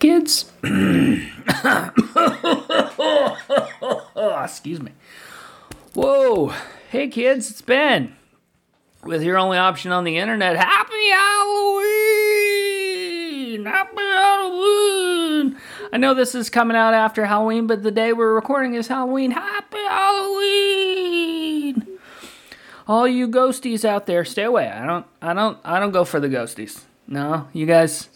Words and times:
Kids. 0.00 0.50
Excuse 4.42 4.80
me. 4.80 4.92
Whoa. 5.92 6.54
Hey, 6.88 7.08
kids, 7.08 7.50
it's 7.50 7.60
Ben. 7.60 8.16
With 9.04 9.22
your 9.22 9.36
only 9.36 9.58
option 9.58 9.92
on 9.92 10.04
the 10.04 10.16
internet. 10.16 10.56
Happy 10.56 11.10
Halloween! 11.10 11.84
Happy 13.66 13.98
Halloween! 13.98 15.58
I 15.92 15.98
know 15.98 16.14
this 16.14 16.34
is 16.34 16.48
coming 16.48 16.78
out 16.78 16.94
after 16.94 17.26
Halloween, 17.26 17.66
but 17.66 17.82
the 17.82 17.90
day 17.90 18.14
we're 18.14 18.34
recording 18.34 18.76
is 18.76 18.88
Halloween. 18.88 19.32
Happy 19.32 19.76
Halloween! 19.76 21.86
All 22.88 23.06
you 23.06 23.28
ghosties 23.28 23.84
out 23.84 24.06
there, 24.06 24.24
stay 24.24 24.44
away. 24.44 24.68
I 24.68 24.86
don't 24.86 25.04
I 25.20 25.34
don't 25.34 25.58
I 25.62 25.78
don't 25.78 25.92
go 25.92 26.06
for 26.06 26.20
the 26.20 26.28
ghosties. 26.28 26.84
No, 27.06 27.48
you 27.52 27.66
guys 27.66 28.08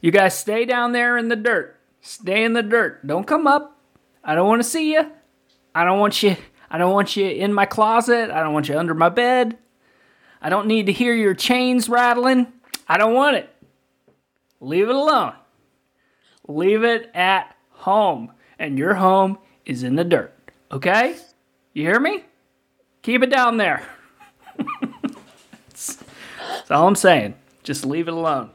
you 0.00 0.10
guys 0.10 0.38
stay 0.38 0.64
down 0.64 0.92
there 0.92 1.16
in 1.16 1.28
the 1.28 1.36
dirt. 1.36 1.78
Stay 2.00 2.44
in 2.44 2.52
the 2.52 2.62
dirt. 2.62 3.06
Don't 3.06 3.26
come 3.26 3.46
up. 3.46 3.78
I 4.24 4.34
don't 4.34 4.48
want 4.48 4.62
to 4.62 4.68
see 4.68 4.92
you. 4.92 5.10
I 5.74 5.84
don't 5.84 5.98
want 5.98 6.22
you 6.22 6.36
I 6.70 6.78
don't 6.78 6.92
want 6.92 7.16
you 7.16 7.26
in 7.26 7.52
my 7.52 7.66
closet. 7.66 8.30
I 8.30 8.42
don't 8.42 8.52
want 8.52 8.68
you 8.68 8.78
under 8.78 8.94
my 8.94 9.08
bed. 9.08 9.58
I 10.40 10.48
don't 10.48 10.68
need 10.68 10.86
to 10.86 10.92
hear 10.92 11.12
your 11.14 11.34
chains 11.34 11.88
rattling. 11.88 12.46
I 12.88 12.96
don't 12.96 13.14
want 13.14 13.36
it. 13.36 13.50
Leave 14.60 14.88
it 14.88 14.94
alone. 14.94 15.34
Leave 16.46 16.84
it 16.84 17.10
at 17.12 17.56
home. 17.70 18.32
And 18.58 18.78
your 18.78 18.94
home 18.94 19.38
is 19.66 19.82
in 19.82 19.96
the 19.96 20.04
dirt. 20.04 20.32
Okay? 20.70 21.16
You 21.72 21.82
hear 21.84 21.98
me? 21.98 22.24
Keep 23.02 23.24
it 23.24 23.30
down 23.30 23.56
there. 23.56 23.82
that's, 25.68 25.98
all 26.70 26.86
I'm 26.86 26.94
saying. 26.94 27.34
Just 27.62 27.84
leave 27.84 28.06
it 28.06 28.14
alone. 28.14 28.50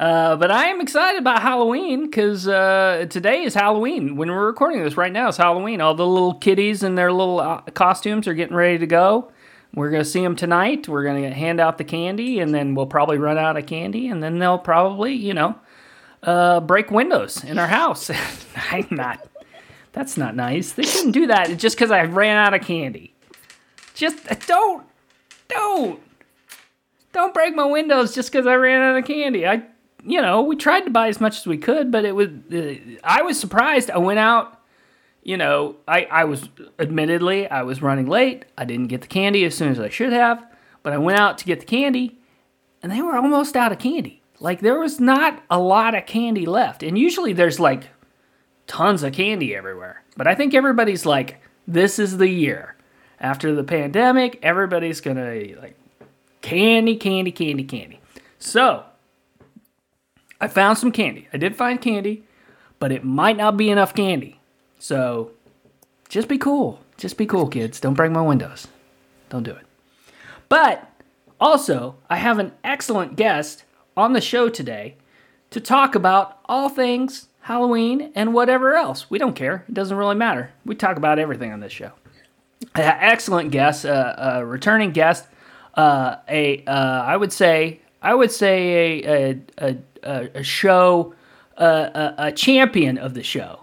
Uh, 0.00 0.34
but 0.34 0.50
I 0.50 0.68
am 0.68 0.80
excited 0.80 1.20
about 1.20 1.42
Halloween 1.42 2.06
because 2.06 2.48
uh, 2.48 3.04
today 3.10 3.42
is 3.42 3.52
Halloween. 3.52 4.16
When 4.16 4.30
we're 4.30 4.46
recording 4.46 4.82
this 4.82 4.96
right 4.96 5.12
now, 5.12 5.28
it's 5.28 5.36
Halloween. 5.36 5.82
All 5.82 5.94
the 5.94 6.06
little 6.06 6.32
kitties 6.32 6.82
in 6.82 6.94
their 6.94 7.12
little 7.12 7.38
uh, 7.38 7.60
costumes 7.74 8.26
are 8.26 8.32
getting 8.32 8.56
ready 8.56 8.78
to 8.78 8.86
go. 8.86 9.30
We're 9.74 9.90
going 9.90 10.02
to 10.02 10.08
see 10.08 10.22
them 10.22 10.36
tonight. 10.36 10.88
We're 10.88 11.04
going 11.04 11.22
to 11.22 11.30
hand 11.34 11.60
out 11.60 11.76
the 11.76 11.84
candy, 11.84 12.40
and 12.40 12.54
then 12.54 12.74
we'll 12.74 12.86
probably 12.86 13.18
run 13.18 13.36
out 13.36 13.58
of 13.58 13.66
candy, 13.66 14.08
and 14.08 14.22
then 14.22 14.38
they'll 14.38 14.58
probably, 14.58 15.12
you 15.12 15.34
know, 15.34 15.54
uh, 16.22 16.60
break 16.60 16.90
windows 16.90 17.44
in 17.44 17.58
our 17.58 17.68
house. 17.68 18.10
I'm 18.70 18.88
not. 18.90 19.28
That's 19.92 20.16
not 20.16 20.34
nice. 20.34 20.72
They 20.72 20.84
shouldn't 20.84 21.12
do 21.12 21.26
that 21.26 21.58
just 21.58 21.76
because 21.76 21.90
I 21.90 22.04
ran 22.04 22.38
out 22.38 22.54
of 22.54 22.62
candy. 22.62 23.12
Just 23.92 24.26
don't, 24.46 24.86
don't, 25.48 26.00
don't 27.12 27.34
break 27.34 27.54
my 27.54 27.66
windows 27.66 28.14
just 28.14 28.32
because 28.32 28.46
I 28.46 28.54
ran 28.54 28.80
out 28.80 28.96
of 28.96 29.04
candy. 29.04 29.46
I, 29.46 29.64
you 30.04 30.20
know, 30.20 30.42
we 30.42 30.56
tried 30.56 30.80
to 30.80 30.90
buy 30.90 31.08
as 31.08 31.20
much 31.20 31.38
as 31.38 31.46
we 31.46 31.58
could, 31.58 31.90
but 31.90 32.04
it 32.04 32.14
was. 32.14 32.28
Uh, 32.52 32.74
I 33.04 33.22
was 33.22 33.38
surprised. 33.38 33.90
I 33.90 33.98
went 33.98 34.18
out. 34.18 34.58
You 35.22 35.36
know, 35.36 35.76
I, 35.86 36.04
I 36.10 36.24
was 36.24 36.48
admittedly 36.78 37.46
I 37.46 37.62
was 37.62 37.82
running 37.82 38.06
late. 38.06 38.46
I 38.56 38.64
didn't 38.64 38.86
get 38.86 39.02
the 39.02 39.06
candy 39.06 39.44
as 39.44 39.54
soon 39.54 39.70
as 39.70 39.78
I 39.78 39.90
should 39.90 40.14
have, 40.14 40.42
but 40.82 40.94
I 40.94 40.98
went 40.98 41.18
out 41.18 41.36
to 41.38 41.44
get 41.44 41.60
the 41.60 41.66
candy, 41.66 42.18
and 42.82 42.90
they 42.90 43.02
were 43.02 43.16
almost 43.16 43.54
out 43.54 43.70
of 43.70 43.78
candy. 43.78 44.22
Like 44.40 44.60
there 44.60 44.80
was 44.80 44.98
not 44.98 45.42
a 45.50 45.58
lot 45.58 45.94
of 45.94 46.06
candy 46.06 46.46
left, 46.46 46.82
and 46.82 46.96
usually 46.96 47.34
there's 47.34 47.60
like 47.60 47.88
tons 48.66 49.02
of 49.02 49.12
candy 49.12 49.54
everywhere. 49.54 50.02
But 50.16 50.26
I 50.26 50.34
think 50.34 50.54
everybody's 50.54 51.04
like, 51.04 51.42
this 51.68 51.98
is 51.98 52.16
the 52.16 52.28
year 52.28 52.76
after 53.20 53.54
the 53.54 53.64
pandemic. 53.64 54.38
Everybody's 54.42 55.02
gonna 55.02 55.34
like 55.60 55.76
candy, 56.40 56.96
candy, 56.96 57.32
candy, 57.32 57.64
candy. 57.64 58.00
So 58.38 58.84
I 60.40 60.48
found 60.48 60.78
some 60.78 60.92
candy. 60.92 61.28
I 61.32 61.36
did 61.36 61.56
find 61.56 61.80
candy, 61.80 62.24
but 62.78 62.92
it 62.92 63.04
might 63.04 63.36
not 63.36 63.56
be 63.56 63.70
enough 63.70 63.94
candy. 63.94 64.40
So 64.78 65.32
just 66.08 66.28
be 66.28 66.38
cool. 66.38 66.80
Just 66.96 67.16
be 67.16 67.26
cool, 67.26 67.48
kids. 67.48 67.80
Don't 67.80 67.94
break 67.94 68.12
my 68.12 68.22
windows. 68.22 68.68
Don't 69.28 69.42
do 69.42 69.52
it. 69.52 69.66
But 70.48 70.90
also, 71.40 71.96
I 72.08 72.16
have 72.16 72.38
an 72.38 72.52
excellent 72.64 73.16
guest 73.16 73.64
on 73.96 74.12
the 74.12 74.20
show 74.20 74.48
today 74.48 74.96
to 75.50 75.60
talk 75.60 75.94
about 75.94 76.38
all 76.46 76.68
things 76.68 77.28
Halloween 77.42 78.12
and 78.14 78.34
whatever 78.34 78.74
else. 78.74 79.10
We 79.10 79.18
don't 79.18 79.34
care. 79.34 79.64
It 79.68 79.74
doesn't 79.74 79.96
really 79.96 80.14
matter. 80.14 80.52
We 80.64 80.74
talk 80.74 80.96
about 80.96 81.18
everything 81.18 81.52
on 81.52 81.60
this 81.60 81.72
show. 81.72 81.92
Uh, 82.74 82.82
excellent 82.82 83.50
guest, 83.50 83.86
uh, 83.86 84.14
a 84.18 84.46
returning 84.46 84.92
guest, 84.92 85.26
uh, 85.74 86.16
a 86.28 86.62
uh, 86.66 87.02
I 87.06 87.16
would 87.16 87.32
say 87.32 87.80
I 88.02 88.14
would 88.14 88.30
say 88.30 89.02
a 89.04 89.12
a, 89.22 89.40
a, 89.58 89.76
a 90.02 90.42
show 90.42 91.14
a, 91.56 92.14
a 92.18 92.32
champion 92.32 92.98
of 92.98 93.14
the 93.14 93.22
show, 93.22 93.60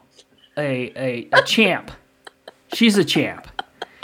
a 0.58 0.92
a, 0.96 1.30
a 1.34 1.42
champ. 1.44 1.92
She's 2.74 2.98
a 2.98 3.06
champ. 3.06 3.48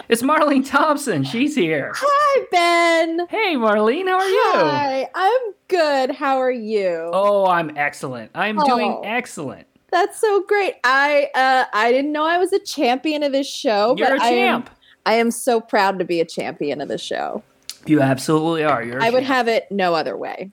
It's 0.09 0.21
Marlene 0.21 0.67
Thompson. 0.67 1.23
She's 1.23 1.55
here. 1.55 1.93
Hi, 1.95 2.45
Ben. 2.51 3.27
Hey, 3.29 3.55
Marlene. 3.55 4.07
How 4.07 4.17
are 4.19 4.27
you? 4.27 4.51
Hi, 4.53 5.09
I'm 5.15 5.41
good. 5.69 6.11
How 6.11 6.37
are 6.39 6.51
you? 6.51 7.09
Oh, 7.13 7.45
I'm 7.47 7.75
excellent. 7.77 8.31
I'm 8.35 8.59
Oh. 8.59 8.65
doing 8.65 9.01
excellent. 9.05 9.65
That's 9.91 10.19
so 10.19 10.43
great. 10.47 10.75
I 10.83 11.29
uh 11.35 11.65
I 11.73 11.91
didn't 11.91 12.11
know 12.11 12.25
I 12.25 12.37
was 12.37 12.51
a 12.51 12.59
champion 12.59 13.23
of 13.23 13.31
this 13.31 13.47
show, 13.47 13.95
You're 13.97 14.09
but 14.09 14.19
a 14.19 14.23
I 14.23 14.27
am, 14.29 14.61
champ. 14.63 14.69
I 15.05 15.13
am 15.15 15.31
so 15.31 15.61
proud 15.61 15.99
to 15.99 16.05
be 16.05 16.19
a 16.19 16.25
champion 16.25 16.81
of 16.81 16.87
the 16.89 16.97
show. 16.97 17.43
You 17.85 18.01
absolutely 18.01 18.63
are. 18.63 18.83
You're. 18.83 18.99
a 18.99 19.05
I 19.05 19.09
would 19.09 19.23
have 19.23 19.47
it 19.47 19.71
no 19.71 19.93
other 19.93 20.17
way. 20.17 20.51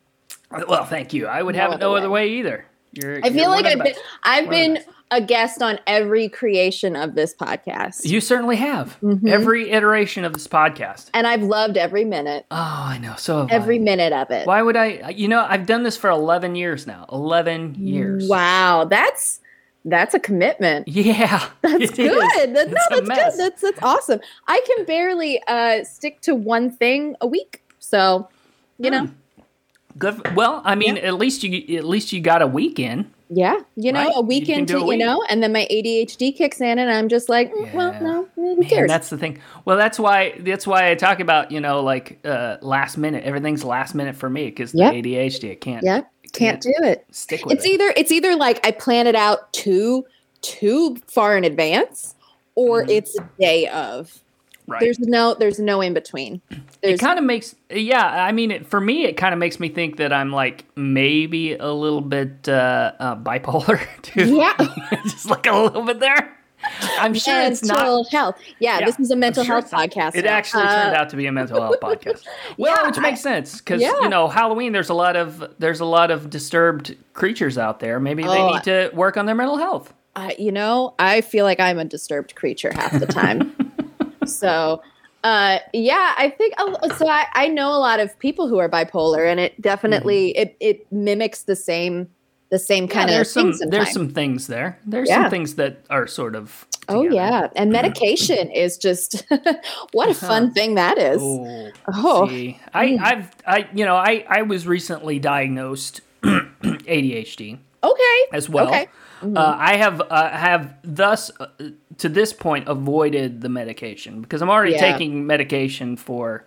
Well, 0.68 0.84
thank 0.84 1.12
you. 1.12 1.26
I 1.26 1.42
would 1.42 1.54
No 1.54 1.60
have 1.62 1.72
it 1.72 1.78
no 1.80 1.90
other 1.92 1.98
other 2.06 2.10
way 2.10 2.28
either. 2.34 2.64
You're. 2.92 3.24
I 3.24 3.30
feel 3.30 3.50
like 3.50 3.66
I've 3.66 3.82
been. 3.82 3.94
I've 4.24 4.46
One 4.46 4.54
been 4.54 4.78
a 5.12 5.20
guest 5.20 5.62
on 5.62 5.78
every 5.86 6.28
creation 6.28 6.94
of 6.96 7.14
this 7.14 7.34
podcast. 7.34 8.04
You 8.04 8.20
certainly 8.20 8.56
have 8.56 8.96
Mhm. 9.00 9.28
every 9.28 9.70
iteration 9.70 10.24
of 10.24 10.32
this 10.32 10.46
podcast. 10.48 11.08
and 11.14 11.26
I've 11.26 11.42
loved 11.42 11.76
every 11.76 12.04
minute. 12.04 12.46
Oh, 12.50 12.56
I 12.56 12.98
know. 12.98 13.14
So 13.16 13.46
Every 13.50 13.76
I. 13.76 13.80
minute 13.80 14.12
of 14.12 14.30
it. 14.30 14.46
Why 14.46 14.62
would 14.62 14.76
I? 14.76 15.10
You 15.10 15.28
know, 15.28 15.46
I've 15.48 15.66
done 15.66 15.82
this 15.84 15.96
for 15.96 16.10
eleven 16.10 16.54
years 16.56 16.86
now. 16.86 17.06
Eleven 17.12 17.74
years. 17.76 18.28
Wow, 18.28 18.84
that's 18.90 19.40
that's 19.84 20.14
a 20.14 20.20
commitment. 20.20 20.88
Yeah. 20.88 21.46
That's 21.62 21.90
good. 21.92 22.10
That, 22.10 22.50
no, 22.50 22.60
It's 22.60 22.88
that's 22.90 23.08
mess. 23.08 23.36
good. 23.36 23.44
That's 23.44 23.62
that's 23.62 23.82
awesome. 23.82 24.20
I 24.48 24.60
can 24.66 24.84
barely 24.84 25.40
uh, 25.48 25.84
stick 25.84 26.20
to 26.22 26.34
one 26.34 26.70
thing 26.72 27.14
a 27.20 27.26
week, 27.26 27.62
so 27.78 28.28
you 28.78 28.90
know, 28.90 29.06
Hmm. 29.06 29.12
Good. 30.00 30.34
Well, 30.34 30.62
I 30.64 30.74
mean, 30.74 30.96
at 30.98 31.14
least 31.14 31.44
you 31.44 31.78
at 31.78 31.84
least 31.84 32.12
you 32.12 32.20
got 32.20 32.42
a 32.42 32.46
weekend. 32.48 33.10
yeah, 33.28 33.60
you 33.76 33.92
know, 33.92 34.00
Right. 34.06 34.12
a 34.16 34.20
weekend 34.22 34.66
do 34.66 34.80
to 34.80 34.84
a 34.86 34.92
you 34.92 34.98
know, 34.98 35.22
and 35.28 35.40
then 35.42 35.52
my 35.52 35.68
ADHD 35.70 36.34
kicks 36.36 36.60
in, 36.60 36.78
and 36.80 36.90
I'm 36.90 37.08
just 37.08 37.28
like, 37.28 37.52
mm, 37.52 37.72
well, 37.74 37.94
no, 38.02 38.26
who 38.34 38.56
Man, 38.56 38.68
cares? 38.68 38.88
that's 38.88 39.10
the 39.10 39.18
thing. 39.18 39.38
Well, 39.66 39.76
that's 39.76 39.98
why 40.00 40.34
that's 40.40 40.66
why 40.66 40.90
I 40.90 40.94
talk 40.96 41.20
about 41.20 41.52
you 41.52 41.60
know 41.60 41.82
like 41.82 42.18
uh, 42.24 42.56
last 42.62 42.96
minute. 42.96 43.22
Everything's 43.24 43.62
last 43.62 43.94
minute 43.94 44.16
for 44.16 44.28
me 44.30 44.46
because 44.46 44.74
Yep. 44.74 44.92
the 44.92 44.98
ADHD. 45.02 45.52
I 45.52 45.54
can't. 45.56 45.84
yeah, 45.84 46.00
can't 46.32 46.60
do 46.60 46.72
it. 46.82 47.04
stick 47.12 47.44
with 47.44 47.56
It's 47.58 47.66
it. 47.66 47.68
either 47.72 47.92
it's 47.96 48.10
either 48.10 48.34
like 48.34 48.66
I 48.66 48.70
plan 48.72 49.06
it 49.06 49.14
out 49.14 49.52
too 49.52 50.06
too 50.40 50.96
far 51.06 51.36
in 51.36 51.44
advance, 51.44 52.14
or 52.54 52.84
Mhm. 52.84 52.90
it's 52.90 53.18
a 53.18 53.28
day 53.38 53.68
of. 53.68 54.18
Right. 54.70 54.80
There's 54.80 54.98
no 54.98 55.34
there's 55.34 55.58
no 55.58 55.80
in 55.80 55.92
between. 55.94 56.40
it 56.82 56.98
kind 56.98 57.18
of 57.18 57.24
makes 57.24 57.54
yeah 57.70 58.24
i 58.24 58.32
mean 58.32 58.50
it, 58.50 58.66
for 58.66 58.80
me 58.80 59.04
it 59.04 59.14
kind 59.18 59.34
of 59.34 59.38
makes 59.38 59.60
me 59.60 59.68
think 59.68 59.96
that 59.98 60.12
i'm 60.14 60.32
like 60.32 60.64
maybe 60.76 61.52
a 61.54 61.70
little 61.70 62.00
bit 62.00 62.48
uh, 62.48 62.92
uh 62.98 63.16
bipolar 63.16 63.78
too 64.02 64.34
Yeah. 64.36 64.54
just 65.04 65.26
like 65.28 65.46
a 65.46 65.52
little 65.56 65.82
bit 65.84 66.00
there 66.00 66.36
i'm 66.98 67.14
sure 67.14 67.40
it's 67.42 67.62
not 67.64 67.78
mental 67.78 68.04
health. 68.10 68.36
Yeah, 68.58 68.78
Yeah, 68.80 68.86
this 68.86 68.98
is 69.00 69.10
a 69.10 69.16
mental 69.16 69.44
sure 69.44 69.60
health 69.60 69.70
podcast. 69.70 70.14
It 70.14 70.24
now. 70.26 70.32
actually 70.32 70.64
turned 70.64 70.94
Uh, 70.94 71.00
out 71.00 71.08
to 71.10 71.16
be 71.16 71.26
a 71.26 71.32
mental 71.32 71.60
health 71.60 71.80
podcast. 71.80 72.24
Well, 72.58 72.74
Yeah, 72.76 72.86
which 72.86 72.98
makes 72.98 73.20
sense 73.22 73.58
because 73.58 73.80
yeah. 73.80 73.92
you 74.02 74.08
know 74.10 74.28
Halloween. 74.28 74.72
There's 74.72 74.90
a 74.90 74.94
lot 74.94 75.16
of 75.16 75.42
there's 75.58 75.80
a 75.80 75.86
lot 75.86 76.10
of 76.10 76.28
disturbed 76.28 76.96
creatures 77.14 77.56
out 77.56 77.80
there. 77.80 77.98
Maybe 77.98 78.22
they 78.24 78.28
Oh, 78.28 78.52
need 78.52 78.62
to 78.64 78.90
work 78.92 79.16
on 79.16 79.24
their 79.26 79.34
mental 79.34 79.56
health. 79.56 79.94
uh, 80.16 80.32
you 80.38 80.52
know, 80.52 80.94
I 80.98 81.22
feel 81.22 81.44
like 81.46 81.60
I'm 81.60 81.78
a 81.78 81.84
disturbed 81.86 82.34
creature 82.34 82.72
half 82.74 82.92
the 82.98 83.06
time. 83.06 83.56
So, 84.30 84.82
uh, 85.24 85.58
yeah, 85.74 86.14
I 86.16 86.30
think 86.30 86.54
so. 86.96 87.06
I, 87.08 87.26
I 87.34 87.48
know 87.48 87.68
a 87.70 87.78
lot 87.78 88.00
of 88.00 88.18
people 88.18 88.48
who 88.48 88.58
are 88.58 88.68
bipolar, 88.68 89.30
and 89.30 89.38
it 89.40 89.60
definitely 89.60 90.36
it 90.36 90.56
it 90.60 90.90
mimics 90.92 91.42
the 91.42 91.56
same 91.56 92.08
the 92.50 92.58
same 92.58 92.88
Mm-hmm. 92.88 92.90
Yeah, 92.90 92.94
kind 92.98 93.10
of 93.10 93.14
there's 93.16 93.30
some 93.32 93.52
thing 93.52 93.70
there's 93.70 93.92
some 93.92 94.08
things 94.10 94.46
there. 94.46 94.78
There's 94.86 95.08
Yeah. 95.08 95.22
some 95.24 95.30
things 95.30 95.54
that 95.56 95.84
are 95.90 96.06
sort 96.06 96.34
of. 96.34 96.66
Oh 96.88 97.02
together. 97.04 97.14
yeah, 97.14 97.48
and 97.54 97.70
medication 97.70 98.50
is 98.50 98.76
just 98.76 99.22
what 99.92 100.08
a 100.08 100.14
fun 100.14 100.52
thing 100.52 100.74
that 100.74 100.98
is. 100.98 101.20
Oh, 101.22 101.70
Oh. 101.94 102.26
see, 102.28 102.58
I, 102.74 102.86
Mm. 102.88 103.00
I've, 103.00 103.30
I, 103.46 103.68
you 103.72 103.84
know, 103.84 103.94
I, 103.94 104.24
I 104.28 104.42
was 104.42 104.66
recently 104.66 105.20
diagnosed 105.20 106.00
ADHD 106.22 107.58
Okay, 107.84 108.18
as 108.32 108.48
well. 108.48 108.68
Okay. 108.68 108.88
Mm-hmm. 109.20 109.36
Uh, 109.36 109.56
I 109.58 109.76
have, 109.76 110.00
uh, 110.10 110.30
have 110.30 110.74
thus 110.82 111.30
uh, 111.40 111.46
to 111.98 112.08
this 112.08 112.32
point 112.32 112.68
avoided 112.68 113.40
the 113.42 113.48
medication 113.48 114.22
because 114.22 114.40
I'm 114.42 114.50
already 114.50 114.72
Yeah. 114.72 114.92
taking 114.92 115.26
medication 115.26 115.96
for 115.96 116.44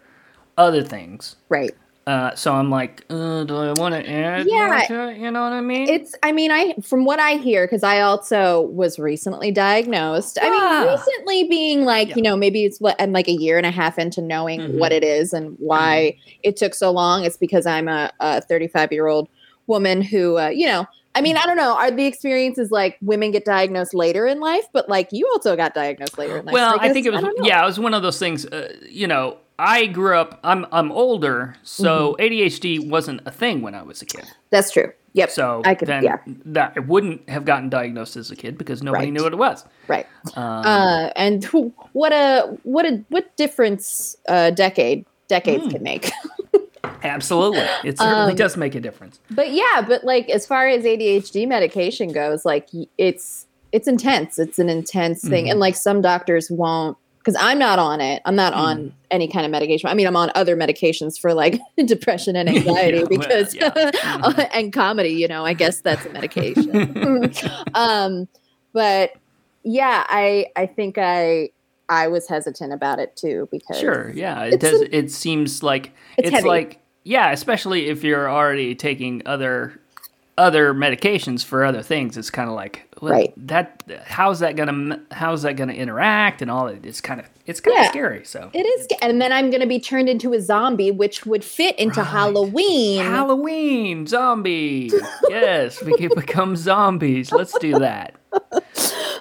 other 0.58 0.84
things. 0.84 1.36
right. 1.50 1.72
Uh, 2.06 2.36
so 2.36 2.54
I'm 2.54 2.70
like, 2.70 3.06
uh, 3.10 3.46
do 3.46 3.56
I 3.56 3.72
want 3.78 3.96
to 3.96 4.10
add 4.10 4.46
Yeah. 4.46 5.10
You 5.12 5.32
know 5.32 5.42
what 5.42 5.54
I 5.54 5.62
mean? 5.62 5.88
It's, 5.88 6.14
I 6.22 6.34
mean, 6.34 6.52
I, 6.52 6.74
from 6.84 7.06
what 7.06 7.18
I 7.18 7.36
hear, 7.38 7.66
because 7.66 7.82
I 7.82 8.02
also 8.02 8.60
was 8.64 9.00
recently 9.00 9.52
diagnosed. 9.52 10.38
I 10.42 10.50
mean, 10.50 10.60
Ah. 10.62 10.92
recently 10.98 11.48
being 11.48 11.86
like, 11.86 12.10
Yeah. 12.10 12.16
you 12.18 12.22
know, 12.24 12.36
maybe 12.36 12.66
it's 12.66 12.82
what, 12.82 12.98
I'm 13.00 13.14
like 13.14 13.30
a 13.30 13.34
year 13.34 13.56
and 13.58 13.66
a 13.66 13.72
half 13.72 13.98
into 13.98 14.22
knowing 14.22 14.60
Mhm. 14.60 14.80
what 14.80 14.92
it 14.92 15.02
is 15.06 15.32
and 15.32 15.56
why 15.60 16.18
it 16.44 16.58
took 16.58 16.74
so 16.76 16.92
long. 16.92 17.24
It's 17.24 17.38
because 17.38 17.66
I'm 17.66 17.88
a 17.88 18.12
35 18.50 18.92
year 18.92 19.08
old 19.08 19.30
woman 19.68 20.02
who, 20.02 20.38
uh, 20.38 20.50
you 20.50 20.66
know, 20.68 20.86
I 21.16 21.22
mean, 21.22 21.38
I 21.38 21.46
don't 21.46 21.58
know. 21.58 21.76
Are 21.76 21.92
the 21.92 22.06
experiences 22.06 22.72
like 22.72 22.98
women 23.02 23.32
get 23.32 23.46
diagnosed 23.46 23.94
later 23.94 24.26
in 24.26 24.40
life, 24.40 24.66
but 24.74 24.90
like 24.90 25.10
you 25.12 25.28
also 25.34 25.56
got 25.56 25.74
diagnosed 25.74 26.18
later 26.18 26.38
in 26.38 26.46
life? 26.46 26.54
well, 26.54 26.74
So 26.74 26.80
I, 26.82 26.92
think 26.92 27.06
it 27.06 27.14
was 27.14 27.24
yeah, 27.44 27.62
it 27.62 27.66
was 27.66 27.80
one 27.80 27.94
of 27.94 28.02
those 28.02 28.18
things. 28.20 28.46
Uh, 28.46 28.74
you 28.90 29.06
know, 29.08 29.38
I 29.60 29.86
grew 29.86 30.16
up. 30.18 30.40
I'm 30.44 30.66
I'm 30.72 30.92
older, 30.92 31.56
so 31.64 32.16
Mm-hmm. 32.20 32.34
ADHD 32.34 32.90
wasn't 32.90 33.22
a 33.28 33.32
thing 33.32 33.62
when 33.62 33.76
I 33.76 33.84
was 33.84 34.02
a 34.02 34.06
kid. 34.06 34.26
That's 34.50 34.72
true. 34.72 34.92
Yep. 35.16 35.30
So 35.30 35.62
I 35.64 35.76
could, 35.76 35.88
then 35.88 36.04
yeah, 36.04 36.18
that 36.46 36.74
I 36.76 36.80
wouldn't 36.80 37.30
have 37.30 37.46
gotten 37.46 37.70
diagnosed 37.70 38.16
as 38.18 38.32
a 38.32 38.36
kid 38.36 38.58
because 38.58 38.82
nobody 38.82 39.06
Right. 39.06 39.14
knew 39.14 39.22
what 39.24 39.32
it 39.34 39.38
was. 39.38 39.64
right. 39.88 40.08
Um, 40.36 40.66
Uh, 40.66 41.10
and 41.16 41.46
what 41.94 42.12
a 42.12 42.58
what 42.64 42.88
a 42.88 43.04
what 43.10 43.38
difference 43.38 44.18
uh, 44.28 44.50
decade 44.50 45.06
decades 45.28 45.66
Hmm. 45.66 45.70
can 45.70 45.84
make. 45.84 46.10
absolutely, 47.04 47.60
it 47.84 47.98
certainly 47.98 48.32
um, 48.32 48.36
does 48.36 48.58
make 48.58 48.76
a 48.76 48.80
difference. 48.80 49.20
but 49.32 49.52
yeah, 49.52 49.84
but 49.88 50.04
like 50.04 50.30
as 50.30 50.46
far 50.46 50.68
as 50.68 50.84
ADHD 50.84 51.48
medication 51.48 52.12
goes, 52.12 52.46
like 52.46 52.70
it's 52.98 53.48
it's 53.72 53.88
intense. 53.88 54.38
It's 54.38 54.60
an 54.60 54.70
intense 54.70 55.22
thing, 55.28 55.46
Mhm. 55.46 55.52
and 55.52 55.60
like 55.60 55.76
some 55.76 56.02
doctors 56.02 56.50
won't 56.52 56.98
because 57.20 57.36
I'm 57.40 57.58
not 57.58 57.80
on 57.80 58.02
it. 58.02 58.22
I'm 58.26 58.36
not 58.36 58.54
on 58.54 58.78
Mm. 58.78 58.92
any 59.10 59.28
kind 59.30 59.46
of 59.46 59.52
medication. 59.52 59.90
I 59.90 59.94
mean, 59.94 60.06
I'm 60.08 60.16
on 60.18 60.30
other 60.36 60.58
medications 60.58 61.18
for 61.20 61.34
like 61.34 61.60
depression 61.86 62.36
and 62.36 62.50
anxiety 62.56 62.98
Yeah, 62.98 63.04
well, 63.10 63.20
because 63.20 63.56
yeah. 63.56 63.70
Mhm. 63.94 64.50
and 64.54 64.74
comedy. 64.74 65.10
You 65.12 65.28
know, 65.30 65.46
I 65.46 65.54
guess 65.54 65.82
that's 65.82 66.06
a 66.06 66.10
medication. 66.10 67.34
um, 67.74 68.28
but 68.74 69.12
yeah, 69.64 70.06
I 70.10 70.48
I 70.56 70.66
think 70.66 70.98
I 70.98 71.50
I 71.94 72.08
was 72.08 72.28
hesitant 72.28 72.74
about 72.74 73.00
it 73.00 73.16
too 73.16 73.48
because 73.52 73.80
Sure, 73.80 74.12
yeah, 74.14 74.44
it 74.44 74.60
does. 74.60 74.82
a- 74.82 74.96
it 74.98 75.12
seems 75.12 75.64
like 75.64 75.92
It's 76.18 76.30
it's, 76.32 76.46
like 76.46 76.80
yeah, 77.04 77.32
especially 77.32 77.88
if 77.90 78.04
you're 78.04 78.30
already 78.30 78.76
taking 78.76 79.22
other 79.26 79.80
other 80.36 80.74
medications 80.74 81.46
for 81.46 81.64
other 81.64 81.84
things. 81.84 82.18
It's 82.18 82.32
kind 82.32 82.50
of 82.50 82.56
like 82.56 82.88
well, 83.02 83.12
Right. 83.14 83.34
that. 83.48 83.84
How's 84.06 84.40
that 84.40 84.56
gonna 84.56 85.00
how's 85.12 85.44
that 85.44 85.54
gonna 85.58 85.74
interact 85.74 86.42
and 86.42 86.50
all 86.50 86.66
that? 86.68 86.84
It's 86.86 87.02
kind 87.02 87.20
of 87.20 87.30
it's 87.46 87.60
kind 87.60 87.78
of 87.78 87.84
Yeah. 87.84 87.90
scary. 87.90 88.26
So 88.26 88.50
It 88.54 88.62
is, 88.66 88.88
and 89.02 89.22
then 89.22 89.32
I'm 89.32 89.50
going 89.52 89.60
to 89.62 89.68
be 89.68 89.80
turned 89.80 90.08
into 90.10 90.32
a 90.34 90.40
zombie, 90.42 90.90
which 90.92 91.26
would 91.26 91.44
fit 91.44 91.78
into 91.78 92.00
Right. 92.00 92.10
Halloween. 92.10 93.04
Halloween 93.06 94.08
zombie. 94.08 94.90
yes, 95.30 95.84
we 95.84 95.94
can 95.98 96.10
become 96.16 96.56
zombies. 96.56 97.32
Let's 97.34 97.56
do 97.60 97.78
that. 97.80 98.16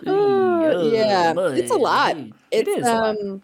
Uh, 0.07 0.83
yeah, 0.93 1.33
it's 1.51 1.71
a 1.71 1.77
lot. 1.77 2.17
It 2.17 2.33
It's, 2.51 2.69
is. 2.69 2.87
a 2.87 2.95
lot. 2.95 3.17
um, 3.19 3.43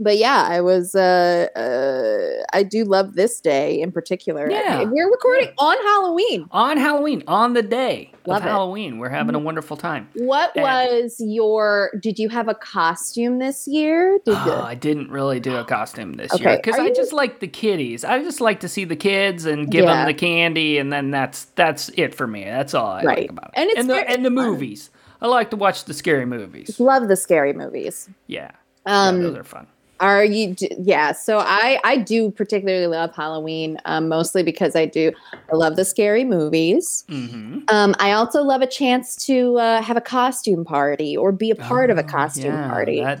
but 0.00 0.16
yeah, 0.16 0.44
I 0.48 0.60
was. 0.60 0.94
Uh, 0.94 1.48
uh, 1.56 2.44
I 2.56 2.62
do 2.62 2.84
love 2.84 3.14
this 3.14 3.40
day 3.40 3.80
in 3.80 3.90
particular. 3.90 4.48
Yeah. 4.48 4.84
we're 4.84 5.10
recording 5.10 5.48
on 5.58 5.76
Halloween. 5.76 6.46
on 6.52 6.76
Halloween, 6.76 7.24
on 7.26 7.54
the 7.54 7.62
day 7.62 8.12
Love 8.24 8.42
of 8.42 8.46
it. 8.46 8.48
Halloween, 8.48 8.98
we're 8.98 9.08
having 9.08 9.34
a 9.34 9.40
wonderful 9.40 9.76
time. 9.76 10.08
What 10.14 10.52
And- 10.54 10.62
was 10.62 11.16
your? 11.18 11.90
Did 12.00 12.16
you 12.20 12.28
have 12.28 12.46
a 12.46 12.54
costume 12.54 13.40
this 13.40 13.66
year? 13.66 14.20
Did 14.24 14.34
Oh, 14.36 14.62
I 14.64 14.76
didn't 14.76 15.10
really 15.10 15.40
do 15.40 15.56
a 15.56 15.64
costume 15.64 16.12
this 16.12 16.32
Okay, 16.32 16.44
year 16.44 16.56
because 16.62 16.78
I 16.78 16.86
you- 16.86 16.94
just 16.94 17.12
like 17.12 17.40
the 17.40 17.48
kiddies. 17.48 18.04
I 18.04 18.22
just 18.22 18.40
like 18.40 18.60
to 18.60 18.68
see 18.68 18.84
the 18.84 18.94
kids 18.96 19.46
and 19.46 19.68
give 19.68 19.84
Yeah. 19.84 19.96
them 19.96 20.06
the 20.06 20.14
candy, 20.14 20.78
and 20.78 20.92
then 20.92 21.10
that's 21.10 21.46
that's 21.56 21.90
it 21.96 22.14
for 22.14 22.28
me. 22.28 22.44
That's 22.44 22.72
all 22.72 22.86
I 22.86 23.02
Right. 23.02 23.18
like 23.22 23.30
about 23.30 23.46
it. 23.46 23.60
And 23.60 23.70
it's 23.70 23.80
and 23.80 23.90
the 23.90 23.94
very 23.94 24.06
and 24.06 24.24
the 24.24 24.30
movies. 24.30 24.90
I 25.20 25.26
like 25.26 25.50
to 25.50 25.56
watch 25.56 25.84
the 25.84 25.94
scary 25.94 26.24
movies. 26.26 26.78
love 26.78 27.08
the 27.08 27.16
scary 27.16 27.52
movies? 27.52 28.08
Yeah, 28.26 28.50
Um, 28.86 29.16
yeah 29.22 29.28
those 29.28 29.36
are 29.38 29.44
fun. 29.44 29.66
Are 30.00 30.24
you? 30.24 30.54
Yeah. 30.78 31.10
So 31.10 31.38
I 31.40 31.80
I 31.82 31.96
do 31.96 32.30
particularly 32.30 32.86
love 32.86 33.12
Halloween, 33.16 33.78
um, 33.84 34.08
mostly 34.08 34.44
because 34.44 34.76
I 34.76 34.86
do 34.86 35.10
I 35.52 35.56
love 35.56 35.74
the 35.74 35.84
scary 35.84 36.24
movies. 36.24 37.04
hmm 37.08 37.58
Um, 37.68 37.96
I 37.98 38.12
also 38.12 38.42
love 38.44 38.62
a 38.62 38.66
chance 38.68 39.16
to 39.26 39.58
uh, 39.58 39.82
have 39.82 39.96
a 39.96 40.00
costume 40.00 40.64
party 40.64 41.16
or 41.16 41.32
be 41.32 41.50
a 41.50 41.56
part 41.56 41.90
of 41.90 41.98
a 41.98 42.04
costume 42.04 42.54
Oh, 42.54 42.58
yeah, 42.58 42.68
party. 42.68 43.00
That 43.02 43.20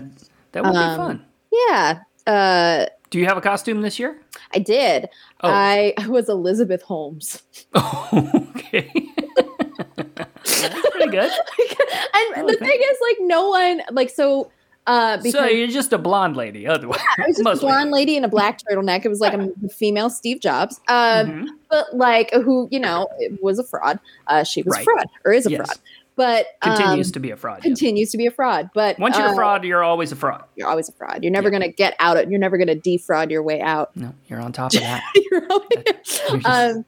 that 0.52 0.64
would 0.64 0.76
Um, 0.76 0.90
be 0.90 0.96
fun. 0.96 1.24
yeah. 1.68 1.98
Uh, 2.28 2.86
Do 3.10 3.18
you 3.18 3.26
have 3.26 3.36
a 3.38 3.40
costume 3.40 3.80
this 3.82 3.98
year? 3.98 4.20
I 4.54 4.60
did. 4.60 5.08
Oh, 5.42 5.50
I, 5.50 5.94
I 5.98 6.06
was 6.06 6.28
Elizabeth 6.28 6.82
Holmes. 6.82 7.42
okay. 7.74 8.92
That's 10.60 10.90
pretty 10.90 11.10
good. 11.10 11.30
and 12.36 12.48
the 12.48 12.56
thing 12.58 12.80
is, 12.80 12.98
like, 13.02 13.16
no 13.20 13.48
one, 13.50 13.82
like, 13.90 14.10
so, 14.10 14.50
uh, 14.86 15.16
because 15.18 15.32
So 15.32 15.44
you're 15.46 15.68
just 15.68 15.92
a 15.92 15.98
blonde 15.98 16.36
lady, 16.36 16.66
otherwise. 16.66 16.98
I 17.18 17.26
was 17.26 17.36
just 17.38 17.62
a 17.62 17.66
blonde 17.66 17.90
lady 17.90 18.16
in 18.16 18.24
a 18.24 18.28
black 18.28 18.58
turtleneck. 18.70 19.04
It 19.04 19.08
was 19.08 19.20
like 19.20 19.34
a 19.34 19.50
female 19.68 20.08
Steve 20.10 20.40
Jobs. 20.40 20.80
Um, 20.88 21.26
Mhm. 21.28 21.46
but 21.70 21.94
like 21.94 22.32
who 22.32 22.68
you 22.70 22.80
know 22.80 23.08
was 23.42 23.58
a 23.58 23.64
fraud. 23.64 23.98
Uh, 24.26 24.44
she 24.44 24.62
was 24.62 24.72
Right. 24.74 24.82
a 24.82 24.84
fraud 24.84 25.06
or 25.26 25.32
is 25.32 25.44
a 25.46 25.50
Yes. 25.50 25.66
fraud, 25.66 25.78
but 26.16 26.46
Continues 26.62 27.08
um, 27.08 27.12
to 27.12 27.20
be 27.20 27.30
a 27.32 27.36
fraud. 27.36 27.60
continues 27.62 28.10
to 28.12 28.16
be 28.16 28.24
a 28.24 28.30
fraud. 28.30 28.70
But 28.72 28.98
Once 28.98 29.18
you're 29.18 29.26
a 29.26 29.32
uh, 29.32 29.34
fraud, 29.34 29.64
you're 29.64 29.84
always 29.84 30.10
a 30.10 30.16
fraud. 30.16 30.44
you're 30.56 30.68
always 30.68 30.88
a 30.88 30.92
fraud. 30.92 31.22
You're 31.22 31.32
never 31.32 31.48
Yeah. 31.48 31.52
gonna 31.58 31.68
get 31.68 31.94
out 32.00 32.16
of. 32.16 32.22
It. 32.22 32.30
You're 32.30 32.40
never 32.40 32.56
gonna 32.56 32.74
defraud 32.74 33.30
your 33.30 33.42
way 33.42 33.60
out. 33.60 33.94
No, 33.94 34.14
you're 34.26 34.40
on 34.40 34.52
top 34.52 34.72
of 34.72 34.80
that. 34.80 35.02
You're 35.30 35.46
always- 35.50 35.68
You're 36.30 36.38
just- 36.38 36.46
um, 36.46 36.84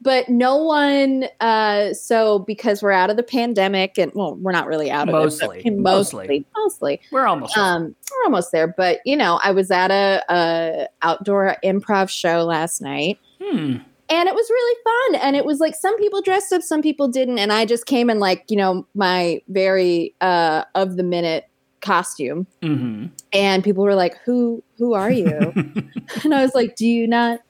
but 0.00 0.28
no 0.28 0.56
one. 0.56 1.26
Uh, 1.40 1.92
so 1.92 2.40
because 2.40 2.82
we're 2.82 2.90
out 2.90 3.10
of 3.10 3.16
the 3.16 3.22
pandemic, 3.22 3.98
and 3.98 4.12
well, 4.14 4.34
we're 4.36 4.52
not 4.52 4.66
really 4.66 4.90
out 4.90 5.08
of 5.08 5.12
Mostly. 5.12 5.62
it. 5.64 5.76
Mostly. 5.76 6.26
mostly, 6.26 6.46
mostly. 6.56 7.00
We're 7.12 7.26
almost. 7.26 7.54
there. 7.54 7.64
Um, 7.64 7.94
we're 8.10 8.24
almost 8.24 8.52
there. 8.52 8.66
But 8.68 9.00
you 9.04 9.16
know, 9.16 9.40
I 9.42 9.50
was 9.52 9.70
at 9.70 9.90
a, 9.90 10.24
a 10.28 10.88
outdoor 11.02 11.56
improv 11.64 12.08
show 12.08 12.44
last 12.44 12.80
night. 12.80 13.18
hmm. 13.40 13.76
and 14.08 14.28
it 14.28 14.34
was 14.34 14.50
really 14.50 14.80
fun 14.84 15.20
and 15.26 15.36
it 15.36 15.44
was 15.44 15.60
like 15.60 15.74
some 15.74 15.96
people 15.98 16.20
dressed 16.20 16.52
up 16.52 16.62
some 16.62 16.82
people 16.82 17.06
didn't 17.06 17.38
and 17.38 17.52
i 17.52 17.64
just 17.64 17.86
came 17.86 18.10
in 18.10 18.18
like 18.18 18.44
you 18.48 18.56
know 18.56 18.84
my 18.94 19.40
very 19.48 20.12
uh 20.20 20.64
of 20.74 20.96
the 20.96 21.02
minute 21.04 21.44
costume 21.80 22.46
hmm 22.62 23.06
and 23.32 23.62
people 23.62 23.84
were 23.84 23.94
like 23.94 24.18
who 24.24 24.62
who 24.78 24.94
are 24.94 25.10
you 25.12 25.26
and 26.24 26.34
i 26.34 26.42
was 26.42 26.54
like 26.54 26.74
do 26.76 26.86
you 26.86 27.06
not 27.06 27.40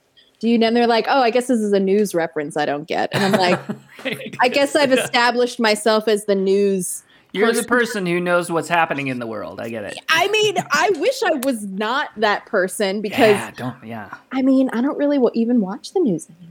do 0.41 0.49
you 0.49 0.59
know 0.59 0.67
and 0.67 0.77
they're 0.77 0.87
like 0.87 1.07
oh 1.09 1.21
i 1.21 1.31
guess 1.31 1.47
this 1.47 1.61
is 1.61 1.73
a 1.73 1.79
news 1.81 2.15
reference 2.15 2.57
i 2.57 2.67
don't 2.67 2.89
get 2.89 3.09
and 3.13 3.23
i'm 3.25 3.41
like 3.41 3.61
i 4.41 4.49
guess 4.49 4.75
i've 4.75 4.93
established 4.93 5.61
myself 5.61 6.09
as 6.09 6.25
the 6.25 6.35
news 6.35 7.05
You're 7.33 7.49
the 7.49 7.63
person- 7.63 7.69
person 7.69 8.07
who 8.07 8.19
knows 8.19 8.51
what's 8.51 8.69
happening 8.69 9.07
in 9.07 9.21
the 9.21 9.27
world. 9.27 9.61
I 9.61 9.69
get 9.69 9.85
it. 9.85 9.99
i 10.09 10.27
mean 10.29 10.57
i 10.73 10.91
wish 10.97 11.23
i 11.23 11.35
was 11.45 11.65
not 11.67 12.11
that 12.17 12.47
person 12.47 13.01
because 13.01 13.37
yeah, 13.37 13.51
don't. 13.53 13.85
Yeah, 13.85 14.17
i 14.33 14.43
mean 14.43 14.69
i 14.73 14.81
don't 14.81 14.99
really 14.99 15.21
even 15.35 15.61
watch 15.61 15.93
the 15.93 16.01
news 16.01 16.29
anymore 16.29 16.51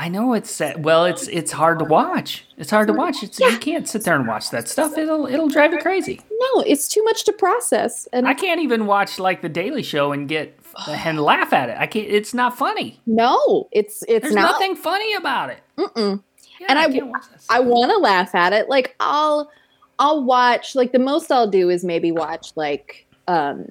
I 0.00 0.08
know 0.08 0.32
it's 0.32 0.62
well. 0.76 1.06
It's 1.06 1.26
it's 1.26 1.50
hard 1.50 1.80
to 1.80 1.84
watch. 1.84 2.46
It's 2.56 2.70
hard 2.70 2.86
to 2.86 2.92
watch. 2.92 3.24
It's 3.24 3.40
you 3.40 3.58
can't 3.58 3.88
sit 3.88 4.04
there 4.04 4.14
and 4.14 4.28
watch 4.28 4.50
that 4.50 4.68
stuff. 4.68 4.96
It'll 4.96 5.26
it'll 5.26 5.48
drive 5.48 5.72
you 5.72 5.80
crazy. 5.80 6.20
no 6.30 6.60
it's 6.60 6.86
too 6.86 7.02
much 7.02 7.24
to 7.24 7.32
process 7.32 8.06
and 8.12 8.28
I 8.28 8.34
can't 8.34 8.60
even 8.60 8.86
watch 8.86 9.18
like 9.18 9.42
the 9.42 9.48
Daily 9.48 9.82
Show 9.82 10.12
and 10.12 10.28
get 10.28 10.57
and 10.88 11.20
laugh 11.20 11.52
at 11.52 11.68
it. 11.68 11.76
I 11.78 11.86
can't. 11.86 12.08
It's 12.08 12.32
not 12.34 12.56
funny. 12.58 13.00
no 13.06 13.68
it's 13.72 14.02
it's 14.08 14.22
There's 14.24 14.34
not 14.34 14.52
nothing 14.52 14.76
funny 14.76 15.14
about 15.14 15.50
it. 15.50 15.60
Mm-mm. 15.76 16.22
Yeah, 16.60 16.66
And 16.70 16.78
I- 16.78 16.88
that 16.88 17.38
I 17.50 17.60
want 17.60 17.90
to 17.92 17.98
laugh 17.98 18.34
at 18.34 18.52
it. 18.52 18.68
Like 18.68 18.94
I'll 19.00 19.50
I'll 19.98 20.22
watch 20.24 20.74
like 20.74 20.92
the 20.92 20.98
most 20.98 21.30
I'll 21.32 21.48
do 21.50 21.70
is 21.70 21.84
maybe 21.84 22.12
watch 22.12 22.52
like 22.56 23.06
um 23.28 23.66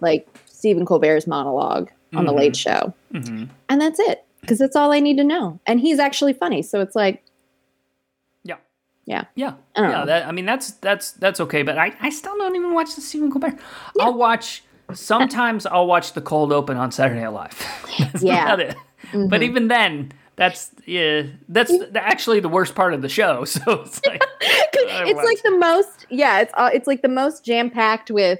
like 0.00 0.26
Stephen 0.46 0.84
Colbert's 0.86 1.26
monologue 1.26 1.90
on 2.14 2.24
the. 2.26 2.32
Late 2.32 2.56
Show, 2.56 2.92
Mhm. 3.12 3.48
and 3.68 3.80
that's 3.80 3.98
it 4.00 4.24
because 4.40 4.58
that's 4.58 4.74
all 4.76 4.92
I 4.92 5.00
need 5.00 5.16
to 5.18 5.24
know. 5.24 5.60
And 5.66 5.80
he's 5.80 5.98
actually 5.98 6.32
funny, 6.32 6.60
so 6.62 6.80
it's 6.80 6.94
like 6.96 7.22
Yeah. 8.44 8.56
Yeah. 9.06 9.24
Yeah. 9.34 9.54
I 9.76 9.90
Yeah. 9.90 10.04
That, 10.04 10.26
I 10.26 10.32
mean, 10.32 10.44
that's 10.46 10.72
that's 10.72 11.12
that's 11.12 11.40
okay. 11.40 11.62
But 11.62 11.78
I, 11.78 11.94
I 12.00 12.10
still 12.10 12.36
don't 12.36 12.56
even 12.56 12.74
watch 12.74 12.94
the 12.94 13.00
Stephen 13.00 13.30
Colbert. 13.30 13.58
I'll 14.00 14.14
watch. 14.14 14.62
Sometimes 14.94 15.66
I'll 15.66 15.86
watch 15.86 16.12
the 16.14 16.20
cold 16.20 16.52
open 16.52 16.76
on 16.76 16.90
Saturday 16.92 17.20
Night 17.20 17.28
Live. 17.32 17.86
That's 17.98 18.22
Yeah. 18.22 18.56
it. 18.56 18.76
But 19.28 19.42
even 19.42 19.68
then, 19.68 20.12
that's 20.36 20.70
yeah, 20.86 21.22
that's 21.48 21.72
actually 21.94 22.40
the 22.40 22.48
worst 22.48 22.74
part 22.74 22.94
of 22.94 23.02
the 23.02 23.08
show. 23.08 23.44
So 23.46 23.82
it's 23.82 24.00
like 24.06 24.22
it's 24.40 25.14
watch. 25.16 25.24
like 25.24 25.42
the 25.42 25.56
most 25.58 26.06
yeah 26.10 26.40
it's 26.40 26.52
uh, 26.56 26.70
it's 26.72 26.86
like 26.86 27.02
the 27.02 27.08
most 27.08 27.44
jam 27.44 27.70
packed 27.70 28.10
with 28.10 28.38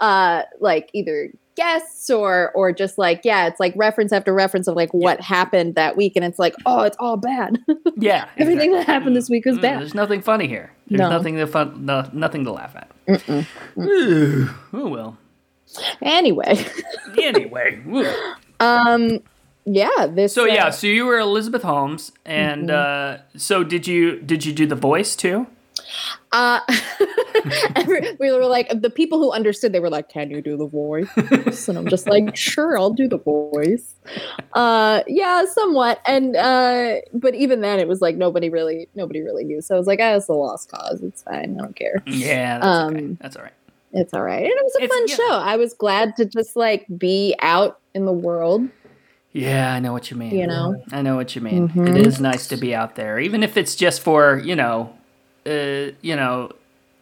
uh 0.00 0.42
like 0.60 0.90
either 0.92 1.30
guests 1.56 2.08
or 2.10 2.52
or 2.54 2.70
just 2.72 2.98
like 2.98 3.22
yeah 3.24 3.46
it's 3.48 3.58
like 3.58 3.72
reference 3.76 4.12
after 4.12 4.32
reference 4.34 4.68
of 4.68 4.76
like 4.76 4.92
what 4.94 5.20
happened 5.20 5.74
that 5.74 5.96
week 5.96 6.12
and 6.16 6.24
it's 6.24 6.38
like 6.38 6.54
oh 6.66 6.82
it's 6.82 6.96
all 7.00 7.16
bad 7.16 7.58
yeah, 7.96 8.28
everything 8.36 8.70
that 8.72 8.86
happened 8.86 9.16
this 9.16 9.28
week 9.30 9.44
was 9.46 9.56
Mm, 9.58 9.62
bad 9.62 9.80
There's 9.80 9.94
nothing 9.94 10.20
funny 10.20 10.46
here. 10.46 10.70
There's 10.86 11.00
No. 11.00 11.08
nothing 11.08 11.36
to 11.36 11.46
fun. 11.46 11.84
No, 11.86 12.08
nothing 12.12 12.44
to 12.44 12.52
laugh 12.52 12.76
at. 12.76 12.90
Mm-mm. 13.08 14.54
oh 14.72 14.88
well. 14.88 15.18
Anyway 16.02 16.64
Anyway. 17.18 17.82
Um, 18.60 19.20
yeah, 19.64 20.08
this. 20.08 20.34
So 20.34 20.42
uh, 20.42 20.46
yeah, 20.46 20.70
so 20.70 20.88
you 20.88 21.06
were 21.06 21.18
Elizabeth 21.18 21.62
Holmes, 21.62 22.10
and 22.26 22.70
Mm-hmm. 22.70 23.20
uh, 23.20 23.38
so 23.38 23.62
did 23.62 23.86
you? 23.86 24.18
Did 24.20 24.44
you 24.44 24.52
do 24.52 24.66
the 24.66 24.74
voice 24.74 25.14
too? 25.14 25.46
Uh, 26.32 26.58
we 28.18 28.32
were 28.32 28.44
like 28.46 28.68
the 28.82 28.90
people 28.90 29.18
who 29.18 29.30
understood. 29.30 29.72
They 29.72 29.78
were 29.80 29.90
like, 29.90 30.08
"Can 30.08 30.30
you 30.30 30.42
do 30.42 30.56
the 30.56 30.66
voice?" 30.66 31.68
and 31.68 31.78
I'm 31.78 31.86
just 31.88 32.08
like, 32.08 32.34
"Sure, 32.48 32.76
I'll 32.76 32.92
do 32.92 33.06
the 33.08 33.18
voice." 33.18 33.94
Uh, 34.54 35.02
yeah, 35.06 35.44
somewhat. 35.46 36.00
And 36.06 36.34
uh, 36.34 36.96
but 37.12 37.34
even 37.36 37.60
then, 37.60 37.78
it 37.78 37.86
was 37.86 38.00
like 38.00 38.16
nobody 38.16 38.50
really, 38.50 38.88
nobody 38.96 39.20
really 39.22 39.44
knew. 39.44 39.60
So 39.62 39.76
I 39.76 39.78
was 39.78 39.86
like, 39.86 40.00
"Ah, 40.02 40.14
it's 40.16 40.28
a 40.28 40.32
lost 40.32 40.68
cause. 40.70 41.00
It's 41.02 41.22
fine. 41.22 41.56
I 41.58 41.62
don't 41.62 41.76
care. 41.76 42.02
Yeah, 42.06 42.58
that's 42.58 42.90
okay. 42.92 43.04
Um, 43.04 43.18
That's 43.20 43.36
all 43.36 43.44
right. 43.44 43.52
It's 43.92 44.12
all 44.14 44.22
right." 44.22 44.42
And 44.42 44.46
it 44.52 44.62
was 44.64 44.74
a 44.80 44.84
It's- 44.84 44.96
fun 44.98 45.08
yeah. 45.08 45.14
show. 45.16 45.38
I 45.38 45.56
was 45.56 45.74
glad 45.74 46.16
to 46.16 46.24
just 46.24 46.56
like 46.56 46.86
be 46.96 47.34
out 47.40 47.78
in 47.94 48.04
the 48.04 48.12
world. 48.12 48.68
Yeah, 49.32 49.72
I 49.74 49.78
know 49.80 49.92
what 49.92 50.10
you 50.10 50.16
mean. 50.16 50.34
You 50.34 50.46
know? 50.46 50.82
I 50.90 51.02
know 51.02 51.14
what 51.16 51.36
you 51.36 51.42
mean. 51.42 51.68
Mhm. 51.68 51.96
It 51.98 52.06
is 52.06 52.18
nice 52.20 52.46
to 52.48 52.56
be 52.56 52.74
out 52.74 52.94
there, 52.96 53.18
even 53.20 53.42
if 53.42 53.56
it's 53.56 53.74
just 53.76 54.00
for 54.02 54.40
you 54.44 54.56
know, 54.56 54.90
uh, 55.46 55.92
you 56.02 56.16
know, 56.16 56.50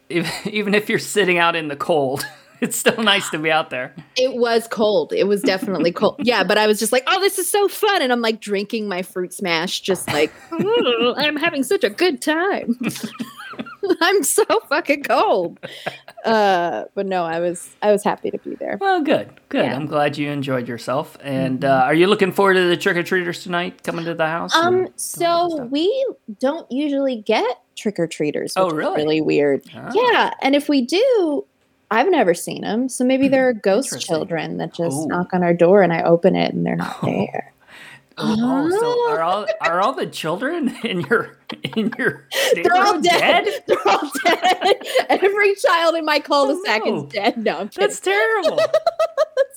if, 0.09 0.47
even 0.61 0.75
if 0.75 0.88
you're 0.88 0.99
sitting 0.99 1.38
out 1.38 1.55
in 1.57 1.69
the 1.69 1.76
cold, 1.76 2.26
it's 2.61 2.76
still 2.76 3.02
nice 3.02 3.31
to 3.31 3.38
be 3.38 3.50
out 3.50 3.71
there. 3.71 3.95
It 4.16 4.35
was 4.35 4.66
cold. 4.69 5.12
It 5.12 5.25
was 5.28 5.40
definitely 5.43 5.93
cold. 5.93 6.16
Yeah, 6.23 6.43
but 6.45 6.59
I 6.59 6.66
was 6.66 6.78
just 6.78 6.93
like, 6.93 7.05
oh, 7.07 7.21
this 7.21 7.38
is 7.38 7.49
so 7.50 7.69
fun. 7.69 8.02
And 8.02 8.12
I'm 8.12 8.21
like 8.21 8.40
drinking 8.40 8.88
my 8.88 9.02
fruit 9.02 9.33
smash, 9.33 9.81
just 9.81 10.09
like, 10.09 10.33
"Mm, 10.50 11.14
I'm 11.16 11.37
having 11.37 11.62
such 11.62 11.85
a 11.85 11.90
good 11.90 12.21
time. 12.23 12.76
I'm 14.00 14.23
so 14.25 14.45
fucking 14.69 15.05
cold. 15.05 15.61
Uh, 16.26 16.85
but 16.95 17.06
no, 17.06 17.23
I 17.25 17.38
was 17.40 17.68
I 17.83 17.92
was 17.92 18.02
happy 18.04 18.30
to 18.30 18.38
be 18.38 18.54
there. 18.56 18.78
Well, 18.80 19.02
good, 19.02 19.30
good. 19.49 19.64
Yeah. 19.64 19.71
Mm-hmm. 19.73 19.80
I'm 19.83 19.87
glad 19.87 20.18
you 20.18 20.30
enjoyed 20.30 20.68
yourself. 20.68 21.16
And 21.23 21.64
uh, 21.64 21.83
are 21.85 21.95
you 21.95 22.06
looking 22.09 22.33
forward 22.33 22.54
to 22.54 22.68
the 22.68 22.76
trick 22.76 22.97
or 22.97 23.02
treaters 23.02 23.42
tonight 23.42 23.83
coming 23.85 24.04
to 24.06 24.14
the 24.14 24.26
house? 24.26 24.54
Um, 24.54 24.88
so 24.97 25.64
we 25.71 26.06
don't 26.40 26.71
usually 26.71 27.16
get 27.23 27.47
trick 27.76 27.99
or 27.99 28.06
treaters. 28.06 28.54
Oh, 28.56 28.71
really? 28.71 28.97
really 28.97 29.21
weird. 29.21 29.62
Ah. 29.75 29.90
Yeah, 29.95 30.30
and 30.42 30.54
if 30.56 30.68
we 30.68 30.80
do, 30.83 31.45
I've 31.90 32.11
never 32.11 32.35
seen 32.35 32.62
them. 32.62 32.88
So 32.88 33.04
maybe 33.04 33.28
there 33.28 33.49
are 33.49 33.52
ghost 33.52 34.00
children 34.00 34.56
that 34.56 34.75
just 34.75 34.97
Oh. 34.97 35.04
knock 35.06 35.33
on 35.33 35.42
our 35.45 35.54
door 35.54 35.83
and 35.83 35.92
I 35.92 36.02
open 36.02 36.35
it 36.35 36.52
and 36.52 36.66
they're 36.66 36.76
not 36.76 37.00
there. 37.04 37.52
Oh, 38.18 38.35
oh, 38.38 38.70
so 38.70 38.96
Ah. 39.08 39.12
are 39.12 39.23
all 39.23 39.46
are 39.61 39.80
all 39.82 39.92
the 39.92 40.06
children 40.06 40.75
in 40.85 41.02
your 41.02 41.37
in 41.76 41.92
your 41.99 42.26
They're 42.54 42.75
all 42.75 42.99
neighborhood 42.99 43.02
dead. 43.04 43.49
They're 43.66 43.88
all 43.88 44.11
dead. 44.25 44.76
Every 45.11 45.54
child 45.56 45.96
in 45.96 46.04
my 46.04 46.18
cul-de-sac 46.20 46.82
Oh, 46.87 46.90
no. 46.90 47.04
is 47.06 47.12
dead. 47.12 47.37
No, 47.37 47.58
I'm 47.58 47.68
kidding. 47.68 47.80
That's 47.88 48.00
terrible. 48.00 48.58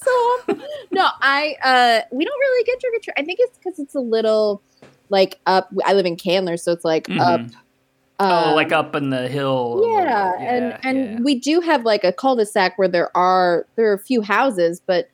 So. 0.02 0.58
No, 0.92 1.08
I 1.22 1.56
uh 1.64 2.02
we 2.12 2.26
don't 2.26 2.40
really 2.40 2.64
get 2.66 2.80
trick 2.82 2.94
or 2.96 3.00
treat. 3.02 3.14
I 3.18 3.24
think 3.24 3.40
it's 3.42 3.58
because 3.58 3.80
it's 3.80 3.96
a 3.96 4.00
little 4.02 4.62
like 5.10 5.40
up. 5.46 5.70
I 5.86 5.94
live 5.94 6.06
in 6.06 6.16
Candler, 6.18 6.58
so 6.58 6.72
it's 6.74 6.84
like 6.86 7.10
up. 7.12 7.40
Mhm. 7.42 7.54
oh, 8.20 8.50
um, 8.50 8.56
like 8.56 8.72
up 8.74 8.96
in 8.96 9.10
the 9.10 9.28
hill. 9.30 9.82
or 9.84 10.02
yeah, 10.02 10.34
and 10.40 10.78
and 10.84 10.98
yeah. 11.14 11.20
we 11.24 11.40
do 11.40 11.62
have 11.62 11.86
like 11.86 12.04
a 12.04 12.12
cul-de-sac 12.12 12.78
where 12.78 12.88
there 12.90 13.16
are 13.16 13.66
there 13.78 13.90
are 13.90 13.94
a 13.94 14.00
few 14.00 14.22
houses, 14.22 14.82
but 14.86 15.08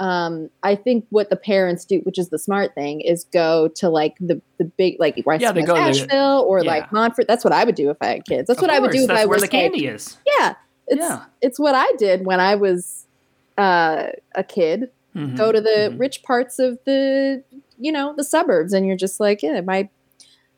um 0.00 0.48
I 0.62 0.74
think 0.76 1.06
what 1.10 1.28
the 1.30 1.36
parents 1.36 1.84
do, 1.84 1.98
which 2.00 2.18
is 2.18 2.28
the 2.28 2.38
smart 2.38 2.74
thing, 2.74 3.00
is 3.00 3.24
go 3.32 3.68
to 3.76 3.88
like 3.88 4.16
the 4.20 4.40
the 4.58 4.64
big 4.64 4.96
like 4.98 5.20
West, 5.26 5.42
Yeah, 5.42 5.52
go 5.52 5.74
to- 5.74 5.80
Asheville 5.80 6.44
or 6.46 6.60
yeah. 6.62 6.70
like 6.70 6.92
Montford. 6.92 7.26
That's 7.28 7.44
what 7.44 7.52
I 7.52 7.64
would 7.64 7.74
do 7.74 7.90
if 7.90 7.96
I 8.00 8.06
had 8.06 8.24
kids. 8.24 8.46
That's 8.46 8.58
Of 8.58 8.62
what 8.62 8.70
I 8.70 8.78
would 8.78 8.90
course, 8.92 9.06
do 9.06 9.10
if 9.12 9.18
I 9.18 9.24
where 9.26 9.28
was 9.28 9.40
the 9.42 9.44
like- 9.46 9.50
candy 9.50 9.86
is. 9.86 10.16
yeah, 10.38 10.54
it's 10.86 11.00
Yeah. 11.00 11.24
it's 11.42 11.58
what 11.58 11.74
I 11.74 11.90
did 11.98 12.24
when 12.26 12.40
I 12.40 12.54
was 12.54 13.06
uh, 13.56 14.10
a 14.36 14.44
kid. 14.44 14.90
Mhm. 15.16 15.36
Go 15.36 15.50
to 15.50 15.60
the 15.60 15.90
Mhm. 15.92 15.98
rich 15.98 16.22
parts 16.22 16.58
of 16.60 16.78
the 16.84 17.42
you 17.78 17.90
know 17.90 18.14
the 18.16 18.22
suburbs, 18.24 18.72
and 18.72 18.86
you're 18.86 18.96
just 18.96 19.18
like, 19.18 19.42
yeah, 19.42 19.60
my 19.62 19.88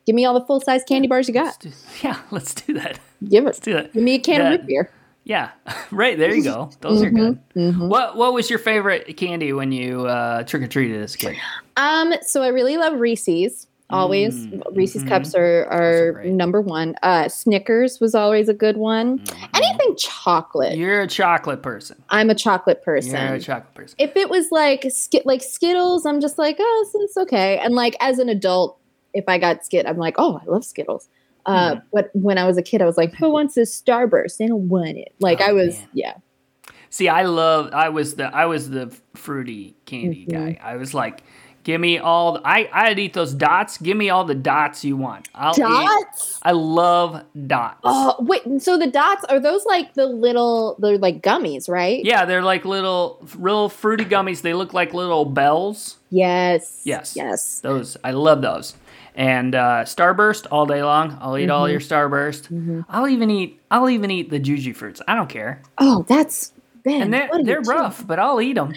give 0.05 0.15
me 0.15 0.23
all 0.25 0.33
the 0.39 0.45
full 0.45 0.59
size 0.61 0.83
candy 0.83 1.07
bars 1.07 1.27
you 1.27 1.33
Let's 1.33 1.57
got. 1.57 1.59
do- 1.63 1.71
yeah, 2.07 2.19
let's 2.31 2.53
do 2.53 2.73
that. 2.73 2.99
Give 3.27 3.43
Let's 3.43 3.57
it. 3.59 3.63
do 3.63 3.73
that. 3.73 3.93
Give 3.93 4.03
me 4.03 4.15
a 4.15 4.19
can 4.19 4.39
Yeah. 4.41 4.45
of 4.51 4.59
root 4.59 4.67
beer. 4.67 4.91
Yeah, 5.23 5.51
right. 5.91 6.17
There 6.17 6.33
you 6.33 6.43
go. 6.43 6.71
Those 6.81 7.03
are 7.03 7.09
good. 7.11 7.39
Mhm. 7.55 7.87
What 7.89 8.17
What 8.17 8.33
was 8.33 8.49
your 8.49 8.59
favorite 8.59 9.15
candy 9.17 9.53
when 9.53 9.71
you 9.71 10.07
uh, 10.07 10.43
trick 10.43 10.63
or 10.63 10.67
treated 10.67 11.01
as 11.01 11.15
a 11.15 11.17
kid? 11.17 11.35
Um, 11.77 12.13
so 12.21 12.41
I 12.41 12.47
really 12.47 12.77
love 12.77 12.99
Reese's. 12.99 13.67
Always, 13.93 14.45
Mm, 14.47 14.63
Reese's 14.73 15.03
cups 15.03 15.35
are 15.35 15.65
are 15.65 16.11
great. 16.13 16.31
number 16.31 16.61
one. 16.61 16.95
Uh, 17.03 17.27
Snickers 17.27 17.99
was 17.99 18.15
always 18.15 18.47
a 18.47 18.53
good 18.53 18.77
one. 18.77 19.19
Mhm. 19.19 19.49
Anything 19.53 19.95
chocolate. 19.97 20.77
You're 20.77 21.01
a 21.01 21.07
chocolate 21.07 21.61
person. 21.61 22.01
I'm 22.09 22.29
a 22.29 22.35
chocolate 22.35 22.83
person. 22.83 23.11
You're 23.19 23.33
a 23.35 23.39
chocolate 23.41 23.73
person. 23.73 23.95
if 23.99 24.15
it 24.15 24.29
was 24.29 24.49
like 24.49 24.85
skit 24.89 25.25
like 25.25 25.43
Skittles, 25.43 26.05
I'm 26.05 26.21
just 26.21 26.37
like, 26.37 26.55
oh, 26.57 26.83
it's, 26.85 26.95
it's 27.03 27.17
okay. 27.17 27.57
And 27.57 27.75
like 27.75 27.97
as 27.99 28.17
an 28.19 28.29
adult, 28.29 28.77
if 29.13 29.25
I 29.27 29.37
got 29.37 29.65
Skit, 29.65 29.85
I'm 29.85 29.97
like, 29.97 30.15
oh, 30.17 30.39
I 30.41 30.49
love 30.49 30.63
Skittles. 30.63 31.09
Uh, 31.45 31.75
Hmm. 31.75 31.79
But 31.93 32.09
when 32.13 32.37
I 32.37 32.45
was 32.45 32.57
a 32.57 32.61
kid, 32.61 32.81
I 32.81 32.85
was 32.85 32.97
like, 32.97 33.13
who 33.15 33.29
wants 33.31 33.55
this 33.55 33.79
Starburst? 33.81 34.37
They 34.37 34.47
don't 34.47 34.69
want 34.69 34.97
it. 34.97 35.13
Like 35.19 35.39
Oh, 35.41 35.45
I 35.45 35.51
was, 35.53 35.79
man. 35.79 35.87
yeah. 35.93 36.13
See, 36.89 37.07
I 37.07 37.23
love. 37.23 37.73
I 37.73 37.89
was 37.89 38.15
the. 38.15 38.25
I 38.35 38.45
was 38.45 38.69
the 38.69 38.93
fruity 39.15 39.75
candy 39.85 40.25
Mhm. 40.27 40.31
guy. 40.33 40.59
I 40.61 40.75
was 40.75 40.93
like, 40.93 41.23
give 41.63 41.79
me 41.79 41.97
all. 41.99 42.33
The, 42.33 42.41
I 42.43 42.69
I'd 42.73 42.99
eat 42.99 43.13
those 43.13 43.33
dots. 43.33 43.77
Give 43.77 43.95
me 43.95 44.09
all 44.09 44.25
the 44.25 44.35
dots 44.35 44.83
you 44.83 44.97
want. 44.97 45.29
I'll 45.33 45.53
eat. 45.57 46.39
I 46.43 46.51
love 46.51 47.23
dots. 47.47 47.79
Oh 47.85 48.17
wait, 48.19 48.41
so 48.61 48.77
the 48.77 48.87
dots 48.87 49.23
are 49.29 49.39
those 49.39 49.65
like 49.65 49.93
the 49.93 50.05
little? 50.05 50.75
They're 50.79 50.97
like 50.97 51.21
gummies, 51.21 51.69
right? 51.69 52.03
Yeah, 52.03 52.25
they're 52.25 52.43
like 52.43 52.65
little, 52.65 53.25
real 53.37 53.69
fruity 53.69 54.03
gummies. 54.03 54.41
They 54.41 54.53
look 54.53 54.73
like 54.73 54.93
little 54.93 55.23
bells. 55.23 55.97
Yes. 56.09 56.81
Yes. 56.83 57.15
Yes. 57.15 57.61
Those 57.61 57.95
I 58.03 58.11
love 58.11 58.41
those. 58.41 58.75
And 59.15 59.55
uh, 59.55 59.83
Starburst 59.83 60.47
all 60.51 60.65
day 60.65 60.83
long. 60.83 61.17
I'll 61.21 61.37
eat 61.37 61.49
all 61.49 61.67
Mhm. 61.67 61.71
your 61.71 61.79
Starburst. 61.81 62.47
Mhm. 62.49 62.85
I'll 62.89 63.07
even 63.07 63.29
eat. 63.29 63.59
I'll 63.69 63.89
even 63.89 64.09
eat 64.11 64.29
the 64.29 64.39
Jujyfruits. 64.39 65.01
I 65.07 65.15
don't 65.15 65.27
care. 65.29 65.61
Oh, 65.77 66.05
that's 66.07 66.53
man. 66.85 67.01
And 67.03 67.13
they're 67.13 67.27
what 67.27 67.35
are 67.35 67.39
you 67.39 67.45
they're 67.45 67.61
doing? 67.61 67.77
rough, 67.77 68.07
but 68.07 68.19
I'll 68.19 68.39
eat 68.41 68.53
them. 68.53 68.73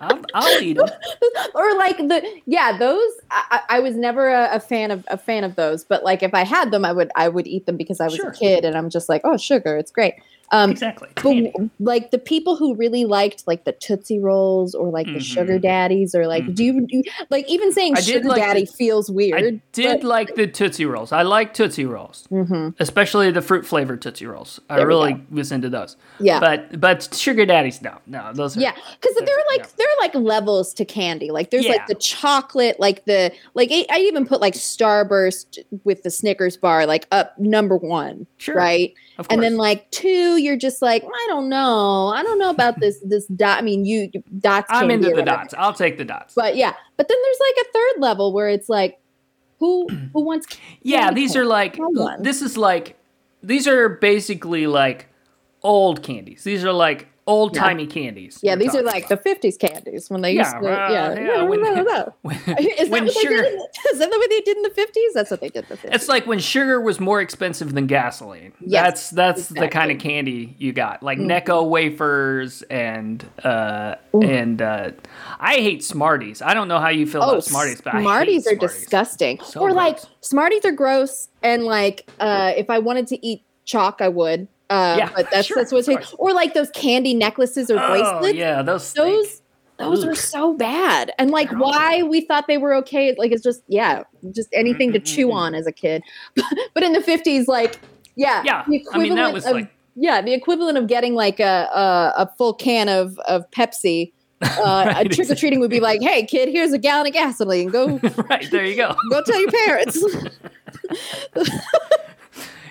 I'll, 0.00 0.20
I'll 0.34 0.62
eat 0.62 0.76
them. 0.76 0.88
or 1.54 1.76
like 1.76 1.96
the 1.96 2.22
yeah 2.46 2.76
those 2.78 3.10
I, 3.30 3.60
I 3.68 3.76
I 3.76 3.80
was 3.80 3.96
never 3.96 4.28
a, 4.28 4.56
a 4.56 4.60
fan 4.60 4.90
of 4.90 5.04
a 5.08 5.18
fan 5.18 5.42
of 5.44 5.56
those 5.56 5.82
but 5.84 6.04
like 6.04 6.22
if 6.22 6.32
i 6.34 6.44
had 6.44 6.70
them 6.70 6.84
i 6.84 6.92
would 6.92 7.10
i 7.16 7.28
would 7.28 7.46
eat 7.48 7.66
them 7.66 7.76
because 7.76 8.00
i 8.00 8.04
was 8.04 8.14
Sure. 8.14 8.30
a 8.30 8.34
kid 8.34 8.64
and 8.64 8.76
i'm 8.76 8.90
just 8.90 9.08
like 9.08 9.22
oh 9.24 9.36
sugar 9.36 9.76
it's 9.76 9.90
great 9.90 10.14
um 10.50 10.70
Exactly. 10.70 11.08
but 11.22 11.68
like 11.80 12.10
the 12.10 12.18
people 12.18 12.56
who 12.56 12.74
really 12.74 13.04
liked 13.04 13.44
like 13.46 13.64
the 13.64 13.72
tootsie 13.72 14.18
rolls 14.18 14.74
or 14.74 14.90
like 14.90 15.06
the 15.06 15.12
Mhm. 15.14 15.22
sugar 15.22 15.58
daddies 15.58 16.14
or 16.14 16.26
like 16.26 16.54
do 16.54 16.64
you 16.64 16.86
do, 16.86 17.02
like 17.30 17.48
even 17.48 17.72
saying 17.72 17.96
I 17.96 18.00
sugar 18.00 18.28
like 18.28 18.38
daddy 18.40 18.64
the- 18.64 18.72
feels 18.72 19.10
I 19.10 19.12
weird 19.12 19.60
did 19.72 20.04
like 20.04 20.34
the 20.34 20.46
Tootsie 20.46 20.86
Rolls. 20.86 21.12
I 21.12 21.22
like 21.22 21.54
Tootsie 21.54 21.84
Rolls, 21.86 22.26
hmm 22.30 22.68
especially 22.78 23.30
the 23.30 23.42
fruit 23.42 23.66
flavored 23.66 24.00
Tootsie 24.02 24.26
Rolls. 24.26 24.60
I 24.70 24.76
There 24.76 24.86
we 24.86 24.88
really 24.88 25.22
was 25.30 25.52
into 25.52 25.68
those. 25.68 25.96
yeah 26.20 26.40
But 26.40 26.80
but 26.80 27.14
sugar 27.14 27.44
daddies, 27.46 27.82
no, 27.82 27.98
no, 28.06 28.32
those 28.32 28.56
are 28.56 28.60
Yeah, 28.60 28.72
because 29.00 29.14
they're, 29.16 29.26
like 29.52 29.66
are 29.78 29.84
like 30.00 30.14
levels 30.14 30.72
to 30.74 30.84
candy. 30.84 31.30
Like 31.30 31.50
there's 31.50 31.64
Yeah. 31.64 31.72
like 31.72 31.86
the 31.86 31.94
chocolate, 31.94 32.78
like 32.80 33.04
the 33.04 33.32
like 33.54 33.68
I 33.72 33.86
I 33.90 33.98
even 34.00 34.26
put 34.26 34.40
like 34.40 34.54
Starburst 34.54 35.58
with 35.84 36.02
the 36.02 36.10
Snickers 36.10 36.56
bar 36.56 36.86
like 36.86 37.06
up 37.12 37.38
number 37.38 37.76
one, 37.76 38.26
Sure, 38.38 38.54
right? 38.54 38.92
And 39.30 39.42
then 39.42 39.56
like 39.56 39.90
two, 39.90 40.36
you're 40.38 40.56
just 40.56 40.80
like 40.80 41.04
I 41.04 41.26
don't 41.28 41.48
know, 41.48 42.08
I 42.08 42.22
don't 42.22 42.38
know 42.38 42.50
about 42.50 42.80
this 42.80 42.98
this 43.04 43.26
dot. 43.26 43.58
I 43.58 43.62
mean, 43.62 43.84
you 43.84 44.08
you- 44.12 44.22
dots. 44.38 44.68
I'm 44.70 44.90
into 44.90 45.10
the 45.10 45.22
dots. 45.22 45.54
I'll 45.56 45.72
take 45.74 45.98
the 45.98 46.04
dots. 46.04 46.34
But 46.34 46.56
yeah, 46.56 46.74
but 46.96 47.08
then 47.08 47.16
there's 47.22 47.38
like 47.40 47.66
a 47.66 47.72
third 47.72 48.00
level 48.00 48.32
where 48.32 48.48
it's 48.48 48.68
like, 48.68 48.98
who 49.58 49.88
who 50.12 50.24
wants? 50.24 50.46
yeah, 50.82 51.10
these 51.12 51.36
are 51.36 51.44
like 51.44 51.78
this 52.20 52.42
is 52.42 52.56
like 52.56 52.96
these 53.42 53.68
are 53.68 53.88
basically 53.88 54.66
like 54.66 55.08
old 55.62 56.02
candies. 56.02 56.44
These 56.44 56.64
are 56.64 56.72
like 56.72 57.08
old 57.28 57.54
timey 57.54 57.86
candies. 57.86 58.40
Yeah, 58.42 58.56
these 58.56 58.74
are 58.74 58.82
like 58.82 59.06
about. 59.06 59.22
the 59.22 59.30
'50s 59.30 59.58
candies 59.58 60.10
when 60.10 60.22
they 60.22 60.32
Yeah, 60.32 60.52
used 60.54 60.64
to. 60.64 60.72
uh, 60.72 60.90
yeah, 60.90 61.20
yeah, 61.20 61.42
when- 61.42 61.62
no, 61.62 61.74
no, 61.74 61.82
no. 61.82 62.14
when, 62.22 62.36
Is 62.58 62.88
that 62.88 62.88
when 62.90 63.04
what 63.04 63.14
they 63.14 63.20
sugar. 63.20 63.42
did? 63.42 63.52
In, 63.54 63.60
is 63.92 63.98
that 64.00 64.10
what 64.10 64.30
they 64.30 64.40
did 64.40 64.56
in 64.56 64.62
the 64.64 64.70
'50s? 64.70 65.12
That's 65.14 65.30
what 65.30 65.40
they 65.40 65.48
did 65.50 65.64
in 65.64 65.68
the 65.70 65.76
'50s. 65.76 65.94
It's 65.94 66.08
like 66.08 66.26
when 66.26 66.38
sugar 66.40 66.80
was 66.80 66.98
more 66.98 67.20
expensive 67.20 67.74
than 67.74 67.86
gasoline. 67.86 68.52
Yes, 68.60 69.10
that's 69.10 69.10
that's 69.10 69.48
the 69.60 69.68
kind 69.68 69.90
of 69.92 69.98
candy 69.98 70.56
you 70.58 70.72
got, 70.72 71.02
like 71.02 71.18
Mhm. 71.18 71.26
Necco 71.44 71.68
wafers 71.68 72.62
and 72.62 73.24
uh 73.44 73.94
Ooh. 74.14 74.22
and 74.22 74.60
uh 74.62 74.90
I 75.38 75.54
hate 75.56 75.84
Smarties. 75.84 76.42
I 76.42 76.54
don't 76.54 76.66
know 76.68 76.78
how 76.80 76.88
you 76.88 77.06
feel 77.06 77.22
Oh, 77.22 77.30
about 77.30 77.44
Smarties, 77.44 77.80
but 77.80 77.92
Smarties 78.00 78.46
I 78.46 78.52
are 78.52 78.56
Smarties. 78.56 78.78
disgusting. 78.80 79.40
So 79.44 79.60
or 79.60 79.72
like. 79.72 79.98
Smarties 80.20 80.64
are 80.64 80.72
gross, 80.72 81.28
and 81.42 81.64
like 81.64 82.08
uh, 82.20 82.52
if 82.56 82.68
I 82.70 82.78
wanted 82.80 83.06
to 83.08 83.26
eat 83.26 83.42
chalk, 83.64 84.00
I 84.00 84.08
would. 84.08 84.48
Uh, 84.70 84.96
Yeah, 84.98 85.10
but 85.14 85.30
that's 85.30 85.46
sure, 85.46 85.56
that's 85.56 85.72
what's 85.72 85.88
of 85.88 86.14
or 86.18 86.32
like 86.32 86.54
those 86.54 86.70
candy 86.70 87.14
necklaces 87.14 87.70
or 87.70 87.78
Oh 87.78 87.88
bracelets. 87.88 88.34
yeah, 88.36 88.62
those 88.62 88.86
stink. 88.86 89.06
Those 89.06 89.42
those 89.78 90.02
Ugh. 90.04 90.10
are 90.10 90.14
so 90.16 90.54
bad, 90.54 91.12
and 91.18 91.30
like 91.30 91.48
They're 91.50 91.58
why 91.58 92.02
we 92.02 92.22
thought 92.22 92.46
they 92.48 92.58
were 92.58 92.74
okay. 92.76 93.14
Like 93.16 93.30
it's 93.32 93.42
just 93.42 93.62
yeah, 93.68 94.02
just 94.34 94.48
anything 94.52 94.92
to 94.92 94.98
chew 94.98 95.30
on 95.32 95.54
as 95.54 95.66
a 95.66 95.72
kid. 95.72 96.02
but 96.74 96.82
in 96.82 96.92
the 96.92 97.00
fifties, 97.00 97.46
like 97.48 97.78
yeah, 98.16 98.42
Yeah, 98.44 98.64
the 98.68 98.84
I 98.92 98.98
mean, 98.98 99.14
that 99.14 99.30
equivalent 99.30 99.34
was 99.34 99.46
of 99.46 99.52
like- 99.52 99.74
yeah, 99.94 100.20
the 100.20 100.32
equivalent 100.34 100.76
of 100.78 100.86
getting 100.88 101.14
like 101.14 101.38
a 101.40 101.68
a, 101.72 102.22
a 102.22 102.30
full 102.36 102.54
can 102.54 102.88
of 102.88 103.18
of 103.20 103.48
Pepsi 103.52 104.12
Uh, 104.42 104.84
Right, 104.86 105.10
trick 105.10 105.28
or 105.30 105.34
treating 105.34 105.58
would 105.60 105.70
be 105.70 105.80
like, 105.80 106.00
"Hey, 106.00 106.24
kid, 106.24 106.48
here's 106.48 106.72
a 106.72 106.78
gallon 106.78 107.06
of 107.08 107.12
gasoline. 107.12 107.70
Go, 107.70 107.98
right 108.30 108.48
there 108.52 108.64
you 108.64 108.76
go. 108.76 108.94
go 109.10 109.20
tell 109.22 109.40
your 109.40 109.50
parents. 109.50 109.98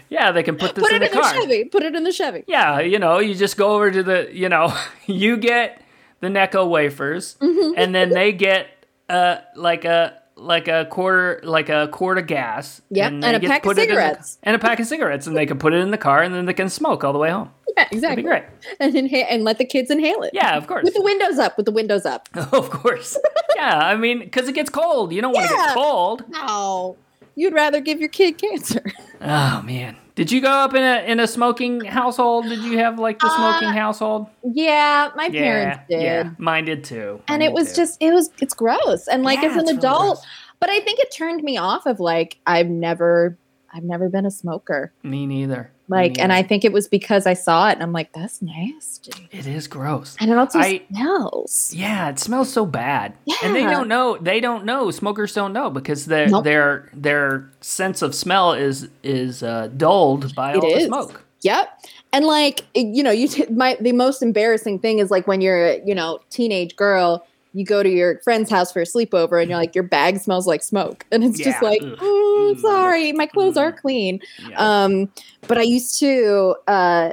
Yeah, 0.10 0.32
they 0.32 0.44
can 0.44 0.56
put 0.56 0.76
this 0.76 0.84
Put 0.84 0.94
in 0.94 1.02
it 1.04 1.12
the 1.12 1.18
in 1.18 1.22
the 1.22 1.22
car. 1.22 1.34
Chevy. 1.42 1.64
Put 1.66 1.84
it 1.84 1.96
in 1.96 2.04
the 2.04 2.12
Chevy." 2.12 2.44
Yeah, 2.48 2.80
you 2.80 3.00
know, 3.00 3.20
you 3.20 3.36
just 3.36 3.58
go 3.58 3.72
over 3.72 3.92
to 3.92 4.04
the, 4.04 4.30
you 4.32 4.50
know, 4.50 4.74
you 5.06 5.38
get 5.38 5.82
the 6.20 6.28
Necco 6.28 6.68
wafers, 6.70 7.36
Mm-hmm. 7.40 7.74
and 7.78 7.94
then 7.94 8.10
they 8.12 8.32
get 8.32 8.68
uh 9.10 9.38
like 9.56 9.86
a 9.86 10.20
like 10.36 10.68
a 10.68 10.86
quarter 10.86 11.40
like 11.44 11.70
a 11.70 11.88
quart 11.92 12.18
of 12.18 12.28
gas. 12.28 12.82
Yep, 12.92 13.12
they 13.12 13.28
and 13.28 13.36
a 13.36 13.40
pack 13.48 13.66
of 13.66 13.72
in 13.72 13.76
the- 13.76 13.82
cigarettes. 13.84 14.38
and 14.44 14.56
a 14.56 14.60
pack 14.60 14.80
of 14.80 14.86
cigarettes, 14.88 15.28
and 15.28 15.36
they 15.36 15.46
can 15.46 15.58
put 15.60 15.74
it 15.74 15.78
in 15.82 15.92
the 15.92 15.98
car, 15.98 16.22
and 16.24 16.34
then 16.34 16.46
they 16.46 16.54
can 16.54 16.70
smoke 16.70 17.04
all 17.04 17.14
the 17.14 17.20
way 17.20 17.30
home. 17.32 17.50
Yeah, 17.68 17.84
That'd 17.84 17.94
exactly. 17.94 18.24
be 18.24 18.28
great. 18.28 18.44
And 18.80 18.94
inha- 18.96 19.26
and 19.30 19.44
let 19.44 19.58
the 19.60 19.66
kids 19.66 19.92
inhale 19.92 20.24
it. 20.24 20.32
Yeah, 20.34 20.58
of 20.58 20.66
course. 20.68 20.84
With 20.84 20.96
the 20.96 21.02
windows 21.04 21.38
up. 21.38 21.58
With 21.58 21.66
the 21.68 21.72
windows 21.72 22.06
up. 22.08 22.28
of 22.52 22.70
course. 22.72 23.18
Yeah, 23.56 23.78
I 23.78 23.96
mean, 23.98 24.18
because 24.20 24.48
it 24.48 24.54
gets 24.54 24.70
cold. 24.72 25.12
You 25.14 25.22
don't 25.22 25.32
want 25.34 25.48
to 25.48 25.54
Yeah. 25.54 25.66
get 25.68 25.74
cold. 25.76 26.24
No, 26.30 26.98
you'd 27.38 27.54
rather 27.54 27.80
give 27.80 28.00
your 28.02 28.10
kid 28.10 28.38
cancer. 28.38 28.84
Oh 29.20 29.64
man, 29.66 29.96
did 30.14 30.32
you 30.32 30.42
go 30.42 30.52
up 30.52 30.76
in 30.76 30.84
a 30.84 31.04
in 31.12 31.20
a 31.20 31.26
smoking 31.26 31.84
household? 31.86 32.50
Did 32.50 32.60
you 32.64 32.78
have 32.78 33.00
like 33.00 33.20
the 33.20 33.30
smoking 33.32 33.70
Uh, 33.70 33.74
household? 33.74 34.28
yeah, 34.44 35.10
my 35.16 35.26
Yeah, 35.26 35.42
parents 35.42 35.80
did. 35.90 36.02
yeah, 36.04 36.30
mine 36.38 36.66
did 36.66 36.84
too. 36.84 37.20
and 37.28 37.40
Mine 37.40 37.50
it 37.50 37.52
was 37.52 37.70
too. 37.70 37.78
just 37.78 37.98
it 38.00 38.14
was 38.14 38.30
it's 38.40 38.54
gross 38.54 39.08
and 39.08 39.24
like 39.24 39.40
Yeah, 39.42 39.48
as 39.50 39.54
an 39.56 39.62
it's 39.62 39.70
really 39.72 39.80
adult 39.80 40.24
but 40.60 40.70
i 40.70 40.80
think 40.82 41.00
it 41.00 41.12
turned 41.12 41.42
me 41.42 41.58
off 41.58 41.88
of 41.88 42.00
like 42.00 42.38
i've 42.46 42.70
never 42.70 43.40
i've 43.74 43.84
never 43.84 44.08
been 44.08 44.28
a 44.28 44.32
smoker 44.32 44.94
me 45.02 45.26
neither. 45.26 45.72
Like 45.90 46.20
and 46.20 46.34
i 46.34 46.44
think 46.44 46.66
it 46.66 46.74
was 46.74 46.88
because 46.88 47.26
i 47.26 47.34
saw 47.34 47.70
it 47.70 47.74
and 47.74 47.84
i'm 47.84 47.94
like 47.94 48.12
that's 48.12 48.42
nasty 48.42 49.28
It 49.32 49.48
is 49.48 49.68
gross. 49.68 50.18
and 50.20 50.30
it 50.32 50.38
also 50.38 50.60
I- 50.60 50.82
smells 50.90 51.74
Yeah, 51.74 52.10
it 52.10 52.20
smells 52.20 52.52
so 52.52 52.66
bad. 52.66 53.14
Yeah. 53.26 53.36
And 53.44 53.56
they 53.56 53.64
don't 53.64 53.88
know. 53.88 54.18
They 54.18 54.40
don't 54.40 54.66
know. 54.66 54.92
Smokers 54.92 55.34
don't 55.34 55.54
know 55.54 55.70
because 55.70 56.06
their 56.06 56.28
Nope. 56.28 56.44
their 56.44 56.90
their 56.94 57.50
sense 57.62 58.02
of 58.02 58.14
smell 58.16 58.54
is 58.54 58.90
is 59.04 59.44
uh, 59.44 59.68
dulled 59.78 60.34
by 60.36 60.52
It 60.54 60.56
all 60.58 60.62
the 60.70 60.78
is. 60.78 60.86
smoke. 60.88 61.24
yep 61.42 61.70
and 62.14 62.26
like 62.26 62.66
you 62.76 63.04
know 63.04 63.12
you 63.12 63.28
t- 63.28 63.46
my 63.52 63.78
the 63.80 63.92
most 63.94 64.22
embarrassing 64.22 64.80
thing 64.80 65.00
is 65.00 65.10
like 65.12 65.28
when 65.28 65.40
you're 65.42 65.68
a, 65.68 65.82
you 65.86 65.96
know 65.96 66.20
teenage 66.30 66.76
girl 66.76 67.26
you 67.54 67.66
go 67.66 67.82
to 67.84 67.90
your 67.90 68.20
friend's 68.24 68.50
house 68.50 68.72
for 68.72 68.82
a 68.82 68.86
sleepover 68.86 69.42
and 69.42 69.50
you're 69.50 69.60
like 69.60 69.74
your 69.76 69.84
bag 69.84 70.18
smells 70.20 70.46
like 70.48 70.62
smoke 70.64 71.06
and 71.12 71.24
it's 71.24 71.40
just 71.40 71.62
like 71.62 71.82
oh 72.02 72.54
Mm. 72.56 72.60
sorry 72.62 73.12
my 73.14 73.26
clothes 73.26 73.58
are 73.58 73.72
Mm. 73.72 73.78
clean 73.82 74.20
Yeah. 74.50 74.84
Um, 74.86 75.08
but 75.48 75.58
I 75.58 75.64
used 75.64 75.98
to, 76.00 76.56
uh, 76.68 77.12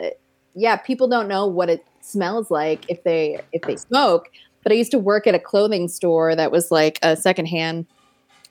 yeah, 0.55 0.77
people 0.77 1.09
don't 1.09 1.29
know 1.29 1.47
what 1.47 1.71
it 1.71 1.81
smells 2.01 2.51
like 2.51 2.85
if 2.89 2.99
they 3.05 3.41
if 3.53 3.65
they 3.67 3.77
smoke. 3.77 4.25
But 4.65 4.73
I 4.73 4.77
used 4.77 4.91
to 4.93 4.99
work 4.99 5.27
at 5.27 5.35
a 5.35 5.39
clothing 5.39 5.89
store 5.89 6.35
that 6.35 6.51
was 6.53 6.71
like 6.71 6.99
a 7.03 7.17
secondhand 7.17 7.87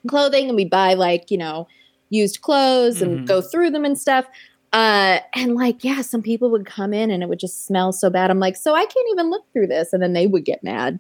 clothing, 0.10 0.48
and 0.50 0.56
we 0.56 0.66
buy 0.66 0.94
like 0.94 1.26
you 1.30 1.38
know 1.38 1.68
used 2.10 2.42
clothes 2.42 3.02
and 3.02 3.20
Mhm. 3.22 3.26
go 3.26 3.42
through 3.42 3.72
them 3.72 3.86
and 3.86 3.98
stuff. 4.00 4.26
Uh, 4.74 5.20
and 5.36 5.54
like, 5.56 5.84
yeah, 5.84 6.02
some 6.02 6.24
people 6.24 6.50
would 6.50 6.66
come 6.66 6.94
in 6.94 7.12
and 7.12 7.22
it 7.22 7.30
would 7.30 7.40
just 7.40 7.66
smell 7.68 7.92
so 7.92 8.10
bad. 8.10 8.32
I'm 8.32 8.40
like, 8.40 8.56
so 8.58 8.74
I 8.74 8.84
can't 8.86 9.08
even 9.12 9.30
look 9.30 9.44
through 9.54 9.68
this, 9.68 9.94
and 9.94 10.02
then 10.02 10.14
they 10.14 10.26
would 10.26 10.46
get 10.46 10.64
mad. 10.64 11.00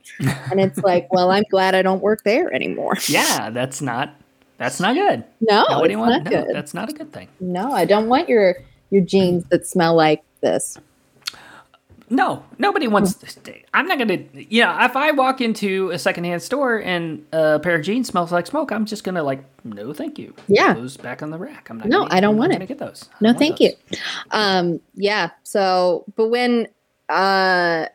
And 0.52 0.62
it's 0.62 0.78
like, 0.84 1.12
well, 1.12 1.32
I'm 1.32 1.44
glad 1.50 1.74
I 1.74 1.82
don't 1.82 2.02
work 2.02 2.24
there 2.24 2.54
anymore. 2.54 2.98
yeah, 3.08 3.50
that's 3.50 3.82
not 3.82 4.14
that's 4.60 4.80
not 4.80 4.94
good. 4.96 5.24
No, 5.42 5.66
Nobody 5.70 5.96
it's 5.96 6.00
wants 6.00 6.24
not 6.26 6.32
no, 6.32 6.46
good. 6.46 6.56
that's 6.56 6.74
not 6.76 6.90
a 6.90 6.94
good 6.94 7.12
thing. 7.12 7.28
No, 7.40 7.72
I 7.72 7.86
don't 7.86 8.08
want 8.08 8.30
your 8.30 8.58
your 8.92 9.02
jeans 9.04 9.44
that 9.46 9.66
smell 9.66 9.96
like 9.96 10.24
this. 10.42 10.78
No, 12.16 12.44
nobody 12.60 12.88
wants 12.88 13.16
to 13.16 13.28
stay. 13.28 13.66
I'm 13.74 13.88
not 13.88 13.98
gonna. 13.98 14.20
Yeah, 14.34 14.86
if 14.86 14.96
I 14.96 15.10
walk 15.12 15.42
into 15.42 15.90
a 15.90 15.98
secondhand 15.98 16.44
store 16.44 16.78
and 16.80 17.26
a 17.34 17.60
pair 17.60 17.76
of 17.76 17.82
jeans 17.82 18.08
smells 18.08 18.32
like 18.32 18.46
smoke, 18.46 18.72
I'm 18.72 18.86
just 18.86 19.04
gonna 19.04 19.24
like, 19.24 19.44
no, 19.64 19.94
thank 19.94 20.20
you. 20.20 20.36
Yeah. 20.48 20.74
those 20.74 20.96
back 20.96 21.24
on 21.24 21.32
the 21.32 21.40
rack. 21.40 21.70
I'm 21.72 21.80
not. 21.80 21.88
No, 21.88 22.00
gonna, 22.04 22.14
I 22.14 22.20
don't 22.20 22.36
I'm 22.36 22.38
want 22.38 22.54
it. 22.54 22.68
Get 22.68 22.78
those. 22.78 23.10
I 23.14 23.16
No, 23.22 23.34
thank 23.34 23.58
those. 23.58 23.72
you. 23.92 23.98
Um, 24.30 24.80
yeah. 24.94 25.32
So, 25.42 26.06
but 26.16 26.28
when, 26.28 26.68
uh, 27.10 27.88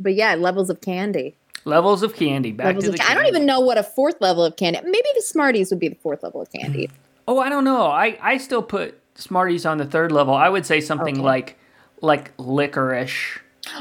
but 0.00 0.14
yeah, 0.14 0.34
levels 0.36 0.70
of 0.70 0.80
candy. 0.80 1.36
Levels 1.66 2.02
of 2.02 2.14
candy. 2.16 2.52
Back 2.52 2.66
Levels 2.66 2.84
to 2.86 2.90
the. 2.92 2.98
ca- 2.98 3.06
I 3.10 3.14
don't 3.14 3.26
even 3.26 3.44
know 3.44 3.60
what 3.60 3.76
a 3.76 3.82
fourth 3.82 4.18
level 4.22 4.44
of 4.44 4.56
candy. 4.56 4.80
Maybe 4.82 5.08
the 5.14 5.20
Smarties 5.22 5.70
would 5.70 5.80
be 5.80 5.88
the 5.88 5.96
fourth 5.96 6.22
level 6.22 6.40
of 6.40 6.50
candy. 6.50 6.88
Oh, 7.26 7.38
I 7.38 7.50
don't 7.50 7.64
know. 7.64 7.82
I 7.88 8.16
I 8.22 8.38
still 8.38 8.62
put 8.62 8.98
Smarties 9.16 9.66
on 9.66 9.76
the 9.76 9.84
third 9.84 10.10
level. 10.10 10.32
I 10.32 10.48
would 10.48 10.64
say 10.64 10.80
something 10.80 11.16
Okay. 11.16 11.22
like 11.24 11.58
like 12.00 12.32
licorice. 12.38 13.40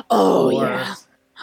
Oh 0.10 0.52
or- 0.52 0.64
yeah. 0.66 0.96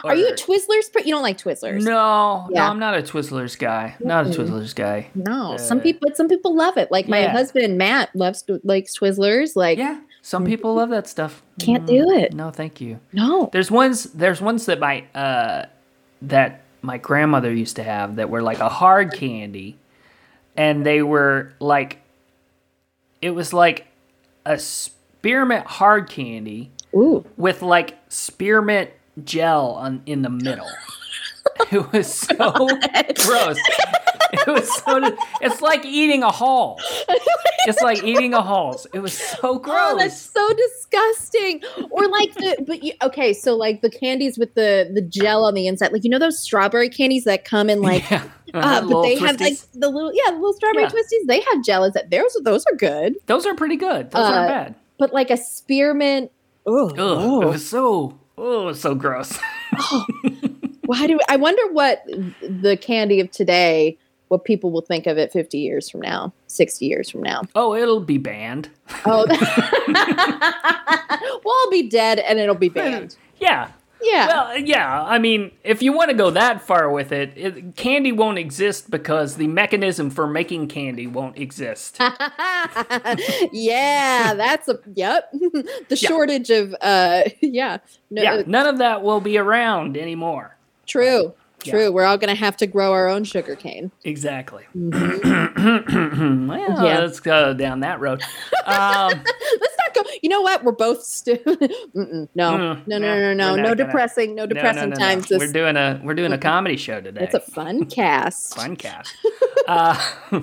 Are 0.03 0.17
you 0.17 0.27
a 0.29 0.33
Twizzlers? 0.33 0.93
per- 0.93 1.01
You 1.01 1.13
don't 1.15 1.23
like 1.23 1.39
Twizzlers? 1.39 1.83
No, 1.85 2.49
Yeah. 2.51 2.65
no, 2.65 2.71
I'm 2.71 2.81
not 2.81 2.95
a 2.99 3.03
Twizzlers 3.03 3.57
guy. 3.57 3.95
Not 4.01 4.27
a 4.27 4.31
Twizzlers 4.31 4.75
guy. 4.75 5.07
No. 5.15 5.57
Some 5.57 5.79
Uh, 5.79 5.83
people, 5.83 6.11
some 6.15 6.29
people 6.29 6.55
love 6.55 6.77
it. 6.77 6.91
Like 6.91 7.09
my 7.09 7.21
yeah. 7.21 7.31
husband 7.31 7.79
Matt 7.79 8.11
loves 8.15 8.45
likes 8.65 8.99
Twizzlers. 8.99 9.55
Like 9.55 9.79
Yeah, 9.79 10.01
some 10.21 10.45
people 10.45 10.75
love 10.75 10.91
that 10.91 11.07
stuff. 11.07 11.43
can't 11.61 11.85
Mm, 11.85 11.87
do 11.87 12.11
it. 12.11 12.35
No, 12.35 12.51
thank 12.51 12.81
you. 12.81 12.99
No. 13.13 13.49
There's 13.53 13.71
ones. 13.71 14.05
There's 14.13 14.41
ones 14.41 14.67
that 14.67 14.81
my 14.81 15.05
uh, 15.15 15.67
that 16.23 16.63
my 16.83 16.99
grandmother 16.99 17.53
used 17.55 17.77
to 17.77 17.85
have 17.85 18.17
that 18.17 18.29
were 18.29 18.43
like 18.43 18.59
a 18.59 18.69
hard 18.69 19.13
candy, 19.15 19.79
and 20.57 20.85
they 20.85 21.03
were 21.03 21.53
like, 21.61 22.01
it 23.23 23.31
was 23.31 23.53
like 23.53 23.87
a 24.45 24.59
spearmint 24.59 25.67
hard 25.67 26.11
candy 26.11 26.73
Ooh. 26.95 27.25
with 27.37 27.63
like 27.63 27.99
spearmint 28.09 28.91
gel 29.23 29.73
on 29.73 30.03
in 30.07 30.23
the 30.23 30.31
middle. 30.31 30.69
it 31.73 31.93
was 31.93 32.13
so 32.13 32.53
gross. 33.25 33.59
It 34.33 34.47
was 34.47 34.77
so. 34.83 35.17
It's 35.41 35.61
like 35.61 35.85
eating 35.85 36.23
a 36.23 36.31
Hall. 36.31 36.81
It's 37.67 37.81
like 37.81 38.05
eating 38.05 38.35
a 38.35 38.43
Halls. 38.43 38.87
It 38.93 38.99
was 38.99 39.15
so 39.15 39.59
gross. 39.59 39.93
Oh, 39.93 39.97
that's 39.97 40.21
so 40.21 40.47
disgusting. 40.53 41.63
Or 41.91 42.07
like 42.09 42.35
the 42.35 42.63
but 42.67 42.85
you, 42.85 42.93
okay, 43.03 43.33
so 43.33 43.57
like 43.57 43.81
the 43.81 43.89
candies 43.89 44.37
with 44.37 44.53
the 44.55 44.91
the 44.93 45.01
gel 45.01 45.45
on 45.47 45.55
the 45.55 45.67
inside, 45.67 45.91
like 45.91 46.05
you 46.05 46.11
know 46.11 46.19
those 46.19 46.39
strawberry 46.39 46.91
candies 46.91 47.25
that 47.25 47.47
come 47.47 47.71
in 47.71 47.81
like, 47.81 48.11
yeah. 48.11 48.29
uh, 48.55 48.87
but 48.87 49.03
they 49.05 49.17
have 49.17 49.41
like 49.41 49.57
the 49.73 49.89
little 49.89 50.13
yeah, 50.13 50.31
the 50.31 50.37
little 50.37 50.53
strawberry 50.53 50.85
Yeah. 50.85 50.91
twisties. 50.91 51.27
They 51.27 51.41
have 51.41 51.65
gel. 51.65 51.85
Is 51.85 51.95
that 51.95 52.11
those? 52.11 52.39
Those 52.43 52.67
are 52.71 52.77
good. 52.77 53.15
Those 53.25 53.47
are 53.47 53.55
pretty 53.55 53.77
good. 53.77 54.11
Those 54.11 54.27
aren't 54.27 54.45
uh, 54.45 54.49
bad. 54.49 54.75
But 54.99 55.15
like 55.15 55.31
a 55.31 55.39
spearmint. 55.39 56.31
Oh, 56.66 56.88
Ugh, 56.88 57.42
it 57.42 57.46
was 57.46 57.66
so 57.66 58.18
oh, 58.38 58.72
so 58.72 58.94
gross. 58.94 59.38
why 60.87 61.07
do 61.07 61.18
I 61.29 61.37
wonder 61.37 61.62
what 61.72 62.03
the 62.40 62.79
candy 62.81 63.20
of 63.20 63.31
today? 63.31 63.98
What 64.29 64.44
people 64.44 64.72
will 64.72 64.81
think 64.81 65.07
of 65.07 65.18
it 65.18 65.31
50 65.33 65.59
years 65.59 65.90
from 65.90 66.00
now, 66.00 66.33
60 66.48 66.87
years 66.87 67.11
from 67.11 67.22
now. 67.22 67.42
oh, 67.55 67.74
it'll 67.74 68.00
be 68.00 68.16
banned. 68.18 68.70
Oh, 69.05 69.27
we'll 71.44 71.55
all 71.55 71.70
be 71.70 71.88
dead 71.88 72.18
and 72.18 72.38
it'll 72.38 72.55
be 72.55 72.70
banned. 72.70 73.16
Yeah. 73.38 73.70
Yeah. 74.05 74.27
Well, 74.29 74.59
yeah. 74.59 75.03
I 75.03 75.19
mean, 75.19 75.51
if 75.64 75.83
you 75.83 75.93
want 75.93 76.11
to 76.11 76.17
go 76.17 76.31
that 76.31 76.61
far 76.62 76.90
with 76.90 77.11
it, 77.12 77.33
it, 77.37 77.75
candy 77.77 78.12
won't 78.12 78.38
exist 78.38 78.90
because 78.90 79.37
the 79.37 79.47
mechanism 79.47 80.11
for 80.11 80.27
making 80.27 80.69
candy 80.69 81.07
won't 81.07 81.38
exist. 81.38 81.99
yeah, 83.53 84.35
that's 84.35 84.69
a 84.69 84.79
yep. 84.95 85.31
the 85.33 85.67
Yeah. 85.90 86.09
shortage 86.09 86.51
of 86.51 86.75
uh 86.81 87.23
yeah. 87.40 87.79
No, 88.11 88.23
yeah, 88.23 88.43
none 88.47 88.67
of 88.67 88.79
that 88.79 89.03
will 89.03 89.21
be 89.21 89.38
around 89.38 89.97
anymore. 89.97 90.57
true. 90.87 91.35
Yeah. 91.64 91.71
True. 91.73 91.93
We're 91.93 92.05
all 92.05 92.19
going 92.19 92.29
to 92.29 92.38
have 92.38 92.59
to 92.59 92.67
grow 92.67 92.93
our 92.93 93.09
own 93.09 93.25
sugar 93.25 93.57
cane. 93.57 93.90
Exactly. 94.05 94.64
Mhm. 94.77 96.47
well, 96.49 96.85
Yeah. 96.85 96.99
let's 97.01 97.21
go 97.21 97.55
down 97.55 97.81
that 97.81 98.01
road. 98.01 98.21
Um, 98.67 99.09
Let's 99.09 99.74
go. 99.95 100.03
You 100.23 100.29
know 100.29 100.41
what? 100.43 100.65
We're 100.65 100.73
both 100.73 100.99
no. 101.27 101.35
Mm, 101.35 102.29
no, 102.35 102.57
no, 102.57 102.75
no, 102.87 102.99
no, 102.99 103.35
no, 103.35 103.57
no 103.57 103.75
depressing, 103.75 104.35
no 104.35 104.47
depressing 104.47 104.93
times. 104.93 105.31
We're 105.31 105.53
doing 105.53 105.77
a 105.77 106.01
we're 106.03 106.15
doing 106.15 106.33
a 106.33 106.39
comedy 106.39 106.77
show 106.77 107.01
today. 107.01 107.23
it's 107.25 107.35
a 107.35 107.41
fun 107.41 107.85
cast. 107.91 108.55
fun 108.57 108.77
cast. 108.77 109.15
uh, 109.69 110.13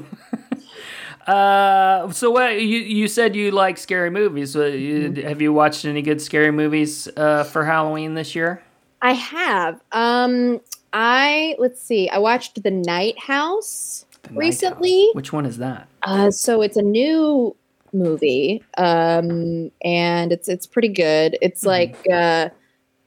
uh, 1.27 2.11
so 2.11 2.31
what 2.31 2.61
you 2.61 2.79
you 2.79 3.07
said 3.07 3.35
you 3.35 3.51
like 3.51 3.77
scary 3.77 4.09
movies? 4.09 4.55
Mm-hmm. 4.55 5.27
have 5.27 5.41
you 5.41 5.53
watched 5.53 5.85
any 5.85 6.01
good 6.01 6.21
scary 6.21 6.51
movies 6.51 7.07
uh, 7.17 7.43
for 7.43 7.65
Halloween 7.65 8.13
this 8.15 8.35
year? 8.35 8.61
I 9.01 9.13
have. 9.13 9.81
Um, 9.91 10.61
I 10.93 11.55
let's 11.59 11.81
see. 11.81 12.09
I 12.09 12.17
watched 12.17 12.61
The 12.63 12.71
Night 12.71 13.17
House. 13.19 14.05
The 14.23 14.29
Night 14.29 14.37
Recently? 14.39 15.05
House. 15.07 15.15
which 15.15 15.33
one 15.33 15.45
is 15.45 15.57
that? 15.57 15.87
Uh, 16.03 16.29
so 16.31 16.61
it's 16.61 16.77
a 16.77 16.81
new 16.81 17.55
movie, 17.93 18.63
um, 18.77 19.71
and 19.83 20.31
it's 20.31 20.47
it's 20.47 20.65
pretty 20.67 20.87
good. 20.89 21.37
It's 21.41 21.63
Mhm. 21.63 21.67
like, 21.67 21.97
uh, 22.11 22.49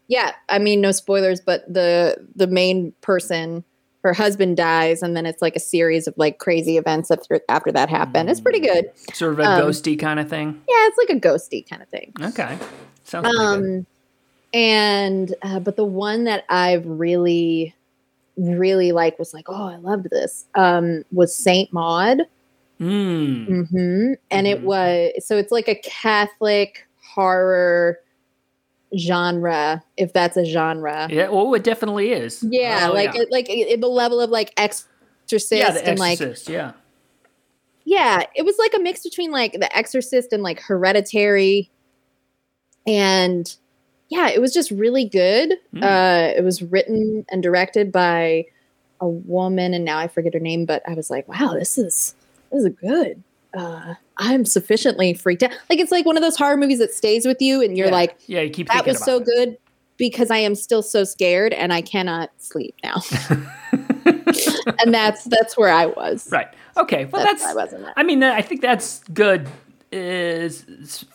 yeah, 0.09 0.33
I 0.49 0.59
mean, 0.59 0.81
no 0.81 0.93
spoilers, 0.93 1.41
but 1.41 1.65
the 1.73 2.17
the 2.37 2.47
main 2.47 2.93
person, 3.01 3.65
her 4.03 4.13
husband 4.13 4.57
dies, 4.57 5.03
and 5.03 5.17
then 5.17 5.25
it's 5.27 5.41
like 5.41 5.57
a 5.57 5.61
series 5.61 6.07
of 6.07 6.15
like 6.19 6.39
crazy 6.39 6.77
events 6.77 7.11
after 7.11 7.41
after 7.49 7.73
that 7.73 7.89
happen. 7.89 8.29
It's 8.29 8.41
pretty 8.41 8.61
good. 8.61 8.91
Sort 9.13 9.33
of 9.33 9.39
a 9.41 9.45
Um, 9.45 9.61
ghosty 9.63 9.99
kind 9.99 10.21
of 10.21 10.29
thing. 10.29 10.61
Yeah, 10.69 10.87
it's 10.89 10.99
like 10.99 11.17
a 11.17 11.21
ghosty 11.21 11.69
kind 11.69 11.83
of 11.83 11.89
thing. 11.89 12.13
Okay, 12.21 12.59
sounds 13.05 13.29
pretty 13.29 13.39
good. 13.39 13.41
Um, 13.81 13.87
and 14.53 15.35
uh, 15.43 15.59
but 15.61 15.77
the 15.77 15.85
one 15.85 16.25
that 16.25 16.45
I've 16.49 16.87
really, 16.87 17.75
really 18.37 18.93
like 18.93 19.19
was 19.19 19.33
like, 19.35 19.47
oh, 19.49 19.69
I 19.69 19.77
loved 19.77 20.09
this. 20.11 20.45
Um, 20.55 21.05
was 21.11 21.35
Saint 21.37 21.73
Maud. 21.73 22.23
Mm. 22.81 23.69
hmm 23.69 24.13
And 24.31 24.47
it 24.47 24.61
Mhm. 24.61 24.65
was 24.65 25.25
so 25.27 25.37
it's 25.37 25.53
like 25.53 25.69
a 25.69 25.77
Catholic 25.77 26.87
horror 27.15 28.01
genre, 28.99 29.83
if 29.97 30.13
that's 30.13 30.37
a 30.37 30.45
genre. 30.45 31.09
Yeah, 31.11 31.29
well, 31.29 31.53
it 31.55 31.63
definitely 31.65 32.11
is. 32.13 32.45
Yeah, 32.49 32.89
Oh, 32.91 32.93
like 32.95 33.15
yeah. 33.15 33.23
It, 33.23 33.29
like 33.31 33.47
it, 33.49 33.81
the 33.81 33.89
level 33.89 34.21
of 34.21 34.31
like 34.31 34.53
Exorcist 34.57 35.53
yeah, 35.53 35.71
the 35.71 35.87
and 35.87 35.99
like 35.99 36.21
Exorcist. 36.21 36.49
yeah, 36.49 36.73
yeah, 37.85 38.23
it 38.35 38.45
was 38.45 38.57
like 38.59 38.75
a 38.75 38.79
mix 38.79 39.03
between 39.03 39.31
like 39.31 39.53
The 39.53 39.75
Exorcist 39.77 40.33
and 40.33 40.43
like 40.43 40.61
Hereditary, 40.61 41.71
and 42.87 43.55
yeah, 44.09 44.29
it 44.29 44.41
was 44.41 44.53
just 44.53 44.71
really 44.71 45.05
good. 45.05 45.55
Mm. 45.75 45.83
Uh, 45.83 46.35
it 46.37 46.43
was 46.45 46.63
written 46.63 47.25
and 47.31 47.43
directed 47.43 47.91
by 47.93 48.47
a 49.01 49.09
woman, 49.09 49.75
and 49.75 49.85
now 49.85 49.99
I 49.99 50.09
forget 50.09 50.35
her 50.35 50.41
name, 50.41 50.67
but 50.67 50.83
I 50.89 50.95
was 50.95 51.11
like, 51.11 51.27
wow, 51.29 51.55
this 51.55 51.79
is 51.79 52.15
this 52.55 52.65
is 52.65 52.71
good. 52.81 53.23
Uh, 53.57 53.95
I'm 54.17 54.45
sufficiently 54.45 55.15
freaked 55.15 55.43
out. 55.43 55.51
Like 55.71 55.79
it's 55.79 55.93
like 55.93 56.07
one 56.07 56.17
of 56.17 56.23
those 56.23 56.37
horror 56.37 56.57
movies 56.57 56.79
that 56.79 56.93
stays 56.93 57.27
with 57.27 57.41
you, 57.41 57.63
and 57.63 57.77
you're 57.77 57.87
Yeah. 57.89 57.93
like, 57.93 58.17
yeah, 58.27 58.41
you 58.41 58.51
keep 58.51 58.69
that 58.69 58.87
was 58.87 58.99
so 59.05 59.19
it. 59.19 59.25
good 59.27 59.59
because 59.97 60.31
I 60.31 60.39
am 60.39 60.55
still 60.57 60.83
so 60.83 61.05
scared 61.05 61.53
and 61.53 61.73
I 61.73 61.81
cannot 61.81 62.31
sleep 62.39 62.75
now. 62.83 62.97
and 63.73 64.93
that's 64.93 65.25
that's 65.25 65.57
where 65.57 65.71
I 65.71 65.87
was. 65.87 66.29
Right. 66.33 66.49
Okay. 66.77 67.05
Well, 67.05 67.25
That's, 67.25 67.43
that's. 67.43 67.53
I 67.53 67.55
wasn't. 67.55 67.87
I 67.97 68.03
mean, 68.03 68.23
I 68.23 68.43
think 68.43 68.61
that's 68.61 69.01
good. 69.13 69.49
Is 69.93 70.67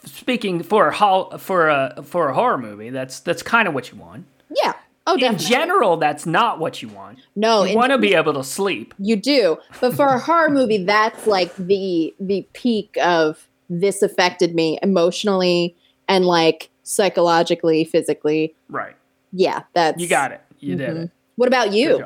speaking 0.05 0.63
for 0.63 0.87
a 0.87 0.93
hol- 0.95 1.37
for 1.37 1.67
a 1.67 2.01
for 2.05 2.29
a 2.29 2.33
horror 2.33 2.57
movie. 2.57 2.89
That's 2.91 3.19
that's 3.19 3.43
kind 3.43 3.67
of 3.67 3.73
what 3.73 3.91
you 3.91 3.97
want. 3.97 4.25
Yeah. 4.63 4.73
Oh, 5.09 5.13
In 5.15 5.19
definitely. 5.19 5.47
general, 5.47 5.97
that's 5.97 6.25
not 6.25 6.59
what 6.59 6.81
you 6.81 6.87
want. 6.89 7.19
no, 7.35 7.63
You 7.63 7.75
want 7.75 7.91
to 7.91 7.97
be 7.97 8.13
able 8.13 8.33
to 8.33 8.43
sleep. 8.43 8.93
you 8.99 9.15
do, 9.15 9.57
but 9.81 9.95
for 9.95 10.05
a 10.07 10.19
horror 10.19 10.49
movie, 10.49 10.83
that's 10.83 11.25
like 11.27 11.53
the 11.55 12.13
the 12.19 12.47
peak 12.53 12.97
of 13.01 13.47
this 13.69 14.01
affected 14.01 14.53
me 14.55 14.77
emotionally 14.83 15.75
and 16.07 16.25
like 16.25 16.69
psychologically, 16.83 17.83
physically. 17.85 18.53
Right. 18.69 18.95
Yeah, 19.31 19.63
that's 19.73 20.01
You 20.01 20.07
got 20.07 20.31
it. 20.31 20.41
You 20.59 20.75
did 20.75 20.89
Mhm. 20.89 21.03
it. 21.05 21.11
What 21.35 21.47
about 21.47 21.71
you? 21.73 22.05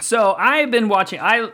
So 0.00 0.34
I've 0.38 0.70
been 0.70 0.88
watching. 0.88 1.20
I 1.20 1.50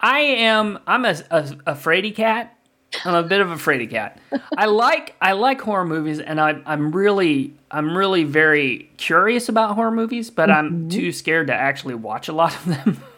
I 0.00 0.20
am. 0.20 0.78
I'm 0.86 1.04
a, 1.04 1.14
a, 1.30 1.38
a 1.66 1.74
fraidy 1.74 2.14
cat. 2.14 2.56
I'm 3.04 3.14
a 3.14 3.22
bit 3.22 3.40
of 3.40 3.50
a 3.50 3.54
fraidy 3.56 3.88
cat. 3.90 4.18
I 4.56 4.66
like 4.66 5.16
I 5.20 5.32
like 5.32 5.60
horror 5.60 5.84
movies, 5.84 6.18
and 6.20 6.40
I'm 6.40 6.62
I'm 6.66 6.92
really 6.92 7.54
I'm 7.70 7.96
really 7.96 8.24
very 8.24 8.90
curious 8.98 9.48
about 9.48 9.74
horror 9.74 9.90
movies, 9.90 10.30
but 10.30 10.48
Mm-hmm. 10.48 10.58
I'm 10.58 10.88
too 10.88 11.12
scared 11.12 11.46
to 11.48 11.54
actually 11.54 11.94
watch 11.94 12.28
a 12.28 12.32
lot 12.32 12.54
of 12.54 12.64
them. 12.66 13.02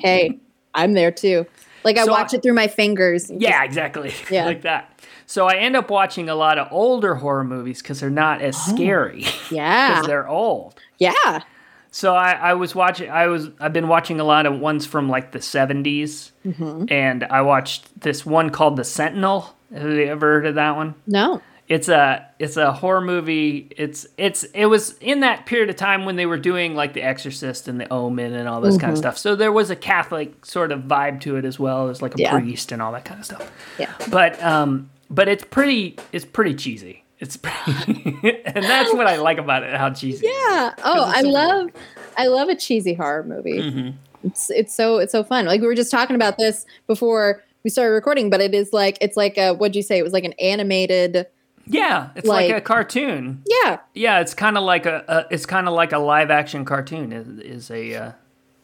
Hey, 0.00 0.38
I'm 0.74 0.94
there 0.94 1.10
too. 1.12 1.46
Like 1.84 1.96
I 1.98 2.04
So 2.04 2.10
watch 2.12 2.32
I- 2.32 2.38
it 2.38 2.42
through 2.42 2.54
my 2.54 2.66
fingers. 2.68 3.30
yeah, 3.30 3.62
exactly. 3.64 4.12
Yeah. 4.30 4.46
like 4.46 4.62
that. 4.62 5.00
So 5.26 5.46
I 5.46 5.56
end 5.56 5.76
up 5.76 5.90
watching 5.90 6.28
a 6.28 6.34
lot 6.34 6.58
of 6.58 6.68
older 6.72 7.14
horror 7.14 7.44
movies 7.44 7.80
because 7.82 8.00
they're 8.00 8.10
not 8.10 8.40
as 8.42 8.56
scary 8.56 9.24
Yeah, 9.50 9.90
because 9.94 10.06
they're 10.06 10.28
old. 10.28 10.74
Yeah. 10.98 11.42
So 11.90 12.14
I, 12.14 12.32
I 12.32 12.54
was 12.54 12.74
watching. 12.74 13.10
I 13.10 13.26
was. 13.26 13.48
I've 13.58 13.72
been 13.72 13.88
watching 13.88 14.20
a 14.20 14.24
lot 14.24 14.46
of 14.46 14.58
ones 14.60 14.86
from 14.86 15.08
like 15.08 15.32
the 15.32 15.40
'70s, 15.40 16.30
Mm-hmm. 16.46 16.84
and 16.88 17.24
I 17.24 17.42
watched 17.42 18.00
this 18.00 18.24
one 18.24 18.50
called 18.50 18.76
The 18.76 18.84
Sentinel. 18.84 19.54
Have 19.74 19.88
you 19.90 20.04
ever 20.06 20.26
heard 20.34 20.46
of 20.46 20.54
that 20.56 20.76
one? 20.76 20.94
No. 21.06 21.42
It's 21.68 21.88
a 21.88 22.26
it's 22.40 22.56
a 22.56 22.72
horror 22.72 23.00
movie. 23.00 23.68
It's 23.76 24.06
it's 24.18 24.42
it 24.54 24.66
was 24.66 24.96
in 24.98 25.20
that 25.20 25.46
period 25.46 25.70
of 25.70 25.76
time 25.76 26.04
when 26.04 26.16
they 26.16 26.26
were 26.26 26.36
doing 26.38 26.74
like 26.74 26.94
The 26.94 27.02
Exorcist 27.02 27.68
and 27.68 27.80
The 27.80 27.88
Omen 27.92 28.34
and 28.34 28.48
all 28.48 28.60
this 28.60 28.76
kind 28.76 28.84
of 28.92 28.94
Mm-hmm. 28.94 29.02
stuff. 29.02 29.18
So 29.18 29.36
there 29.36 29.52
was 29.52 29.70
a 29.70 29.76
Catholic 29.76 30.44
sort 30.44 30.72
of 30.72 30.80
vibe 30.82 31.20
to 31.22 31.36
it 31.36 31.44
as 31.44 31.60
well 31.60 31.86
There's 31.86 32.02
like 32.02 32.14
a 32.16 32.20
Yeah. 32.22 32.32
priest 32.38 32.72
and 32.72 32.82
all 32.82 32.90
that 32.92 33.04
kind 33.04 33.20
of 33.20 33.26
stuff. 33.26 33.52
Yeah. 33.78 33.92
But 34.10 34.42
um, 34.42 34.90
but 35.10 35.28
it's 35.28 35.44
pretty 35.44 35.96
it's 36.12 36.24
pretty 36.24 36.54
cheesy. 36.54 37.04
It's 37.20 37.36
pretty, 37.36 38.18
and 38.46 38.64
that's 38.64 38.92
what 38.94 39.06
I 39.06 39.16
like 39.16 39.38
about 39.38 39.62
it. 39.62 39.74
How 39.76 39.90
cheesy. 39.90 40.26
Yeah. 40.26 40.74
Oh, 40.84 41.04
I 41.04 41.20
so 41.22 41.28
love 41.28 41.70
I 42.16 42.26
love 42.28 42.48
a 42.48 42.56
cheesy 42.56 42.94
horror 42.94 43.22
movie. 43.24 43.58
Mm-hmm. 43.60 44.26
It's 44.26 44.50
it's 44.50 44.74
so 44.74 44.98
it's 44.98 45.12
so 45.12 45.22
fun. 45.22 45.44
Like 45.46 45.60
we 45.60 45.66
were 45.66 45.74
just 45.74 45.90
talking 45.90 46.16
about 46.16 46.38
this 46.38 46.64
before 46.86 47.42
we 47.62 47.70
started 47.70 47.92
recording, 47.92 48.30
but 48.30 48.40
it 48.40 48.54
is 48.54 48.72
like 48.72 48.96
it's 49.00 49.16
like 49.16 49.36
a 49.38 49.52
what'd 49.52 49.76
you 49.76 49.82
say? 49.82 49.98
It 49.98 50.02
was 50.02 50.12
like 50.14 50.24
an 50.24 50.32
animated 50.40 51.26
Yeah, 51.66 52.08
it's 52.16 52.26
like, 52.26 52.50
Like- 52.50 52.58
a 52.58 52.60
cartoon. 52.62 53.42
Yeah. 53.46 53.78
Yeah, 53.94 54.20
it's 54.20 54.32
kind 54.34 54.56
of 54.56 54.64
like 54.64 54.86
a, 54.86 55.04
a 55.08 55.26
it's 55.34 55.46
kind 55.46 55.68
of 55.68 55.74
like 55.74 55.92
a 55.92 55.98
live 55.98 56.30
action 56.30 56.64
cartoon 56.64 57.12
is, 57.12 57.28
is 57.40 57.70
a 57.70 57.94
uh, 57.94 58.12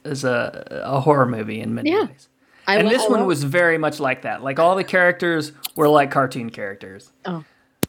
is 0.04 0.24
a 0.24 0.66
a 0.84 1.00
horror 1.00 1.26
movie 1.26 1.60
in 1.60 1.74
many 1.74 1.90
Yeah. 1.90 2.04
ways. 2.06 2.28
I 2.66 2.76
and 2.78 2.88
this 2.90 3.08
one 3.08 3.26
was 3.26 3.44
very 3.44 3.78
much 3.78 4.00
like 4.00 4.22
that. 4.22 4.42
Like 4.42 4.58
all 4.58 4.74
the 4.76 4.82
characters 4.84 5.52
were 5.76 5.88
like 5.88 6.10
cartoon 6.10 6.50
characters. 6.50 7.12
Oh. 7.26 7.44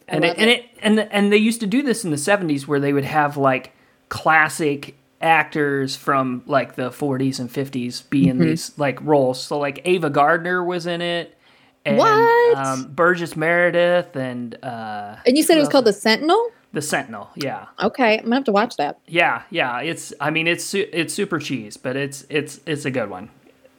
And 0.07 0.23
it, 0.23 0.27
love 0.29 0.37
and 0.39 0.49
it 0.49 0.65
and 0.81 0.99
and 0.99 1.31
they 1.33 1.37
used 1.37 1.59
to 1.61 1.67
do 1.67 1.81
this 1.81 2.03
in 2.05 2.11
the 2.11 2.17
70s 2.17 2.65
where 2.67 2.79
they 2.79 2.93
would 2.93 3.05
have 3.05 3.35
like 3.37 3.73
classic 4.09 4.95
actors 5.21 5.95
from 5.95 6.43
like 6.45 6.75
the 6.75 6.89
40s 6.89 7.39
and 7.39 7.49
50s 7.51 8.07
be 8.09 8.21
Mm-hmm. 8.21 8.29
in 8.29 8.39
these 8.39 8.77
like 8.77 9.01
roles. 9.01 9.41
So 9.41 9.57
like 9.57 9.81
Ava 9.85 10.09
Gardner 10.09 10.63
was 10.63 10.85
in 10.85 11.01
it. 11.01 11.35
And, 11.85 11.97
What? 11.97 12.57
Um, 12.57 12.87
Burgess 12.93 13.35
Meredith 13.35 14.15
and 14.15 14.55
uh, 14.63 15.15
And 15.25 15.37
you 15.37 15.43
said 15.43 15.57
it 15.57 15.61
was 15.61 15.69
called? 15.69 15.85
The 15.85 15.93
Sentinel? 15.93 16.51
the 16.73 16.81
Sentinel. 16.81 17.29
Yeah, 17.35 17.65
Okay, 17.81 18.17
I'm 18.17 18.25
gonna 18.25 18.35
have 18.35 18.43
to 18.45 18.51
watch 18.51 18.75
that. 18.77 18.99
yeah, 19.07 19.43
yeah. 19.49 19.79
It's 19.79 20.13
I 20.19 20.29
mean 20.31 20.47
it's 20.47 20.73
it's 20.73 21.13
super 21.13 21.39
cheese, 21.39 21.77
but 21.77 21.95
it's 21.95 22.25
it's 22.29 22.59
it's 22.65 22.83
a 22.85 22.91
good 22.91 23.09
one. 23.09 23.29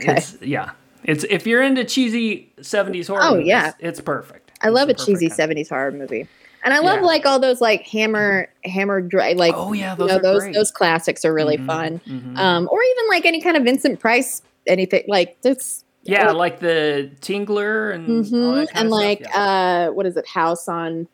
Okay. 0.00 0.16
It's, 0.16 0.36
yeah. 0.40 0.70
It's 1.04 1.24
if 1.28 1.46
you're 1.46 1.62
into 1.62 1.84
cheesy 1.84 2.50
70s 2.60 3.06
horror 3.08 3.20
Oh, 3.22 3.30
movies, 3.34 3.48
yeah. 3.48 3.72
it's 3.78 4.00
perfect. 4.00 4.47
I 4.62 4.68
love 4.70 4.88
a 4.88 4.94
cheesy 4.94 5.28
perfect 5.28 5.38
kind. 5.38 5.50
'70s 5.58 5.68
horror 5.68 5.92
movie, 5.92 6.26
and 6.64 6.74
I 6.74 6.78
love 6.80 7.00
Yeah. 7.00 7.06
like 7.06 7.26
all 7.26 7.38
those 7.38 7.60
like 7.60 7.86
hammer 7.86 8.48
hammer 8.64 9.00
dry 9.00 9.32
like 9.32 9.54
Oh 9.56 9.72
yeah, 9.72 9.92
you 9.92 9.98
those 9.98 10.08
know 10.08 10.16
are 10.16 10.22
those 10.22 10.54
those 10.54 10.70
classics 10.72 11.24
are 11.24 11.32
really 11.32 11.58
Mhm, 11.58 11.66
fun. 11.66 12.00
mhm. 12.08 12.38
Um, 12.38 12.68
or 12.70 12.82
even 12.82 13.08
like 13.08 13.24
any 13.26 13.40
kind 13.40 13.56
of 13.56 13.62
Vincent 13.64 14.00
Price 14.00 14.42
anything 14.66 15.04
like 15.08 15.36
that's 15.42 15.84
Yeah, 16.02 16.30
like 16.30 16.60
the 16.60 17.10
Tingler 17.20 17.94
and 17.94 18.24
Mhm, 18.24 18.56
kind 18.56 18.68
and 18.74 18.90
like 18.90 19.20
yeah. 19.20 19.86
uh 19.88 19.92
what 19.92 20.06
is 20.06 20.16
it 20.16 20.26
House 20.28 20.68
on 20.68 21.06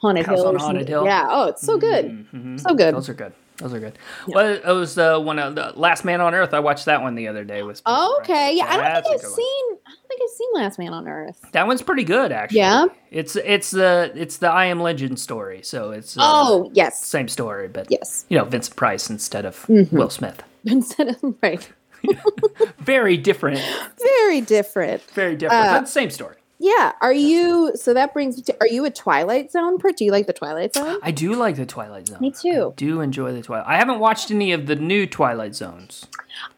Haunted 0.00 0.26
House 0.26 0.38
Hill 0.38 0.48
on 0.48 0.56
Haunted. 0.56 0.88
Hill. 0.88 1.04
Yeah. 1.04 1.26
Oh, 1.28 1.48
it's 1.48 1.64
so 1.64 1.78
good. 1.78 2.06
Mhm, 2.06 2.26
mhm. 2.34 2.60
So 2.60 2.74
good. 2.74 2.94
Those 2.94 3.08
are 3.08 3.14
good. 3.14 3.32
Those 3.58 3.74
are 3.74 3.78
good. 3.80 3.98
Well, 4.26 4.46
it 4.54 4.64
was 4.66 4.96
uh, 4.96 5.18
one 5.20 5.38
of 5.38 5.54
the 5.54 5.72
Last 5.76 6.04
Man 6.04 6.22
on 6.22 6.34
Earth. 6.34 6.54
I 6.54 6.60
watched 6.60 6.86
that 6.86 7.02
one 7.02 7.14
the 7.14 7.28
other 7.28 7.44
day. 7.44 7.62
Was 7.62 7.82
Oh, 7.84 8.18
okay. 8.22 8.54
Yeah, 8.56 8.64
I 8.66 8.76
don't 8.76 8.84
think 9.04 9.14
I've 9.14 9.20
good 9.20 9.26
one. 9.26 9.34
seen 9.36 9.64
I 9.86 9.90
don't 9.90 10.08
think 10.08 10.19
I've 10.19 10.19
seen 10.19 10.19
Last 10.60 10.78
Man 10.78 10.92
on 10.92 11.08
Earth. 11.08 11.38
that 11.52 11.66
one's 11.66 11.82
pretty 11.82 12.04
good 12.04 12.30
actually. 12.32 12.58
Yeah. 12.58 12.86
It's 13.10 13.34
it's 13.36 13.70
the 13.70 14.12
it's 14.14 14.36
the 14.38 14.48
I 14.50 14.66
Am 14.66 14.80
Legend 14.80 15.18
story. 15.18 15.60
So 15.62 15.90
it's 15.90 16.16
uh, 16.16 16.20
Oh, 16.22 16.70
yes. 16.74 17.04
same 17.04 17.28
story, 17.28 17.68
but 17.68 17.86
Yes. 17.90 18.24
you 18.28 18.38
know 18.38 18.44
Vincent 18.44 18.76
Price 18.76 19.10
instead 19.10 19.44
of 19.44 19.56
Mhm. 19.66 19.90
Will 19.92 20.10
Smith. 20.10 20.42
Instead 20.64 21.08
of 21.08 21.34
right. 21.42 21.68
Very 22.78 23.16
different. 23.16 23.60
Very 23.98 24.40
different. 24.40 25.02
Very 25.12 25.36
different, 25.36 25.66
Uh, 25.68 25.80
but 25.80 25.88
same 25.88 26.10
story. 26.10 26.36
Yeah. 26.62 26.92
Are 27.00 27.12
you 27.12 27.72
so 27.74 27.94
that 27.94 28.12
brings 28.12 28.36
me 28.36 28.42
to 28.42 28.56
are 28.60 28.66
you 28.66 28.84
a 28.84 28.90
Twilight 28.90 29.50
Zone 29.50 29.78
per 29.78 29.92
do 29.92 30.04
you 30.04 30.12
like 30.12 30.26
the 30.26 30.34
Twilight 30.34 30.74
Zone? 30.74 30.98
I 31.02 31.10
do 31.10 31.32
like 31.34 31.56
the 31.56 31.64
Twilight 31.64 32.08
Zone. 32.08 32.18
Me 32.20 32.30
too. 32.30 32.72
I 32.72 32.74
do 32.76 33.00
enjoy 33.00 33.32
the 33.32 33.40
Twilight. 33.40 33.66
I 33.66 33.78
haven't 33.78 33.98
watched 33.98 34.30
any 34.30 34.52
of 34.52 34.66
the 34.66 34.76
new 34.76 35.06
Twilight 35.06 35.54
Zones. 35.54 36.06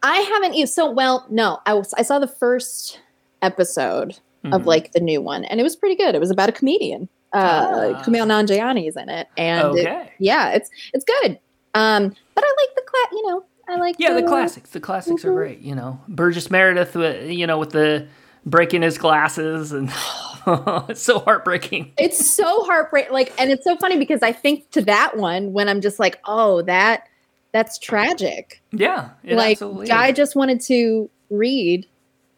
I 0.01 0.17
haven't 0.17 0.67
so 0.67 0.89
well, 0.91 1.25
no. 1.29 1.59
I 1.65 1.73
was 1.73 1.93
I 1.93 2.01
saw 2.01 2.19
the 2.19 2.27
first 2.27 2.99
episode 3.43 4.17
of 4.45 4.61
Mhm. 4.63 4.65
like 4.65 4.91
the 4.93 4.99
new 4.99 5.21
one 5.21 5.45
and 5.45 5.59
it 5.59 5.63
was 5.63 5.75
pretty 5.75 5.95
good. 5.95 6.15
It 6.15 6.19
was 6.19 6.31
about 6.31 6.49
a 6.49 6.51
comedian. 6.51 7.07
Uh 7.31 7.93
Ah. 7.95 8.03
Kumail 8.03 8.25
Nanjiani 8.27 8.87
is 8.87 8.95
in 8.97 9.09
it. 9.09 9.27
And 9.37 9.77
it- 9.77 10.09
yeah, 10.19 10.49
it's 10.51 10.69
it's 10.93 11.05
good. 11.05 11.39
Um, 11.75 12.13
but 12.35 12.43
I 12.43 12.47
like 12.61 12.75
the 12.75 12.81
class. 12.85 13.07
You 13.11 13.27
know, 13.27 13.43
I 13.67 13.75
like 13.77 13.95
Yeah, 13.99 14.13
the 14.13 14.23
classics. 14.23 14.69
The 14.71 14.79
classics 14.79 15.23
are 15.25 15.31
Mhm. 15.31 15.35
great. 15.35 15.59
You 15.61 15.75
know, 15.75 15.99
Burgess 16.07 16.51
Meredith, 16.51 16.95
you 16.95 17.47
know, 17.47 17.57
with 17.57 17.71
the 17.71 18.07
breaking 18.45 18.81
his 18.81 18.97
glasses 18.97 19.71
and 19.71 19.89
it's 20.89 21.01
so 21.01 21.19
heartbreaking. 21.19 21.93
It's 21.97 22.33
so 22.35 22.63
heartbreaking. 22.65 23.13
Like, 23.13 23.31
and 23.39 23.49
it's 23.49 23.63
so 23.63 23.77
funny 23.77 23.97
because 23.97 24.21
I 24.21 24.33
think 24.33 24.69
to 24.71 24.81
that 24.81 25.15
one 25.17 25.53
when 25.53 25.69
I'm 25.69 25.79
just 25.81 25.97
like, 25.99 26.19
oh, 26.25 26.61
that 26.63 27.07
that's 27.53 27.77
tragic. 27.79 28.61
Yeah, 28.71 29.09
like, 29.23 29.59
guy 29.87 30.09
is. 30.09 30.17
just 30.17 30.35
wanted 30.35 30.59
to 30.61 31.09
read, 31.29 31.87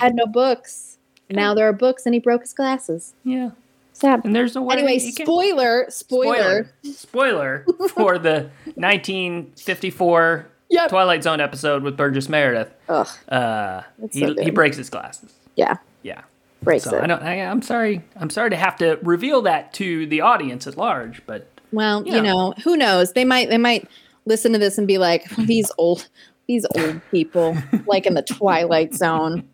had 0.00 0.14
no 0.14 0.26
books. 0.26 0.98
Now 1.30 1.54
there 1.54 1.66
are 1.68 1.72
books, 1.72 2.04
and 2.06 2.14
he 2.14 2.20
broke 2.20 2.42
his 2.42 2.52
glasses. 2.52 3.14
yeah, 3.24 3.50
Sad. 3.94 4.22
and 4.24 4.34
there's 4.36 4.54
no 4.54 4.62
way. 4.62 4.74
Anyway, 4.76 4.94
you 4.94 5.12
spoiler, 5.12 5.86
spoiler. 5.88 6.70
spoiler, 6.82 7.64
spoiler 7.64 7.88
for 7.88 8.18
the 8.18 8.50
1954 8.76 10.46
Yep. 10.70 10.88
Twilight 10.88 11.22
Zone 11.22 11.38
episode 11.40 11.82
with 11.82 11.98
Burgess 11.98 12.30
Meredith. 12.30 12.72
Ugh, 12.88 13.06
Uh, 13.28 13.82
he, 14.10 14.20
so 14.20 14.34
he 14.42 14.50
breaks 14.50 14.78
his 14.78 14.88
glasses. 14.88 15.30
yeah, 15.54 15.76
Yeah. 16.02 16.22
breaks 16.62 16.84
So 16.84 16.96
it. 16.96 17.02
I 17.02 17.06
don't. 17.06 17.22
I, 17.22 17.40
I'm 17.42 17.60
sorry. 17.60 18.02
I'm 18.16 18.30
sorry 18.30 18.48
to 18.50 18.56
have 18.56 18.76
to 18.78 18.98
reveal 19.02 19.42
that 19.42 19.74
to 19.74 20.06
the 20.06 20.22
audience 20.22 20.66
at 20.66 20.78
large, 20.78 21.20
but 21.26 21.46
Well, 21.72 22.02
Yeah. 22.06 22.16
you 22.16 22.22
know, 22.22 22.54
who 22.64 22.78
knows? 22.78 23.12
They 23.12 23.26
might 23.26 23.50
they 23.50 23.58
might 23.58 23.86
listen 24.24 24.52
to 24.52 24.58
this 24.58 24.78
and 24.78 24.86
be 24.88 24.96
like, 24.96 25.28
these 25.36 25.70
old 25.76 26.08
these 26.48 26.66
old 26.76 27.00
people, 27.10 27.56
like 27.86 28.06
in 28.06 28.14
the 28.14 28.22
Twilight 28.22 28.94
Zone. 28.94 29.48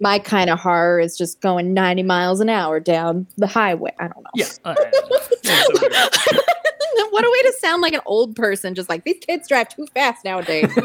My 0.00 0.20
kind 0.20 0.48
of 0.48 0.60
horror 0.60 1.00
is 1.00 1.18
just 1.18 1.40
going 1.40 1.74
90 1.74 2.04
miles 2.04 2.38
an 2.40 2.48
hour 2.48 2.78
down 2.78 3.26
the 3.36 3.48
highway. 3.48 3.92
I 3.98 4.04
don't 4.06 4.22
know. 4.22 4.30
Yeah. 4.36 4.46
all 4.64 4.74
right. 4.74 4.94
Yeah, 5.42 5.62
so 5.64 5.80
weird. 5.80 5.92
what 7.10 7.24
a 7.24 7.30
way 7.30 7.42
to 7.50 7.54
sound 7.58 7.82
like 7.82 7.94
an 7.94 8.00
old 8.06 8.36
person, 8.36 8.76
just 8.76 8.88
like 8.88 9.02
these 9.02 9.18
kids 9.20 9.48
drive 9.48 9.68
too 9.70 9.86
fast 9.94 10.24
nowadays. 10.24 10.70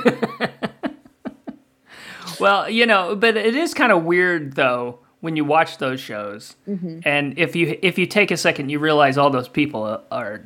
Well, 2.40 2.70
you 2.70 2.86
know, 2.86 3.16
but 3.16 3.38
it 3.38 3.56
is 3.56 3.74
kind 3.74 3.92
of 3.92 4.04
weird 4.04 4.56
though 4.56 5.00
when 5.22 5.36
you 5.36 5.46
watch 5.46 5.78
those 5.78 6.00
shows, 6.02 6.56
Mm-hmm. 6.68 7.00
and 7.06 7.38
if 7.38 7.56
you 7.56 7.78
if 7.82 7.98
you 7.98 8.06
take 8.08 8.32
a 8.32 8.38
second, 8.38 8.70
you 8.70 8.80
realize 8.80 9.18
all 9.18 9.30
those 9.30 9.48
people 9.48 10.02
are 10.12 10.42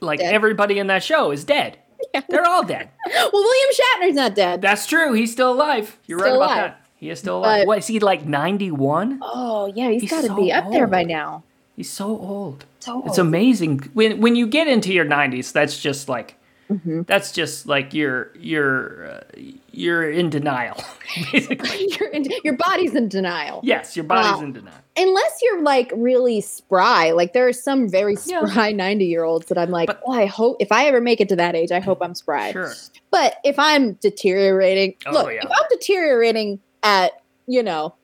like 0.00 0.18
Dead. 0.20 0.34
everybody 0.34 0.78
in 0.78 0.86
that 0.86 1.02
show 1.04 1.30
is 1.30 1.44
dead. 1.44 1.78
They're 2.28 2.46
all 2.46 2.64
dead. 2.64 2.88
well, 3.06 3.30
William 3.32 3.70
Shatner's 3.72 4.14
not 4.14 4.34
dead. 4.34 4.62
That's 4.62 4.86
true. 4.86 5.12
He's 5.12 5.32
still 5.32 5.52
alive. 5.52 5.98
You're 6.06 6.18
Still 6.20 6.30
right 6.32 6.36
about 6.36 6.56
alive. 6.58 6.70
that. 6.72 6.80
He 6.96 7.10
is 7.10 7.18
still 7.18 7.38
alive. 7.38 7.60
But- 7.62 7.66
what 7.66 7.78
is 7.78 7.86
he 7.86 8.00
like? 8.00 8.24
Ninety 8.24 8.70
one? 8.70 9.18
Oh, 9.22 9.72
yeah, 9.74 9.90
he's 9.90 10.02
He's 10.02 10.10
got 10.10 10.22
to 10.22 10.28
so 10.28 10.36
be 10.36 10.50
up 10.52 10.70
there 10.70 10.86
by 10.86 11.02
now. 11.04 11.42
He's 11.76 11.90
so 11.90 12.06
old. 12.06 12.64
So 12.80 12.94
old. 12.94 13.06
It's 13.06 13.18
amazing 13.18 13.90
when 13.92 14.20
when 14.20 14.34
you 14.36 14.46
get 14.46 14.66
into 14.66 14.92
your 14.92 15.04
nineties. 15.04 15.52
That's 15.52 15.78
just 15.78 16.08
like 16.08 16.36
Mm-hmm. 16.70 17.02
that's 17.02 17.30
just 17.30 17.66
like 17.66 17.94
you're 17.94 18.32
you're 18.36 19.06
uh, 19.08 19.20
you're 19.70 20.10
in 20.10 20.30
denial. 20.30 20.76
Basically, 21.32 21.92
Your, 22.00 22.10
your 22.42 22.56
body's 22.56 22.94
in 22.94 23.08
denial. 23.08 23.60
yes, 23.62 23.94
your 23.96 24.04
body's 24.04 24.32
Wow. 24.32 24.40
in 24.42 24.52
denial. 24.52 24.74
Unless 24.96 25.38
you're 25.42 25.62
like 25.62 25.92
really 25.94 26.40
spry. 26.40 27.12
Like 27.12 27.34
there 27.34 27.46
are 27.46 27.52
some 27.52 27.88
very 27.88 28.16
spry 28.16 28.72
90 28.74 29.04
year 29.04 29.22
olds 29.22 29.46
that 29.46 29.58
I'm 29.58 29.70
like, 29.70 29.86
But- 29.86 30.02
oh, 30.06 30.12
I 30.12 30.26
hope 30.26 30.56
if 30.58 30.72
I 30.72 30.86
ever 30.86 31.00
make 31.00 31.20
it 31.20 31.28
to 31.28 31.36
that 31.36 31.54
age, 31.54 31.70
I 31.70 31.78
hope 31.78 31.98
I'm 32.02 32.14
spry. 32.16 32.50
Sure. 32.50 32.72
But 33.12 33.36
if 33.44 33.58
I'm 33.60 33.92
deteriorating, 33.94 34.94
Oh, 35.06 35.12
look, 35.12 35.26
yeah. 35.32 35.40
if 35.44 35.50
I'm 35.50 35.66
deteriorating 35.70 36.58
at, 36.82 37.12
you 37.46 37.62
know, 37.62 37.94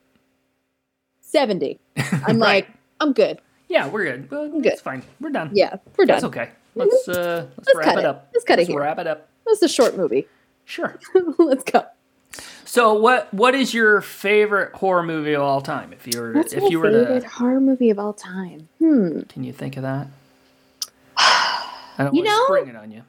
70, 1.20 1.80
I'm 1.96 2.22
Right. 2.22 2.36
like, 2.38 2.68
I'm 3.00 3.12
good. 3.12 3.40
Yeah, 3.68 3.88
we're 3.88 4.04
good. 4.04 4.30
Well, 4.30 4.48
good. 4.50 4.62
That's 4.64 4.80
fine. 4.82 5.02
We're 5.20 5.30
done. 5.30 5.50
Yeah, 5.54 5.76
we're 5.96 6.04
done. 6.04 6.16
It's 6.18 6.24
okay. 6.26 6.50
Let's 6.74 7.08
uh 7.08 7.46
let's, 7.56 7.68
Let's 7.68 7.78
wrap 7.78 7.96
it 7.96 8.00
it. 8.00 8.04
up. 8.06 8.28
Let's 8.32 8.44
cut 8.44 8.54
it 8.58 8.62
Let's 8.62 8.68
here. 8.70 8.80
wrap 8.80 8.98
it 8.98 9.06
up. 9.06 9.28
That's 9.46 9.62
a 9.62 9.68
short 9.68 9.96
movie. 9.96 10.26
Sure. 10.64 10.98
Let's 11.38 11.64
go. 11.64 11.84
So 12.64 12.94
what 12.94 13.32
what 13.34 13.54
is 13.54 13.74
your 13.74 14.00
favorite 14.00 14.72
horror 14.74 15.02
movie 15.02 15.34
of 15.34 15.42
all 15.42 15.60
time? 15.60 15.92
If 15.92 16.06
you 16.06 16.20
were 16.20 16.32
What's 16.32 16.52
if 16.54 16.62
my 16.62 16.68
you 16.68 16.78
were 16.80 16.90
favorite 16.90 17.20
to 17.22 17.28
horror 17.28 17.60
movie 17.60 17.90
of 17.90 17.98
all 17.98 18.12
time? 18.14 18.68
Hmm. 18.78 19.20
can 19.22 19.44
you 19.44 19.52
think 19.52 19.76
of 19.76 19.82
that? 19.82 20.06
I 21.18 21.64
don't 21.98 22.14
You 22.14 22.22
want 22.24 22.28
to 22.28 22.36
know- 22.36 22.44
spring 22.46 22.68
it 22.68 22.76
on 22.76 22.90
you. 22.90 23.02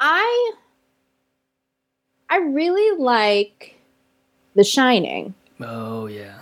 I 0.00 0.52
I 2.28 2.38
really 2.38 2.98
like 2.98 3.76
The 4.54 4.64
Shining. 4.64 5.34
Oh 5.60 6.06
yeah. 6.06 6.34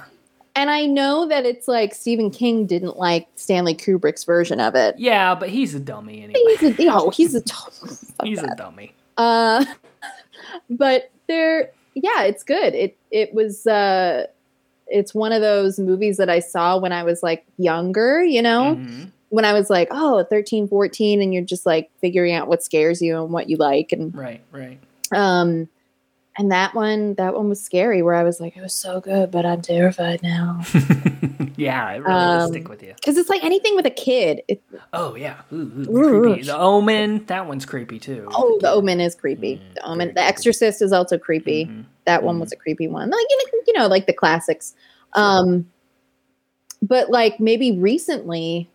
And 0.71 0.77
I 0.77 0.87
know 0.87 1.27
that 1.27 1.45
it's 1.47 1.67
like 1.67 1.95
Stephen 1.95 2.31
King 2.31 2.65
didn't 2.67 2.97
like 2.97 3.27
Stanley 3.35 3.75
Kubrick's 3.75 4.23
version 4.23 4.61
of 4.61 4.77
it. 4.77 4.95
Yeah, 4.99 5.35
but 5.35 5.49
he's 5.49 5.75
a 5.75 5.81
dummy 5.81 6.23
anyway. 6.23 6.57
He's 6.61 6.79
a, 6.79 6.89
oh, 6.93 7.11
he's 7.11 7.35
a 7.35 7.43
He's 8.25 8.41
that. 8.41 8.53
a 8.53 8.55
dummy. 8.57 8.95
Uh, 9.17 9.65
but 10.71 11.11
there, 11.27 11.71
yeah, 11.95 12.23
it's 12.23 12.45
good. 12.45 12.75
It 12.75 12.97
it 13.11 13.35
was. 13.35 13.67
Uh, 13.67 14.27
it's 14.87 15.13
one 15.15 15.33
of 15.33 15.41
those 15.41 15.79
movies 15.79 16.17
that 16.19 16.29
I 16.31 16.39
saw 16.41 16.79
when 16.79 16.93
I 16.93 17.03
was 17.03 17.21
like 17.23 17.45
younger. 17.59 18.23
You 18.23 18.43
know, 18.43 18.77
Mhm. 18.77 19.11
when 19.31 19.45
I 19.45 19.53
was 19.53 19.71
like, 19.71 19.89
oh, 19.91 20.23
13, 20.25 20.69
14, 20.69 21.21
and 21.23 21.35
you're 21.35 21.43
just 21.45 21.67
like 21.67 21.91
figuring 22.01 22.35
out 22.35 22.47
what 22.49 22.63
scares 22.63 23.01
you 23.03 23.21
and 23.23 23.33
what 23.33 23.49
you 23.51 23.57
like, 23.57 23.91
and 23.93 24.15
Right, 24.17 24.41
right. 24.53 24.79
um, 25.13 25.69
and 26.39 26.51
that 26.53 26.75
one, 26.75 27.15
that 27.15 27.35
one 27.35 27.49
was 27.49 27.63
scary. 27.63 28.03
Where 28.03 28.15
I 28.15 28.23
was 28.23 28.41
like, 28.41 28.57
it 28.57 28.63
was 28.63 28.75
so 28.75 29.01
good, 29.01 29.31
but 29.31 29.45
I'm 29.45 29.61
terrified 29.63 30.23
now 30.23 30.61
yeah, 31.57 31.91
it 31.93 31.99
really 32.03 32.13
Um, 32.15 32.49
stick 32.53 32.69
with 32.69 32.83
you. 32.83 32.95
because 32.95 33.17
it's 33.19 33.29
like 33.29 33.43
anything 33.45 33.75
with 33.77 33.87
a 33.87 33.91
kid. 33.91 34.43
It, 34.49 34.63
Oh 34.93 35.15
yeah. 35.17 35.41
Ooh, 35.53 35.57
ooh, 35.57 35.97
Ooh. 35.97 36.23
creepy. 36.23 36.43
The 36.43 36.57
Omen, 36.59 37.27
that 37.27 37.47
one's 37.47 37.67
creepy 37.67 37.99
too. 37.99 38.27
oh, 38.31 38.59
The 38.61 38.71
Omen 38.71 39.01
is 39.01 39.15
creepy. 39.15 39.57
Mm, 39.57 39.75
The 39.75 39.87
Omen, 39.87 40.13
The 40.15 40.23
Exorcist 40.23 40.81
is 40.83 40.93
also 40.93 41.19
creepy. 41.19 41.67
Mhm. 41.67 41.85
that 42.07 42.23
one 42.23 42.37
Mhm. 42.37 42.41
was 42.41 42.53
a 42.53 42.57
creepy 42.57 42.89
one 42.89 43.11
like 43.11 43.27
you 43.29 43.37
know, 43.37 43.61
you 43.67 43.73
know 43.79 43.87
like 43.87 44.07
the 44.07 44.13
classics 44.13 44.75
um 45.13 45.71
but 46.83 47.11
like 47.11 47.39
maybe 47.39 47.79
recently 47.79 48.71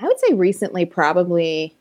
i 0.00 0.04
would 0.06 0.18
say 0.18 0.34
recently 0.34 0.84
probably 0.84 1.74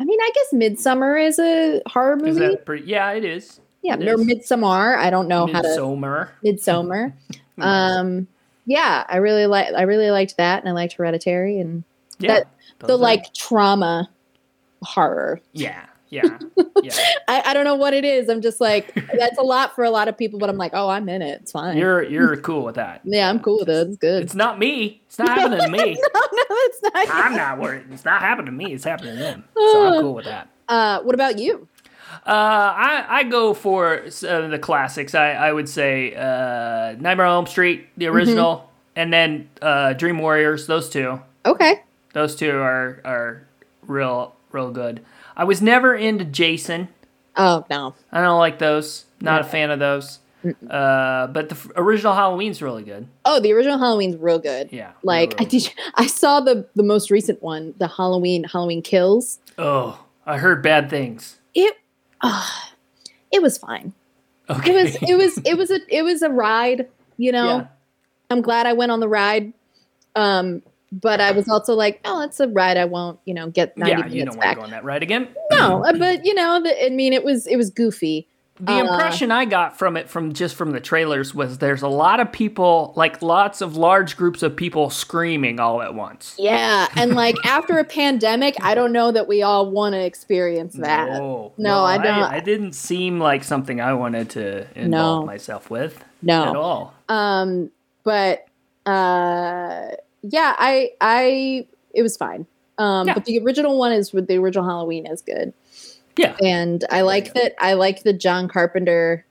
i 0.00 0.04
mean 0.04 0.18
i 0.20 0.30
guess 0.34 0.52
midsummer 0.52 1.16
is 1.16 1.38
a 1.38 1.80
horror 1.86 2.16
Is 2.16 2.22
movie 2.36 2.38
that 2.54 2.64
pretty? 2.64 2.86
Yeah, 2.86 3.10
it 3.12 3.24
is. 3.24 3.60
yeah 3.82 3.94
it 3.96 4.08
or 4.08 4.14
is. 4.20 4.24
midsummer 4.26 4.96
i 4.96 5.10
don't 5.10 5.28
know 5.28 5.46
how 5.46 5.60
to 5.62 5.68
Midsommar. 5.68 6.30
midsummer 6.42 7.14
um 7.58 8.26
yeah 8.66 9.04
i 9.08 9.16
really 9.18 9.46
like 9.46 9.72
i 9.74 9.82
really 9.82 10.10
liked 10.10 10.36
that 10.38 10.60
and 10.60 10.68
i 10.68 10.72
liked 10.72 10.94
hereditary 10.94 11.60
and 11.60 11.84
yeah, 12.18 12.34
that- 12.34 12.48
the 12.80 12.94
are- 12.94 12.96
like 12.96 13.32
trauma 13.34 14.08
horror 14.82 15.40
Yeah, 15.52 15.84
yeah, 16.10 16.38
yeah. 16.82 16.92
I, 17.28 17.42
I 17.46 17.54
don't 17.54 17.64
know 17.64 17.76
what 17.76 17.94
it 17.94 18.04
is 18.04 18.28
i'm 18.28 18.40
just 18.42 18.60
like 18.60 18.92
that's 19.16 19.38
a 19.38 19.42
lot 19.42 19.74
for 19.74 19.84
a 19.84 19.90
lot 19.90 20.08
of 20.08 20.18
people 20.18 20.38
but 20.38 20.50
i'm 20.50 20.56
like 20.58 20.72
oh 20.74 20.88
i'm 20.88 21.08
in 21.08 21.22
it 21.22 21.40
it's 21.42 21.52
fine 21.52 21.76
You're 21.76 22.02
you're 22.02 22.36
cool 22.38 22.64
with 22.64 22.74
that. 22.74 23.00
Yeah, 23.04 23.28
I'm 23.30 23.38
cool 23.40 23.60
with 23.60 23.68
it. 23.70 23.86
It's 23.88 23.96
good. 23.96 24.22
It's 24.24 24.34
not 24.34 24.58
me. 24.58 25.00
It's 25.06 25.18
not 25.18 25.28
happening 25.28 25.60
to 25.60 25.68
me. 25.70 25.78
no, 26.14 26.20
no, 26.32 26.44
it's 26.50 26.82
not. 26.82 27.06
I'm 27.10 27.36
not 27.36 27.58
worried. 27.58 27.84
It's 27.92 28.04
not 28.04 28.20
happening 28.22 28.46
to 28.46 28.52
me. 28.52 28.72
It's 28.74 28.84
happening 28.84 29.14
to 29.16 29.20
them. 29.20 29.44
So 29.56 29.86
I'm 29.86 30.00
cool 30.02 30.14
with 30.14 30.24
that. 30.26 30.48
Uh, 30.68 31.00
what 31.02 31.14
about 31.14 31.38
you? 31.38 31.68
Uh, 32.26 32.30
I 32.76 33.04
I 33.08 33.22
go 33.24 33.54
for 33.54 34.02
uh, 34.04 34.48
the 34.48 34.58
classics. 34.60 35.14
I 35.14 35.32
I 35.32 35.52
would 35.52 35.68
say 35.68 36.14
uh, 36.14 36.96
Nightmare 36.98 37.26
on 37.26 37.34
Elm 37.36 37.46
Street, 37.46 37.86
the 37.96 38.06
Mm-hmm. 38.06 38.16
original, 38.16 38.70
and 38.96 39.12
then 39.12 39.48
uh, 39.62 39.92
Dream 39.94 40.18
Warriors. 40.18 40.66
Those 40.66 40.88
two. 40.90 41.20
Okay. 41.46 41.82
Those 42.12 42.34
two 42.36 42.50
are 42.58 43.00
are 43.04 43.46
real 43.86 44.34
real 44.52 44.70
good. 44.70 45.04
I 45.40 45.44
was 45.44 45.62
never 45.62 45.94
into 45.94 46.26
Jason. 46.26 46.88
Oh 47.34 47.64
no. 47.70 47.94
I 48.12 48.20
don't 48.20 48.38
like 48.38 48.58
those. 48.58 49.06
Not 49.22 49.40
a 49.40 49.44
fan 49.44 49.70
of 49.70 49.78
those. 49.78 50.18
Uh, 50.44 51.26
but 51.28 51.48
the 51.48 51.54
f- 51.54 51.70
original 51.76 52.12
Halloween's 52.14 52.60
really 52.60 52.82
good. 52.82 53.06
Oh, 53.24 53.40
the 53.40 53.50
original 53.52 53.78
Halloween's 53.78 54.16
real 54.18 54.38
good. 54.38 54.68
Yeah. 54.70 54.92
Like 55.02 55.34
I 55.40 55.44
real- 55.44 55.48
did. 55.48 55.72
I 55.94 56.06
saw 56.08 56.40
the 56.40 56.68
the 56.76 56.82
most 56.82 57.10
recent 57.10 57.42
one, 57.42 57.72
the 57.78 57.88
Halloween 57.88 58.44
Halloween 58.44 58.82
Kills. 58.82 59.38
Oh, 59.56 60.04
I 60.26 60.36
heard 60.36 60.62
bad 60.62 60.90
things. 60.90 61.38
It, 61.54 61.74
uh, 62.20 62.46
it 63.32 63.40
was 63.40 63.56
fine. 63.56 63.94
Okay. 64.50 64.72
It 64.72 64.74
was 64.84 64.96
it 65.10 65.14
was 65.16 65.38
it 65.46 65.56
was 65.56 65.70
a 65.70 65.78
it 65.88 66.02
was 66.02 66.20
a 66.20 66.28
ride. 66.28 66.86
You 67.16 67.32
know, 67.32 67.46
Yeah. 67.60 67.66
I'm 68.30 68.42
glad 68.42 68.66
I 68.66 68.74
went 68.74 68.92
on 68.92 69.00
the 69.00 69.08
ride. 69.08 69.54
Um, 70.14 70.62
but 70.92 71.20
I 71.20 71.30
was 71.32 71.48
also 71.48 71.74
like, 71.74 72.00
oh, 72.04 72.22
it's 72.22 72.40
a 72.40 72.48
ride 72.48 72.76
I 72.76 72.84
won't, 72.84 73.18
you 73.24 73.34
know, 73.34 73.48
get 73.48 73.76
90 73.76 73.90
Yeah, 73.90 74.06
you 74.08 74.24
don't 74.24 74.36
want 74.36 74.50
to 74.50 74.54
go 74.56 74.62
on 74.62 74.70
that 74.70 74.84
ride 74.84 75.02
again. 75.02 75.28
No, 75.52 75.84
uh, 75.84 75.92
but 75.96 76.24
you 76.24 76.34
know, 76.34 76.60
the, 76.62 76.84
I 76.86 76.88
mean, 76.90 77.12
it 77.12 77.24
was 77.24 77.46
it 77.46 77.56
was 77.56 77.70
goofy. 77.70 78.26
The 78.62 78.72
Uh, 78.72 78.80
impression 78.80 79.30
I 79.30 79.46
got 79.46 79.78
from 79.78 79.96
it, 79.96 80.10
from 80.10 80.34
just 80.34 80.54
from 80.54 80.72
the 80.72 80.80
trailers, 80.80 81.34
was 81.34 81.58
there's 81.58 81.80
a 81.80 81.88
lot 81.88 82.20
of 82.20 82.30
people, 82.30 82.92
like 82.94 83.22
lots 83.22 83.62
of 83.62 83.74
large 83.74 84.18
groups 84.18 84.42
of 84.42 84.54
people 84.54 84.90
screaming 84.90 85.58
all 85.58 85.80
at 85.80 85.94
once. 85.94 86.34
Yeah, 86.38 86.86
and 86.94 87.14
like 87.14 87.36
after 87.46 87.78
a 87.78 87.84
pandemic, 87.84 88.56
I 88.60 88.74
don't 88.74 88.92
know 88.92 89.12
that 89.12 89.26
we 89.26 89.40
all 89.42 89.70
want 89.70 89.94
to 89.94 90.04
experience 90.04 90.74
that. 90.74 91.08
No, 91.08 91.52
No, 91.56 91.84
I 91.84 91.96
don't. 91.96 92.22
I, 92.22 92.40
didn't 92.40 92.74
seem 92.74 93.18
like 93.18 93.44
something 93.44 93.80
I 93.80 93.94
wanted 93.94 94.28
to 94.30 94.66
involve 94.78 95.22
No. 95.22 95.26
myself 95.26 95.70
with 95.70 96.04
No, 96.20 96.44
at 96.50 96.56
all. 96.56 96.92
Um, 97.08 97.70
but 98.04 98.46
uh, 98.84 99.92
yeah, 100.22 100.54
I 100.58 100.90
I 101.00 101.66
it 101.94 102.02
was 102.02 102.16
fine. 102.16 102.46
Um, 102.78 103.06
Yeah. 103.08 103.14
but 103.14 103.24
the 103.26 103.38
original 103.40 103.78
one 103.78 103.92
is 103.92 104.10
the 104.10 104.36
original 104.38 104.64
Halloween 104.64 105.06
is 105.06 105.20
good, 105.22 105.52
Yeah, 106.16 106.34
and 106.42 106.84
I 106.90 107.02
like 107.02 107.34
that. 107.34 107.54
I 107.58 107.74
like 107.74 108.02
the 108.04 108.12
John 108.12 108.48
Carpenter, 108.48 109.26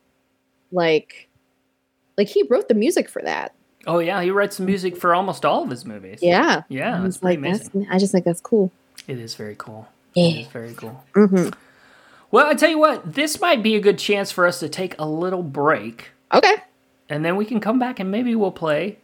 like, 0.72 1.30
like 2.18 2.28
he 2.28 2.44
wrote 2.50 2.68
the 2.68 2.76
music 2.76 3.10
for 3.10 3.22
that. 3.24 3.54
Oh 3.88 4.00
yeah, 4.00 4.22
he 4.22 4.30
writes 4.30 4.58
the 4.58 4.64
music 4.64 4.98
for 4.98 5.16
almost 5.16 5.46
all 5.46 5.64
of 5.64 5.70
his 5.70 5.86
movies. 5.86 6.20
Yeah, 6.22 6.62
yeah, 6.70 6.98
I 7.00 7.02
that's 7.02 7.18
pretty 7.18 7.38
like, 7.42 7.52
amazing. 7.54 7.82
that's, 7.82 7.92
I 7.92 7.98
just 7.98 8.12
think 8.12 8.26
that's 8.26 8.42
cool. 8.42 8.72
It 9.08 9.18
is 9.20 9.34
very 9.36 9.56
cool. 9.58 9.88
It 10.16 10.20
Yeah. 10.22 10.42
is 10.42 10.48
very 10.48 10.74
cool. 10.76 11.04
hmm 11.16 11.50
Well, 12.30 12.46
I 12.46 12.54
tell 12.54 12.70
you 12.70 12.78
what, 12.78 13.16
this 13.16 13.42
might 13.42 13.64
be 13.64 13.74
a 13.76 13.80
good 13.80 13.98
chance 13.98 14.32
for 14.32 14.46
us 14.46 14.60
to 14.60 14.70
take 14.70 14.94
a 15.00 15.06
little 15.08 15.42
break, 15.42 16.12
Okay, 16.32 16.56
and 17.10 17.26
then 17.26 17.36
we 17.36 17.46
can 17.46 17.60
come 17.60 17.80
back 17.80 18.00
and 18.00 18.12
maybe 18.12 18.36
we'll 18.36 18.52
play 18.52 19.00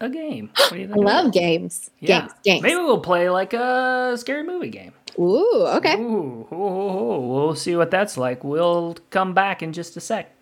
a 0.00 0.08
game. 0.08 0.50
What 0.58 0.70
do 0.72 0.78
you 0.78 0.90
I 0.92 0.96
love 0.96 1.32
games. 1.32 1.90
Yeah. 2.00 2.20
Games, 2.20 2.32
games. 2.44 2.62
Maybe 2.62 2.76
we'll 2.76 3.00
play 3.00 3.30
like 3.30 3.52
a 3.52 4.14
scary 4.16 4.42
movie 4.42 4.70
game. 4.70 4.92
Ooh, 5.18 5.64
okay. 5.76 5.96
Ooh, 5.96 6.46
ooh, 6.52 6.54
ooh, 6.54 7.20
we'll 7.28 7.54
see 7.54 7.76
what 7.76 7.90
that's 7.90 8.16
like. 8.18 8.44
We'll 8.44 8.96
come 9.10 9.32
back 9.32 9.62
in 9.62 9.72
just 9.72 9.96
a 9.96 10.00
sec. 10.00 10.32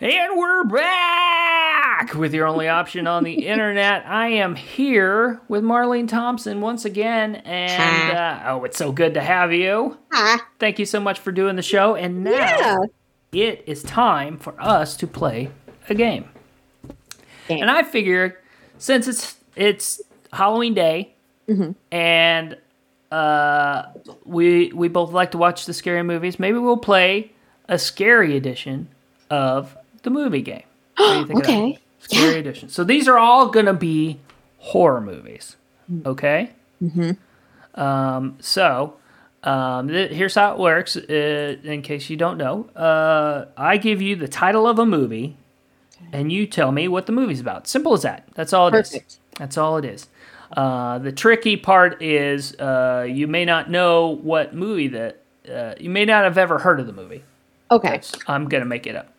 And 0.00 0.36
we're 0.36 0.64
back. 0.64 2.14
with 2.14 2.34
your 2.34 2.46
only 2.46 2.68
option 2.68 3.06
on 3.06 3.24
the 3.24 3.32
internet. 3.46 4.04
I 4.06 4.28
am 4.28 4.54
here 4.54 5.40
with 5.48 5.62
Marlene 5.64 6.08
Thompson 6.08 6.60
once 6.60 6.84
again, 6.84 7.36
and 7.36 8.16
uh, 8.16 8.42
oh, 8.46 8.64
it's 8.64 8.76
so 8.76 8.92
good 8.92 9.14
to 9.14 9.20
have 9.20 9.52
you. 9.52 9.96
Ah, 10.12 10.46
Thank 10.58 10.78
you 10.78 10.86
so 10.86 11.00
much 11.00 11.18
for 11.18 11.32
doing 11.32 11.56
the 11.56 11.62
show. 11.62 11.94
And 11.94 12.24
now 12.24 12.30
yeah. 12.32 12.76
It 13.34 13.64
is 13.66 13.82
time 13.82 14.38
for 14.38 14.54
us 14.60 14.96
to 14.98 15.06
play 15.06 15.50
a 15.88 15.94
game. 15.94 16.28
Game. 17.48 17.60
And 17.62 17.70
I 17.70 17.82
figured 17.82 18.36
since 18.78 19.06
it's 19.08 19.36
it's 19.56 20.00
Halloween 20.32 20.74
Day, 20.74 21.14
and 21.92 22.56
uh, 23.10 23.84
we 24.24 24.72
we 24.72 24.88
both 24.88 25.12
like 25.12 25.30
to 25.32 25.38
watch 25.38 25.66
the 25.66 25.74
scary 25.74 26.02
movies, 26.02 26.38
maybe 26.38 26.58
we'll 26.58 26.76
play 26.76 27.32
a 27.68 27.78
scary 27.78 28.36
edition 28.36 28.88
of 29.30 29.76
the 30.02 30.10
movie 30.10 30.42
game. 30.42 30.64
What 30.96 31.12
do 31.12 31.18
you 31.20 31.26
think 31.26 31.40
of 31.40 31.46
that? 31.46 31.52
Okay. 31.52 31.78
Scary 32.00 32.38
edition. 32.38 32.68
So 32.68 32.84
these 32.84 33.08
are 33.08 33.18
all 33.18 33.48
gonna 33.48 33.74
be 33.74 34.20
horror 34.58 35.00
movies. 35.00 35.56
Okay. 36.06 36.50
Mm-hmm. 36.82 37.80
Um, 37.80 38.36
so. 38.40 38.96
Um, 39.44 39.88
th- 39.88 40.10
here's 40.10 40.34
how 40.34 40.52
it 40.52 40.58
works. 40.58 40.96
Uh, 40.96 41.56
in 41.62 41.82
case 41.82 42.08
you 42.10 42.16
don't 42.16 42.38
know, 42.38 42.64
uh, 42.70 43.46
I 43.56 43.76
give 43.76 44.00
you 44.00 44.16
the 44.16 44.26
title 44.28 44.66
of 44.66 44.78
a 44.78 44.86
movie, 44.86 45.36
and 46.12 46.32
you 46.32 46.46
tell 46.46 46.72
me 46.72 46.88
what 46.88 47.06
the 47.06 47.12
movie's 47.12 47.40
about. 47.40 47.68
Simple 47.68 47.92
as 47.92 48.02
that. 48.02 48.26
That's 48.34 48.52
all 48.52 48.68
it 48.68 48.74
is. 48.74 48.88
Perfect. 48.90 49.18
That's 49.38 49.58
all 49.58 49.76
it 49.76 49.84
is. 49.84 50.08
Uh, 50.56 50.98
the 50.98 51.12
tricky 51.12 51.56
part 51.56 52.00
is 52.02 52.54
uh, 52.60 53.06
you 53.08 53.26
may 53.26 53.44
not 53.44 53.70
know 53.70 54.08
what 54.08 54.54
movie 54.54 54.88
that 54.88 55.20
uh, 55.52 55.74
you 55.78 55.90
may 55.90 56.04
not 56.04 56.24
have 56.24 56.38
ever 56.38 56.58
heard 56.58 56.80
of 56.80 56.86
the 56.86 56.92
movie. 56.92 57.22
Okay. 57.70 58.00
I'm 58.26 58.48
gonna 58.48 58.64
make 58.64 58.86
it 58.86 58.96
up. 58.96 59.12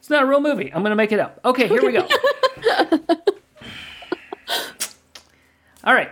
It's 0.00 0.10
not 0.10 0.22
a 0.22 0.26
real 0.26 0.40
movie. 0.40 0.72
I'm 0.72 0.82
gonna 0.82 0.96
make 0.96 1.12
it 1.12 1.20
up. 1.20 1.40
Okay, 1.44 1.66
here 1.68 1.84
we 1.84 1.92
go. 1.92 2.06
All 5.84 5.94
right. 5.94 6.10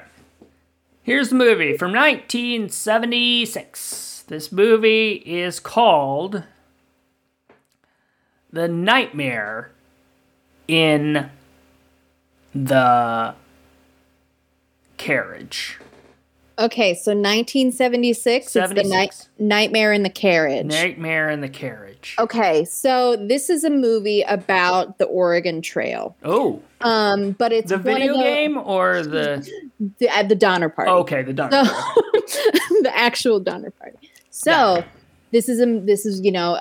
Here's 1.04 1.28
the 1.28 1.34
movie 1.34 1.76
from 1.76 1.92
1976. 1.92 4.24
This 4.26 4.50
movie 4.50 5.22
is 5.26 5.60
called 5.60 6.44
The 8.50 8.68
Nightmare 8.68 9.72
in 10.66 11.28
the 12.54 13.34
Carriage. 14.96 15.78
Okay, 16.58 16.94
so 16.94 17.10
1976 17.12 18.46
is 18.46 18.52
the 18.52 18.60
night 18.60 19.12
76. 19.12 19.28
Nightmare 19.38 19.92
in 19.92 20.02
the 20.04 20.10
Carriage. 20.10 20.66
Nightmare 20.66 21.28
in 21.30 21.40
the 21.40 21.48
Carriage. 21.48 22.14
Okay, 22.18 22.64
so 22.64 23.16
this 23.16 23.50
is 23.50 23.64
a 23.64 23.70
movie 23.70 24.22
about 24.22 24.98
the 24.98 25.04
Oregon 25.06 25.60
Trail. 25.62 26.14
Oh, 26.22 26.62
Um, 26.80 27.32
but 27.32 27.52
it's 27.52 27.70
the 27.70 27.78
video 27.78 28.16
the- 28.16 28.22
game 28.22 28.56
or 28.56 29.02
the 29.02 29.48
the, 29.98 30.08
at 30.16 30.28
the 30.28 30.36
Donner 30.36 30.68
Party. 30.68 30.90
okay 30.90 31.22
the 31.22 31.32
Donner. 31.32 31.64
So, 31.64 32.42
the 32.82 32.92
actual 32.94 33.40
Donner 33.40 33.70
Party. 33.70 33.98
So 34.30 34.50
Got 34.52 34.84
this 35.32 35.48
is 35.48 35.60
a 35.60 35.66
this 35.80 36.06
is 36.06 36.20
you 36.20 36.30
know 36.30 36.52
uh, 36.52 36.56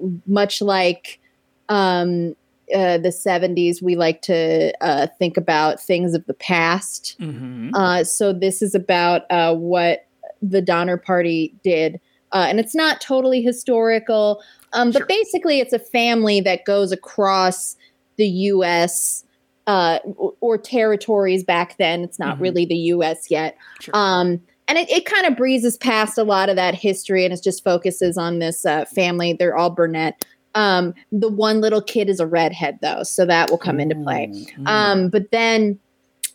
uh, 0.00 0.08
much 0.26 0.60
like 0.60 1.20
um, 1.68 2.34
uh, 2.74 2.98
the 2.98 3.10
'70s. 3.10 3.82
We 3.82 3.96
like 3.96 4.22
to 4.22 4.72
uh, 4.80 5.06
think 5.18 5.36
about 5.36 5.80
things 5.80 6.14
of 6.14 6.24
the 6.26 6.34
past. 6.34 7.16
hmm 7.18 7.70
Uh, 7.74 8.04
so 8.04 8.32
this 8.32 8.62
is 8.62 8.74
about 8.74 9.22
uh, 9.30 9.54
what 9.54 10.06
the 10.42 10.62
Donner 10.62 10.96
Party 10.96 11.54
did, 11.64 12.00
uh, 12.32 12.46
and 12.48 12.58
it's 12.60 12.74
not 12.74 13.00
totally 13.00 13.42
historical, 13.42 14.42
um, 14.72 14.90
but 14.90 14.98
Sure. 15.00 15.06
basically 15.06 15.60
it's 15.60 15.72
a 15.72 15.78
family 15.78 16.40
that 16.40 16.64
goes 16.64 16.92
across 16.92 17.76
the 18.16 18.26
U.S. 18.28 19.24
Uh, 19.66 19.98
or, 20.16 20.32
or 20.40 20.56
territories 20.58 21.44
back 21.44 21.76
then. 21.78 22.02
It's 22.02 22.18
not 22.18 22.38
Mhm. 22.38 22.40
really 22.40 22.64
the 22.64 22.76
U.S. 22.94 23.30
yet, 23.30 23.56
Sure. 23.80 23.94
um, 23.94 24.40
and 24.66 24.78
it, 24.78 24.88
it 24.90 25.04
kind 25.04 25.26
of 25.26 25.36
breezes 25.36 25.76
past 25.76 26.16
a 26.18 26.24
lot 26.24 26.48
of 26.48 26.56
that 26.56 26.74
history, 26.74 27.24
and 27.24 27.34
it 27.34 27.42
just 27.42 27.62
focuses 27.64 28.16
on 28.16 28.38
this 28.38 28.64
uh, 28.64 28.84
family. 28.86 29.32
They're 29.34 29.56
all 29.56 29.70
brunette. 29.70 30.24
Um, 30.58 30.92
the 31.12 31.28
one 31.28 31.60
little 31.60 31.80
kid 31.80 32.08
is 32.08 32.18
a 32.18 32.26
redhead, 32.26 32.80
though, 32.82 33.04
so 33.04 33.24
that 33.26 33.48
will 33.48 33.58
come 33.58 33.78
into 33.78 33.94
play. 33.94 34.32
Ooh. 34.58 34.66
Um, 34.66 35.08
but 35.08 35.30
then 35.30 35.78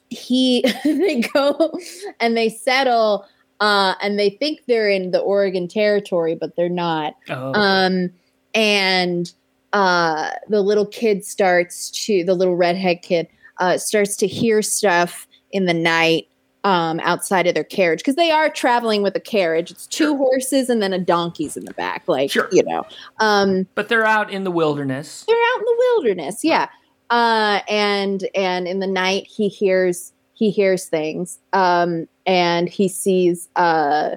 he 0.09 0.63
they 0.85 1.21
go 1.21 1.77
and 2.19 2.37
they 2.37 2.47
settle 2.47 3.25
uh 3.59 3.95
and 4.01 4.17
they 4.17 4.29
think 4.29 4.61
they're 4.65 4.89
in 4.89 5.11
the 5.11 5.19
Oregon 5.19 5.67
territory, 5.67 6.35
but 6.35 6.55
they're 6.55 6.69
not. 6.69 7.15
Oh, 7.29 7.53
Um 7.53 8.11
and 8.53 9.31
uh 9.73 10.31
the 10.47 10.61
little 10.61 10.85
kid 10.85 11.25
starts 11.25 11.89
to 12.05 12.23
the 12.23 12.33
little 12.33 12.55
redhead 12.55 13.01
kid 13.01 13.27
uh 13.57 13.77
starts 13.77 14.15
to 14.17 14.27
hear 14.27 14.61
stuff 14.61 15.27
in 15.51 15.65
the 15.65 15.73
night 15.73 16.27
um 16.65 16.99
outside 17.01 17.45
of 17.47 17.53
their 17.55 17.63
carriage 17.63 17.99
because 17.99 18.15
they 18.15 18.31
are 18.31 18.49
traveling 18.49 19.01
with 19.03 19.15
a 19.15 19.19
carriage. 19.19 19.69
It's 19.71 19.85
two 19.87 20.05
Sure. 20.09 20.17
horses 20.17 20.69
and 20.69 20.81
then 20.81 20.93
a 20.93 20.99
donkey's 20.99 21.57
in 21.57 21.65
the 21.65 21.73
back, 21.73 22.03
like 22.07 22.31
Sure. 22.31 22.47
you 22.51 22.63
know. 22.63 22.83
Um 23.19 23.67
but 23.75 23.89
they're 23.89 24.05
out 24.05 24.31
in 24.31 24.43
the 24.45 24.51
wilderness. 24.51 25.25
they're 25.27 25.35
out 25.35 25.59
in 25.59 25.65
the 25.65 25.77
wilderness 25.95 26.43
yeah 26.43 26.67
uh 27.09 27.59
and 27.69 28.27
and 28.33 28.67
in 28.67 28.79
the 28.79 28.87
night 28.87 29.27
he 29.27 29.49
hears 29.49 30.13
he 30.33 30.49
hears 30.51 30.85
things 30.85 31.37
um 31.51 32.07
and 32.25 32.69
he 32.69 32.87
sees 32.87 33.49
uh 33.57 34.11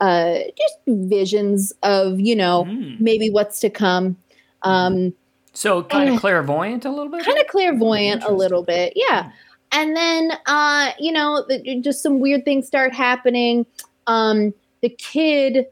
uh 0.00 0.38
just 0.58 0.74
visions 0.86 1.72
of 1.84 2.18
you 2.18 2.34
know 2.34 2.64
Mm. 2.64 3.00
maybe 3.00 3.30
what's 3.30 3.60
to 3.60 3.70
come 3.70 4.16
um 4.62 5.14
So 5.52 5.84
kind 5.84 6.10
Eh. 6.10 6.14
of 6.14 6.20
clairvoyant 6.20 6.84
a 6.84 6.90
little 6.90 7.08
bit. 7.10 7.24
kind 7.24 7.38
of 7.38 7.46
clairvoyant 7.46 8.24
a 8.24 8.32
little 8.32 8.64
bit 8.64 8.94
yeah 8.96 9.30
and 9.74 9.94
then 9.96 10.32
uh 10.46 10.92
you 10.98 11.12
know 11.12 11.44
the, 11.48 11.80
just 11.82 12.02
some 12.02 12.20
weird 12.20 12.44
things 12.44 12.66
start 12.66 12.94
happening 12.94 13.66
um 14.06 14.54
the 14.80 14.88
kid 14.88 15.66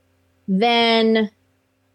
then 0.49 1.31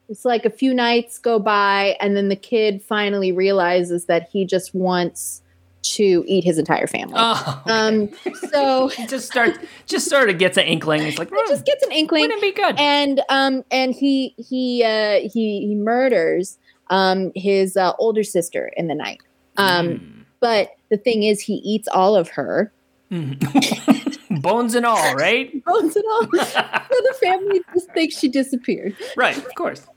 it's 0.10 0.24
like 0.26 0.46
a 0.46 0.50
few 0.50 0.74
nights 0.74 1.20
go 1.20 1.38
by 1.38 1.96
and 2.00 2.16
then 2.16 2.30
the 2.30 2.36
kid 2.36 2.82
finally 2.82 3.32
realizes 3.32 4.06
that 4.06 4.30
he 4.32 4.46
just 4.46 4.74
wants 4.74 5.42
to 5.84 6.24
eat 6.28 6.44
his 6.44 6.58
entire 6.58 6.88
family 6.88 7.14
Oh, 7.18 7.62
okay. 7.66 7.72
um 7.72 8.10
so 8.52 8.88
He 8.98 9.06
just 9.06 9.28
starts, 9.28 9.60
just 9.86 10.10
sort 10.10 10.30
of 10.30 10.38
gets 10.38 10.58
an 10.58 10.64
inkling. 10.66 11.04
He's 11.04 11.18
like, 11.18 11.30
he 11.30 11.36
just 11.48 11.66
gets 11.66 11.84
an 11.86 11.92
inkling 11.92 12.24
wouldn't 12.24 12.42
be 12.42 12.52
good? 12.52 12.76
and 12.80 13.22
um 13.30 13.64
and 13.72 13.94
he 13.94 14.34
he 14.38 14.84
uh 14.84 15.20
he 15.32 15.68
he 15.68 15.76
murders 15.76 16.58
um 16.90 17.32
his 17.36 17.76
uh, 17.78 17.94
older 18.00 18.24
sister 18.24 18.72
in 18.78 18.88
the 18.88 18.96
night 18.96 19.22
um 19.58 20.26
but 20.40 20.72
the 20.90 20.98
thing 20.98 21.24
is 21.24 21.42
he 21.42 21.56
eats 21.56 21.88
all 21.90 22.16
of 22.16 22.30
her 22.30 22.72
Mm. 23.10 24.42
Bones 24.42 24.76
and 24.76 24.86
all, 24.86 25.16
right? 25.16 25.64
bones 25.66 25.96
and 25.96 26.04
all. 26.12 26.22
so 26.24 26.30
the 26.34 27.16
family 27.22 27.62
just 27.74 27.90
thinks 27.94 28.20
she 28.20 28.28
disappeared. 28.28 28.98
right, 29.16 29.38
of 29.38 29.56
course. 29.56 29.88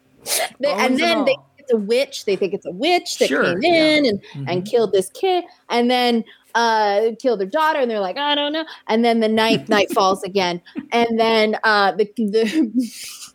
They, 0.60 0.71
and 0.71 0.81
and 0.92 0.98
then 0.98 1.25
they 1.25 1.33
think 1.33 1.40
it's 1.58 1.73
a 1.73 1.77
witch. 1.77 2.25
They 2.25 2.37
think 2.37 2.54
it's 2.54 2.67
a 2.67 2.71
witch 2.71 3.19
that 3.19 3.27
Sure, 3.29 3.42
came 3.60 3.75
yeah. 3.75 3.85
in 3.96 4.06
and, 4.06 4.21
and 4.48 4.62
Mhm. 4.62 4.71
killed 4.71 4.92
this 4.92 5.10
kid, 5.10 5.42
and 5.71 5.90
then 5.90 6.23
uh, 6.54 7.10
killed 7.21 7.40
their 7.40 7.48
daughter. 7.48 7.81
And 7.81 7.90
they're 7.90 7.98
like, 7.98 8.17
I 8.17 8.37
don't 8.37 8.52
know. 8.52 8.64
And 8.87 9.04
then 9.04 9.19
the 9.19 9.29
night 9.29 9.69
night 9.69 9.90
falls 9.90 10.23
again, 10.23 10.62
and 10.92 11.19
then 11.19 11.56
uh, 11.64 11.90
the 11.92 12.04
the, 12.17 12.44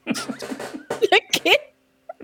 the 0.05 1.21
kid. 1.34 1.57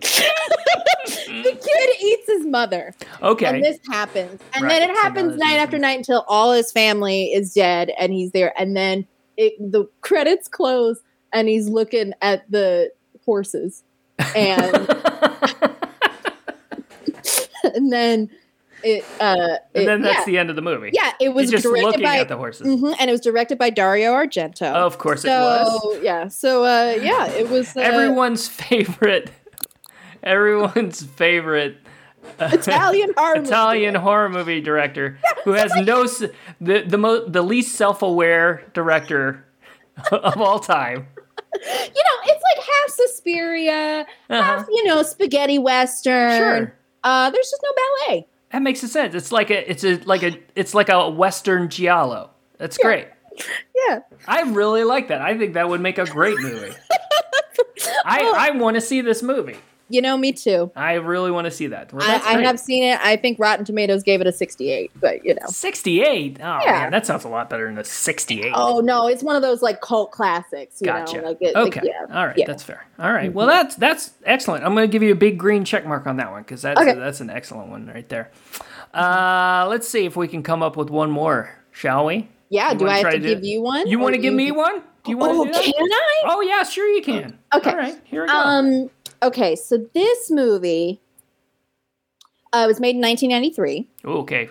The 0.02 1.52
kid 1.52 1.90
eats 2.04 2.28
his 2.28 2.46
mother, 2.46 2.94
Okay. 3.22 3.46
and 3.46 3.64
this 3.64 3.80
happens, 3.90 4.42
and 4.54 4.64
Right, 4.64 4.70
then 4.70 4.90
it 4.90 4.94
happens 4.96 5.38
night 5.38 5.58
after 5.58 5.78
night 5.78 5.98
until 5.98 6.26
all 6.28 6.52
his 6.52 6.72
family 6.72 7.34
is 7.34 7.54
dead, 7.54 7.92
and 8.00 8.12
he's 8.14 8.32
there, 8.32 8.54
and 8.60 8.76
then 8.76 9.08
it, 9.38 9.54
the 9.60 9.86
credits 10.02 10.48
close, 10.48 11.00
and 11.34 11.48
he's 11.48 11.68
looking 11.70 12.14
at 12.22 12.50
the 12.52 12.92
horses, 13.26 13.84
and 14.36 14.76
and 17.64 17.92
then 17.92 18.30
it 18.84 19.06
uh 19.20 19.58
and 19.76 19.88
then 19.88 20.02
that's 20.02 20.20
yeah, 20.20 20.26
the 20.26 20.38
end 20.40 20.50
of 20.50 20.56
the 20.56 20.62
movie. 20.62 20.90
yeah 20.94 21.12
it 21.20 21.30
was 21.30 21.44
He's 21.44 21.52
just 21.52 21.64
directed 21.64 21.86
looking 21.86 22.04
by 22.04 22.18
at 22.18 22.28
the 22.28 22.38
horses. 22.38 22.66
Mhm, 22.68 22.96
and 23.00 23.10
it 23.10 23.14
was 23.14 23.22
directed 23.22 23.60
by 23.60 23.70
Dario 23.70 24.12
Argento. 24.14 24.72
Oh, 24.74 24.86
Of 24.88 24.98
course 24.98 25.22
so 25.22 25.28
it 25.30 25.40
was. 25.40 26.00
yeah, 26.04 26.28
so 26.28 26.64
uh 26.64 26.98
yeah, 27.02 27.28
it 27.28 27.48
was 27.50 27.76
uh, 27.78 27.82
Everyone's 27.82 28.48
favorite, 28.50 29.30
everyone's 30.24 31.04
favorite 31.16 31.78
Italian 32.40 33.14
horror 33.18 33.36
movie 33.38 33.48
Italian 33.48 33.94
director. 33.94 34.00
horror 34.04 34.30
movie 34.30 34.62
director 34.62 35.20
who 35.44 35.54
has 35.54 35.74
no 35.76 36.06
the 36.60 36.82
the 36.88 36.98
mo- 36.98 37.26
the 37.28 37.42
least 37.42 37.76
self-aware 37.76 38.64
director 38.74 39.44
of 40.12 40.40
all 40.40 40.60
time. 40.60 41.08
You 41.54 41.62
know, 41.62 42.18
it's 42.26 42.44
like 42.56 42.66
half 42.66 42.90
Suspiria, 42.90 44.06
Uh-huh. 44.30 44.42
half 44.42 44.68
you 44.70 44.84
know 44.86 45.04
spaghetti 45.04 45.58
western. 45.60 46.38
Sure. 46.38 46.76
Uh, 47.04 47.30
there's 47.32 47.50
just 47.50 47.64
no 47.64 47.72
ballet. 48.08 48.28
That 48.52 48.62
makes 48.62 48.80
sense. 48.82 49.16
It's 49.16 49.32
like 49.32 49.50
a 49.50 49.70
it's 49.70 49.84
a 49.84 49.96
like 50.06 50.24
a 50.24 50.38
it's 50.56 50.74
like 50.74 50.90
a 50.90 51.10
western 51.10 51.70
giallo. 51.70 52.30
That's 52.58 52.78
great. 52.78 53.08
Yeah. 53.88 54.00
I 54.28 54.42
really 54.44 54.84
like 54.84 55.08
that. 55.08 55.22
I 55.22 55.36
think 55.38 55.56
that 55.56 55.68
would 55.70 55.82
make 55.82 55.98
a 55.98 56.06
great 56.06 56.38
movie. 56.40 56.74
I. 58.06 58.34
I 58.38 58.52
want 58.52 58.76
to 58.76 58.82
see 58.82 59.02
this 59.02 59.24
movie. 59.24 59.58
You 59.92 60.02
know, 60.02 60.18
me 60.18 60.32
too. 60.32 60.72
I 60.76 60.94
really 60.94 61.32
want 61.32 61.46
to 61.46 61.52
see 61.52 61.68
that. 61.68 61.92
Well, 61.94 62.04
I, 62.10 62.38
I 62.38 62.42
have 62.44 62.60
seen 62.60 62.84
it. 62.84 63.00
I 63.04 63.16
think 63.18 63.38
Rotten 63.40 63.66
Tomatoes 63.66 64.04
gave 64.04 64.22
it 64.22 64.28
a 64.28 64.32
68, 64.32 64.92
but 65.00 65.24
you 65.26 65.34
know. 65.36 65.46
68. 65.48 66.38
Oh 66.42 66.44
Yeah. 66.64 66.72
man, 66.72 66.92
that 66.92 67.06
sounds 67.06 67.24
a 67.24 67.30
lot 67.30 67.50
better 67.50 67.66
than 67.68 67.78
a 67.78 67.84
68. 67.84 68.52
Oh 68.56 68.80
no, 68.80 69.08
it's 69.08 69.24
one 69.24 69.36
of 69.36 69.42
those 69.42 69.62
like 69.62 69.82
cult 69.82 70.12
classics. 70.12 70.82
You 70.82 70.88
Gotcha. 70.88 71.18
Know? 71.22 71.28
Like 71.30 71.38
it, 71.42 71.54
like, 71.56 71.78
okay. 71.78 71.82
yeah. 71.84 72.16
All 72.16 72.26
right. 72.28 72.38
yeah. 72.38 72.44
Mm-hmm. 72.46 72.52
That's 72.52 72.64
fair. 72.64 72.86
All 73.00 73.12
right. 73.12 73.34
Well, 73.34 73.48
that's 73.48 73.76
that's 73.76 74.12
excellent. 74.26 74.64
I'm 74.64 74.74
going 74.74 74.88
to 74.88 74.92
give 74.92 75.04
you 75.04 75.12
a 75.12 75.16
big 75.16 75.38
green 75.38 75.66
check 75.66 75.86
mark 75.86 76.08
on 76.08 76.18
that 76.18 76.32
one 76.32 76.44
because 76.44 76.62
that's 76.62 76.80
Okay. 76.80 76.94
that's 76.94 77.20
an 77.22 77.30
excellent 77.30 77.70
one 77.70 77.88
right 77.88 78.08
there. 78.10 78.32
Uh, 78.94 79.68
let's 79.70 79.88
see 79.88 80.06
if 80.06 80.16
we 80.16 80.28
can 80.28 80.44
come 80.44 80.62
up 80.62 80.76
with 80.76 80.90
one 80.90 81.10
more, 81.12 81.56
shall 81.72 82.06
we? 82.06 82.30
Yeah, 82.50 82.74
You 82.74 82.80
do 82.80 82.88
I 82.88 82.98
have 82.98 83.12
to 83.12 83.20
to 83.20 83.20
give 83.20 83.44
you 83.44 83.62
one? 83.62 83.88
You 83.88 83.98
want 84.00 84.14
to 84.16 84.22
give 84.22 84.32
you- 84.34 84.38
me 84.38 84.52
one? 84.52 84.82
Do 85.04 85.10
you 85.10 85.18
want 85.18 85.32
Oh, 85.34 85.46
to 85.46 85.50
do 85.52 85.54
that? 85.54 85.64
can 85.64 85.74
I? 85.92 86.22
Oh 86.26 86.42
yeah, 86.42 86.62
sure 86.64 86.88
you 86.88 87.02
can. 87.02 87.40
Okay. 87.56 87.72
All 87.72 87.76
right. 87.78 87.96
Here 88.04 88.22
we 88.22 88.28
go. 88.28 88.34
Um. 88.36 88.90
Okay, 89.24 89.56
so 89.56 89.78
this 89.94 90.32
movie 90.32 91.00
uh, 92.54 92.66
was 92.68 92.80
made 92.80 92.96
in 92.96 93.02
1993. 93.02 93.88
okay. 94.06 94.50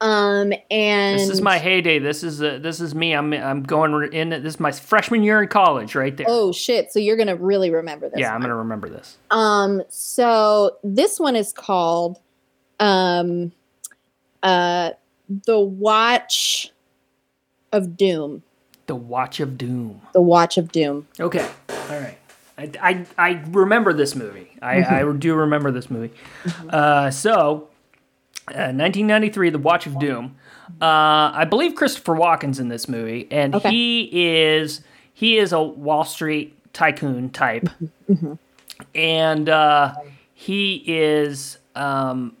Um, 0.00 0.52
and 0.68 1.18
This 1.18 1.28
is 1.28 1.40
my 1.40 1.58
heyday. 1.58 2.00
This 2.00 2.24
is 2.24 2.42
uh, 2.42 2.58
this 2.60 2.80
is 2.80 2.92
me. 2.94 3.12
I'm 3.12 3.32
I'm 3.32 3.62
going 3.62 4.12
in. 4.12 4.30
This 4.30 4.54
is 4.54 4.60
my 4.60 4.72
freshman 4.72 5.22
year 5.22 5.40
in 5.40 5.48
college, 5.48 5.94
right 5.94 6.14
there. 6.14 6.26
Oh 6.28 6.50
shit! 6.50 6.92
So 6.92 6.98
you're 6.98 7.16
gonna 7.16 7.36
really 7.36 7.70
remember 7.70 8.08
this? 8.08 8.18
yeah, 8.18 8.34
I'm 8.34 8.40
gonna 8.40 8.56
remember 8.56 8.88
this. 8.88 9.16
Um, 9.30 9.82
so 9.88 10.76
this 10.82 11.20
one 11.20 11.36
is 11.36 11.52
called 11.52 12.18
um 12.80 13.52
uh 14.42 14.90
The 15.46 15.60
Watch 15.60 16.72
of 17.72 17.96
Doom. 17.96 18.42
The 18.86 18.96
Watch 18.96 19.38
of 19.38 19.56
Doom. 19.56 20.02
The 20.12 20.20
Watch 20.20 20.58
of 20.58 20.72
Doom. 20.72 21.06
Okay. 21.20 21.48
All 21.70 22.00
right. 22.00 22.18
I, 22.58 22.70
I, 22.80 23.06
I 23.18 23.42
remember 23.48 23.92
this 23.92 24.14
movie. 24.14 24.50
I, 24.62 24.82
I 25.02 25.12
do 25.12 25.34
remember 25.34 25.70
this 25.70 25.90
movie. 25.90 26.12
Uh, 26.70 27.10
so, 27.10 27.68
uh, 28.48 28.72
1993, 28.72 29.50
The 29.50 29.58
Watch 29.58 29.86
of 29.86 29.98
Doom. 29.98 30.36
Uh, 30.80 31.30
I 31.34 31.44
believe 31.48 31.74
Christopher 31.74 32.14
Walken's 32.14 32.58
in 32.58 32.68
this 32.68 32.88
movie, 32.88 33.28
and 33.30 33.54
Okay. 33.54 33.70
he 33.70 34.26
is 34.38 34.80
he 35.14 35.38
is 35.38 35.52
a 35.52 35.62
Wall 35.62 36.04
Street 36.04 36.54
tycoon 36.72 37.30
type, 37.30 37.68
and 38.94 39.48
uh, 39.48 39.94
he 40.34 40.82
is 40.86 41.58
um, 41.74 42.36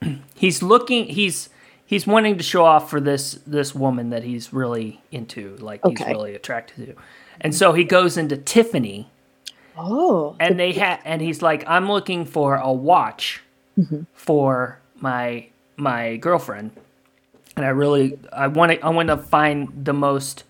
he's 0.34 0.62
looking 0.62 1.06
he's 1.06 1.50
he's 1.84 2.06
wanting 2.06 2.38
to 2.38 2.42
show 2.42 2.64
off 2.64 2.88
for 2.90 3.00
this 3.00 3.32
this 3.46 3.74
woman 3.74 4.10
that 4.10 4.22
he's 4.24 4.52
really 4.52 5.00
into, 5.10 5.56
like 5.56 5.80
he's 5.86 6.00
really 6.06 6.34
attracted 6.34 6.86
to, 6.86 6.94
and 7.40 7.54
so 7.54 7.72
he 7.72 7.84
goes 7.84 8.16
into 8.16 8.36
Tiffany 8.36 9.10
Oh, 9.80 10.36
and 10.40 10.58
they 10.58 10.72
had 10.72 11.00
and 11.04 11.20
he's 11.22 11.42
like 11.42 11.64
i'm 11.66 11.90
looking 11.90 12.24
for 12.24 12.56
a 12.56 12.72
watch 12.72 13.42
mm-hmm. 13.78 14.02
for 14.12 14.80
my 14.96 15.48
my 15.76 16.16
girlfriend. 16.16 16.72
And 17.56 17.64
i 17.64 17.70
really 17.70 18.18
i 18.32 18.46
want 18.46 18.72
to 18.72 18.84
i 18.84 18.90
want 18.90 19.08
to 19.08 19.16
find 19.16 19.84
the 19.84 19.92
most 19.92 20.44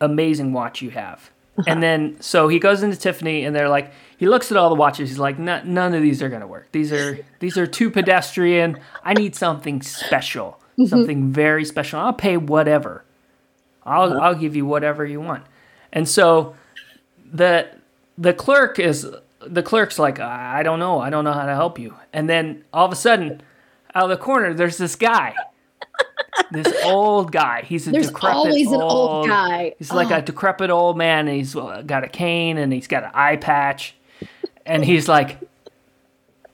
amazing 0.00 0.52
watch 0.52 0.82
you 0.82 0.90
have. 0.90 1.30
Uh-huh. 1.58 1.64
And 1.66 1.82
then 1.82 2.16
so 2.20 2.48
he 2.48 2.58
goes 2.58 2.82
into 2.82 2.96
tiffany 2.96 3.44
and 3.44 3.54
they're 3.54 3.68
like 3.68 3.92
he 4.16 4.26
looks 4.26 4.50
at 4.50 4.56
all 4.56 4.68
the 4.68 4.74
watches. 4.74 5.10
He's 5.10 5.18
like 5.18 5.38
"None- 5.38 5.74
none 5.74 5.94
of 5.94 6.02
these 6.02 6.22
are 6.22 6.28
going 6.28 6.40
to 6.40 6.46
work. 6.46 6.68
These 6.72 6.92
are 6.92 7.18
these 7.40 7.58
are 7.58 7.66
too 7.66 7.90
pedestrian. 7.90 8.78
I 9.04 9.14
need 9.14 9.34
something 9.36 9.82
special 9.82 10.58
mm-hmm. 10.78 10.86
something 10.86 11.32
very 11.32 11.64
special. 11.64 12.00
I'll 12.00 12.12
pay 12.12 12.36
whatever. 12.36 13.04
I'll 13.84 14.12
uh-huh. 14.12 14.20
i'll 14.20 14.34
give 14.34 14.56
you 14.56 14.66
whatever 14.66 15.04
you 15.04 15.20
want. 15.20 15.44
And 15.92 16.08
so 16.08 16.54
the 17.32 17.68
the 18.22 18.32
clerk 18.32 18.78
is 18.78 19.06
the 19.44 19.62
clerk's 19.62 19.98
like 19.98 20.20
I 20.20 20.62
don't 20.62 20.78
know. 20.78 21.00
I 21.00 21.10
don't 21.10 21.24
know 21.24 21.32
how 21.32 21.46
to 21.46 21.54
help 21.54 21.78
you. 21.78 21.96
And 22.12 22.28
then 22.28 22.64
all 22.72 22.86
of 22.86 22.92
a 22.92 22.96
sudden 22.96 23.42
out 23.94 24.04
of 24.04 24.10
the 24.10 24.16
corner 24.16 24.54
there's 24.54 24.78
this 24.78 24.94
guy. 24.94 25.34
This 26.52 26.72
old 26.84 27.32
guy. 27.32 27.62
He's 27.62 27.88
a 27.88 27.90
there's 27.90 28.06
decrepit 28.06 28.36
always 28.36 28.70
an 28.70 28.80
old, 28.80 29.26
guy. 29.26 29.74
he's 29.76 29.92
like 29.92 30.10
a 30.10 30.22
decrepit 30.22 30.70
old 30.70 30.96
man. 30.96 31.26
And 31.26 31.36
he's 31.36 31.56
uh, 31.56 31.82
got 31.84 32.04
a 32.04 32.08
cane 32.08 32.58
and 32.58 32.72
he's 32.72 32.86
got 32.86 33.02
an 33.02 33.10
eye 33.12 33.36
patch. 33.36 33.96
And 34.64 34.84
he's 34.84 35.08
like 35.08 35.38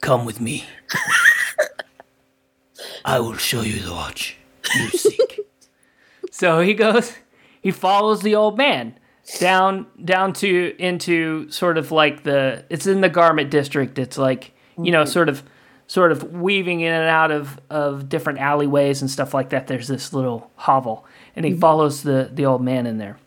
come 0.00 0.24
with 0.24 0.40
me. 0.40 0.64
I 3.04 3.20
will 3.20 3.36
show 3.36 3.60
you 3.60 3.80
the 3.80 3.92
watch. 3.92 4.36
You 4.74 4.88
seek. 4.88 5.40
So 6.30 6.60
he 6.60 6.72
goes 6.72 7.14
he 7.60 7.72
follows 7.72 8.22
the 8.22 8.36
old 8.36 8.56
man 8.56 8.96
down 9.36 9.86
down 10.04 10.32
to 10.32 10.74
into 10.78 11.50
sort 11.50 11.78
of 11.78 11.92
like 11.92 12.22
the 12.22 12.64
it's 12.70 12.86
in 12.86 13.00
the 13.00 13.08
garment 13.08 13.50
district. 13.50 13.98
It's 13.98 14.18
like 14.18 14.52
you 14.82 14.90
know 14.90 15.02
mm-hmm. 15.02 15.10
sort 15.10 15.28
of 15.28 15.42
sort 15.86 16.12
of 16.12 16.32
weaving 16.32 16.80
in 16.80 16.92
and 16.92 17.08
out 17.08 17.30
of 17.30 17.60
of 17.70 18.08
different 18.08 18.38
alleyways 18.38 19.00
and 19.00 19.10
stuff 19.10 19.34
like 19.34 19.50
that. 19.50 19.66
There's 19.66 19.88
this 19.88 20.12
little 20.12 20.50
hovel 20.56 21.06
and 21.36 21.44
he 21.44 21.52
mm-hmm. 21.52 21.60
follows 21.60 22.02
the 22.02 22.30
the 22.32 22.46
old 22.46 22.62
man 22.62 22.86
in 22.86 22.98
there. 22.98 23.18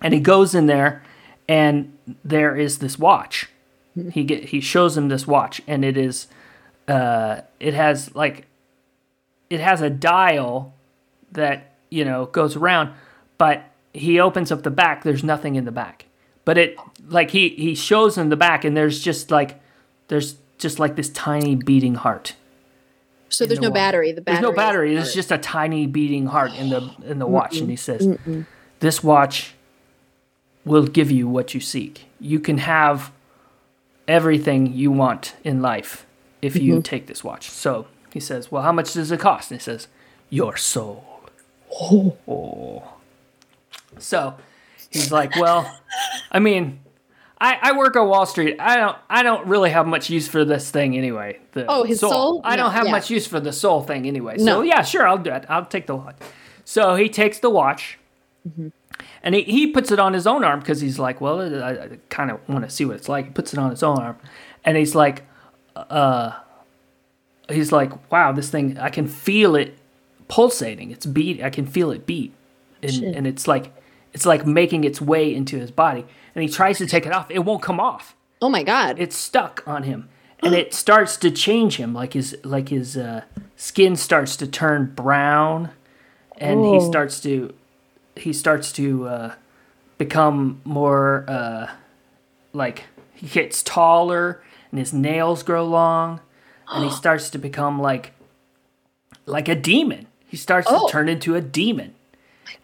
And 0.00 0.12
he 0.12 0.20
goes 0.20 0.54
in 0.54 0.66
there 0.66 1.02
and 1.48 1.96
there 2.24 2.56
is 2.56 2.78
this 2.78 2.98
watch. 2.98 3.48
Mm-hmm. 3.96 4.10
He 4.10 4.24
get 4.24 4.44
he 4.46 4.60
shows 4.60 4.96
him 4.96 5.08
this 5.08 5.26
watch 5.26 5.60
and 5.66 5.84
it 5.84 5.96
is 5.96 6.28
uh 6.88 7.40
it 7.60 7.74
has 7.74 8.14
like 8.14 8.46
it 9.50 9.60
has 9.60 9.80
a 9.80 9.90
dial 9.90 10.74
that 11.32 11.74
you 11.90 12.04
know 12.04 12.26
goes 12.26 12.56
around 12.56 12.92
but 13.38 13.64
he 13.96 14.20
opens 14.20 14.52
up 14.52 14.62
the 14.62 14.70
back 14.70 15.04
there's 15.04 15.24
nothing 15.24 15.56
in 15.56 15.64
the 15.64 15.72
back. 15.72 16.06
But 16.44 16.58
it 16.58 16.78
like 17.08 17.30
he 17.30 17.50
he 17.50 17.74
shows 17.74 18.16
him 18.16 18.28
the 18.28 18.36
back 18.36 18.64
and 18.64 18.76
there's 18.76 19.00
just 19.00 19.30
like 19.30 19.60
there's 20.08 20.36
just 20.58 20.78
like 20.78 20.96
this 20.96 21.08
tiny 21.10 21.54
beating 21.54 21.96
heart 21.96 22.34
So 23.28 23.44
there's 23.44 23.58
the 23.58 23.62
no 23.62 23.68
watch. 23.70 23.74
battery. 23.74 24.12
The 24.12 24.20
there's 24.20 24.40
no 24.40 24.52
battery 24.52 24.94
there's 24.94 25.14
just 25.14 25.32
a 25.32 25.38
tiny 25.38 25.86
beating 25.86 26.26
heart 26.26 26.54
in 26.54 26.70
the 26.70 26.94
in 27.04 27.18
the 27.18 27.26
watch. 27.26 27.58
And 27.58 27.68
he 27.68 27.76
says 27.76 28.16
this 28.80 29.02
watch 29.02 29.54
will 30.64 30.86
give 30.86 31.10
you 31.10 31.28
what 31.28 31.54
you 31.54 31.60
seek. 31.60 32.06
You 32.20 32.40
can 32.40 32.58
have 32.58 33.12
everything 34.06 34.72
you 34.72 34.92
want 34.92 35.34
in 35.42 35.60
life 35.62 36.06
if 36.40 36.54
you 36.56 36.74
mm-hmm. 36.74 36.82
take 36.82 37.06
this 37.08 37.24
watch. 37.24 37.50
So 37.50 37.88
he 38.12 38.20
says 38.20 38.52
well 38.52 38.62
how 38.62 38.72
much 38.72 38.92
does 38.92 39.10
it 39.10 39.20
cost? 39.20 39.50
And 39.50 39.60
he 39.60 39.64
says 39.64 39.88
your 40.30 40.56
soul. 40.56 41.04
Oh. 41.72 42.16
oh. 42.28 42.95
So 43.98 44.36
he's 44.90 45.10
like, 45.12 45.36
well, 45.36 45.78
I 46.30 46.38
mean, 46.38 46.80
I, 47.40 47.58
I 47.60 47.76
work 47.76 47.96
on 47.96 48.08
Wall 48.08 48.26
Street. 48.26 48.56
I 48.58 48.76
don't 48.76 48.96
I 49.10 49.22
don't 49.22 49.46
really 49.46 49.70
have 49.70 49.86
much 49.86 50.08
use 50.10 50.26
for 50.28 50.44
this 50.44 50.70
thing 50.70 50.96
anyway. 50.96 51.38
The 51.52 51.66
Oh, 51.68 51.84
his 51.84 52.00
soul? 52.00 52.40
I 52.44 52.56
don't 52.56 52.72
have 52.72 52.86
yeah. 52.86 52.92
much 52.92 53.10
use 53.10 53.26
for 53.26 53.40
the 53.40 53.52
soul 53.52 53.82
thing 53.82 54.06
anyway. 54.06 54.38
So 54.38 54.44
No. 54.44 54.62
yeah, 54.62 54.82
sure, 54.82 55.06
I'll 55.06 55.18
do 55.18 55.30
it. 55.32 55.44
I'll 55.48 55.66
take 55.66 55.86
the 55.86 55.96
watch. 55.96 56.16
So 56.64 56.94
he 56.94 57.08
takes 57.08 57.38
the 57.40 57.50
watch. 57.50 57.98
Mm-hmm. 58.48 58.68
And 59.22 59.34
he, 59.34 59.42
he 59.42 59.66
puts 59.66 59.90
it 59.90 59.98
on 59.98 60.12
his 60.12 60.26
own 60.26 60.44
arm 60.44 60.60
because 60.60 60.80
he's 60.80 60.98
like, 60.98 61.20
well, 61.20 61.40
I, 61.40 61.70
I 61.70 61.98
kind 62.10 62.30
of 62.30 62.40
want 62.48 62.64
to 62.64 62.70
see 62.70 62.84
what 62.84 62.96
it's 62.96 63.08
like. 63.08 63.24
He 63.26 63.30
puts 63.32 63.52
it 63.52 63.58
on 63.58 63.70
his 63.70 63.82
own 63.82 63.98
arm, 63.98 64.16
and 64.64 64.76
he's 64.76 64.94
like, 64.94 65.24
uh, 65.74 66.30
he's 67.50 67.72
like, 67.72 68.10
wow, 68.10 68.30
this 68.32 68.50
thing, 68.50 68.78
I 68.78 68.88
can 68.88 69.08
feel 69.08 69.56
it 69.56 69.76
pulsating. 70.28 70.92
It's 70.92 71.06
beat. 71.06 71.42
I 71.42 71.50
can 71.50 71.66
feel 71.66 71.90
it 71.90 72.06
beat, 72.06 72.32
and, 72.82 72.92
Shit. 72.92 73.16
and 73.16 73.26
it's 73.26 73.48
like, 73.48 73.72
it's 74.16 74.24
like 74.24 74.46
making 74.46 74.82
its 74.84 74.98
way 74.98 75.32
into 75.34 75.58
his 75.58 75.70
body. 75.70 76.02
And 76.34 76.42
he 76.42 76.48
tries 76.48 76.78
to 76.78 76.86
take 76.86 77.04
it 77.04 77.12
off. 77.12 77.30
It 77.30 77.40
won't 77.40 77.60
come 77.62 77.78
off. 77.78 78.16
Oh 78.40 78.48
my 78.48 78.62
god. 78.62 78.98
It's 78.98 79.14
stuck 79.14 79.62
on 79.66 79.82
him, 79.82 80.08
and 80.42 80.54
it 80.54 80.72
starts 80.72 81.18
to 81.18 81.30
change 81.30 81.76
him. 81.76 81.92
Like 81.92 82.14
his 82.14 82.34
like 82.42 82.70
his 82.70 82.96
uh, 82.96 83.24
skin 83.56 83.94
starts 83.94 84.34
to 84.38 84.46
turn 84.46 84.92
brown, 84.96 85.68
and 86.38 86.64
he 86.64 86.76
Oh. 86.78 86.90
starts 86.90 87.20
to 87.20 87.52
he 88.16 88.32
starts 88.32 88.72
to 88.72 89.06
uh, 89.06 89.34
become 89.98 90.62
more 90.64 91.24
uh, 91.28 91.66
like 92.54 92.84
he 93.14 93.26
gets 93.26 93.62
taller, 93.62 94.42
and 94.70 94.78
his 94.78 94.92
nails 94.94 95.42
grow 95.42 95.64
long, 95.66 96.20
and 96.72 96.84
he 96.84 96.90
starts 97.02 97.28
to 97.30 97.38
become 97.38 97.78
like 97.80 98.12
like 99.26 99.48
a 99.48 99.54
demon. 99.54 100.06
He 100.26 100.38
starts 100.38 100.68
Oh. 100.70 100.86
to 100.86 100.92
turn 100.92 101.08
into 101.10 101.34
a 101.34 101.40
demon. 101.42 101.94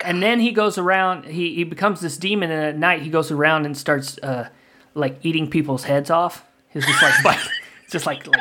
And 0.04 0.22
then 0.22 0.40
he 0.40 0.52
goes 0.52 0.78
around. 0.78 1.24
He, 1.24 1.54
he 1.54 1.64
becomes 1.64 2.00
this 2.00 2.16
demon, 2.16 2.50
and 2.50 2.64
at 2.64 2.76
night 2.78 3.02
he 3.02 3.10
goes 3.10 3.30
around 3.30 3.66
and 3.66 3.76
starts 3.76 4.18
uh, 4.22 4.48
like 4.94 5.18
eating 5.22 5.48
people's 5.50 5.84
heads 5.84 6.10
off. 6.10 6.44
He's 6.70 6.86
just 6.86 7.02
like, 7.02 7.14
bite, 7.24 7.48
just 7.90 8.06
like 8.06 8.26
like 8.26 8.40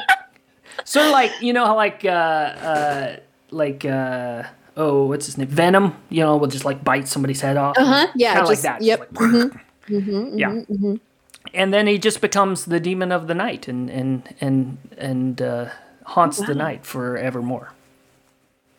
sort 0.86 1.05
of 1.07 1.12
like 1.12 1.32
you 1.41 1.53
know 1.53 1.66
how 1.66 1.76
like 1.76 2.03
uh, 2.05 2.09
uh, 2.09 3.16
like 3.51 3.86
uh, 3.86 4.43
oh 4.78 5.05
what's 5.05 5.26
his 5.26 5.38
name 5.38 5.47
Venom. 5.47 5.95
You 6.09 6.22
know, 6.24 6.38
will 6.38 6.47
just 6.47 6.66
like 6.66 6.84
bite 6.84 7.07
somebody's 7.07 7.41
head 7.41 7.57
off. 7.57 7.78
Uh 7.78 7.86
huh. 7.86 8.07
Yeah. 8.16 8.34
Kinda 8.34 8.47
like 8.47 8.53
just, 8.53 8.64
that, 8.64 8.78
just 8.82 8.88
Yep. 8.88 8.99
like- 8.99 9.51
mhm, 9.88 10.39
yeah. 10.39 10.49
mhm. 10.70 10.99
And 11.53 11.74
then 11.74 11.88
he 11.88 11.97
just 11.97 12.22
becomes 12.22 12.66
the 12.66 12.80
demon 12.80 13.12
of 13.12 13.28
the 13.28 13.34
night 13.34 13.68
and 13.68 13.89
and 13.89 14.36
and 14.39 14.78
and 14.97 15.41
uh, 15.41 15.70
haunts 16.05 16.38
the 16.38 16.55
night 16.55 16.86
forevermore. 16.86 17.74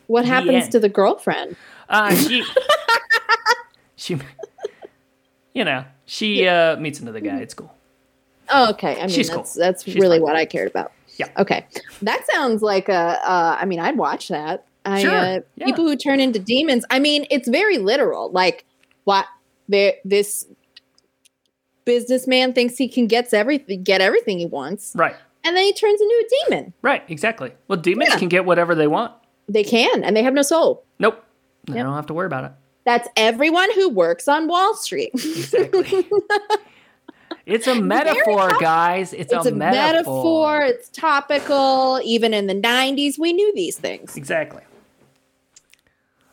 What 0.06 0.22
The 0.22 0.28
happens 0.28 0.64
end. 0.64 0.72
to 0.72 0.80
the 0.80 0.88
girlfriend? 0.88 1.56
Uh, 1.88 2.14
she, 2.14 2.42
she, 4.02 4.18
you 5.54 5.64
know, 5.64 5.84
she 6.06 6.46
uh, 6.46 6.76
meets 6.76 7.00
another 7.00 7.20
guy. 7.20 7.38
It's 7.38 7.54
cool. 7.54 7.72
Oh, 8.48 8.70
okay. 8.70 8.96
I 8.96 9.00
mean, 9.02 9.08
She's 9.08 9.28
that's 9.30 9.54
cool. 9.54 9.62
that's 9.62 9.84
She's 9.84 9.94
really 9.94 10.16
fine. 10.18 10.22
what 10.22 10.36
I 10.36 10.44
cared 10.44 10.68
about. 10.68 10.92
Yeah. 11.16 11.28
Okay. 11.38 11.66
That 12.02 12.26
sounds 12.32 12.62
like 12.62 12.88
a. 12.88 12.92
Uh, 13.22 13.56
I 13.60 13.64
mean, 13.64 13.78
I'd 13.80 13.96
watch 13.96 14.28
that. 14.28 14.66
I, 14.84 15.00
Sure. 15.02 15.10
Uh, 15.14 15.40
Yeah. 15.56 15.66
People 15.66 15.84
who 15.86 15.96
turn 15.96 16.20
into 16.20 16.38
demons. 16.38 16.84
I 16.90 16.98
mean, 16.98 17.26
it's 17.30 17.48
very 17.48 17.78
literal. 17.78 18.30
Like, 18.30 18.64
what? 19.04 19.26
This 19.68 20.46
businessman 21.84 22.52
thinks 22.52 22.76
he 22.76 22.88
can 22.88 23.06
gets 23.06 23.32
everything, 23.32 23.82
get 23.82 24.00
everything 24.00 24.38
he 24.38 24.46
wants, 24.46 24.92
Right. 24.94 25.16
and 25.44 25.56
then 25.56 25.64
he 25.64 25.72
turns 25.72 26.00
into 26.00 26.14
a 26.14 26.48
demon. 26.50 26.72
Right. 26.82 27.02
Exactly. 27.08 27.52
Well, 27.68 27.78
demons 27.78 28.10
Yeah. 28.10 28.18
can 28.18 28.28
get 28.28 28.44
whatever 28.44 28.74
they 28.74 28.86
want. 28.86 29.12
They 29.48 29.64
can, 29.64 30.04
and 30.04 30.16
they 30.16 30.22
have 30.22 30.34
no 30.34 30.42
soul. 30.42 30.84
Nope. 30.98 31.24
They 31.66 31.74
Yep. 31.76 31.84
don't 31.84 31.94
have 31.94 32.06
to 32.06 32.14
worry 32.14 32.26
about 32.26 32.44
it. 32.44 32.52
That's 32.84 33.08
everyone 33.16 33.72
who 33.74 33.88
works 33.88 34.28
on 34.28 34.48
Wall 34.48 34.74
Street. 34.74 35.10
Exactly. 35.14 36.08
it's 37.46 37.66
a 37.66 37.80
metaphor, 37.80 38.50
guys. 38.60 39.12
It's, 39.12 39.32
it's 39.32 39.46
a, 39.46 39.50
a 39.50 39.52
metaphor. 39.52 39.82
metaphor. 39.92 40.60
It's 40.62 40.88
topical. 40.88 42.00
Even 42.04 42.34
in 42.34 42.46
the 42.46 42.54
'90s, 42.54 43.18
we 43.18 43.32
knew 43.32 43.52
these 43.54 43.78
things. 43.78 44.16
Exactly. 44.16 44.62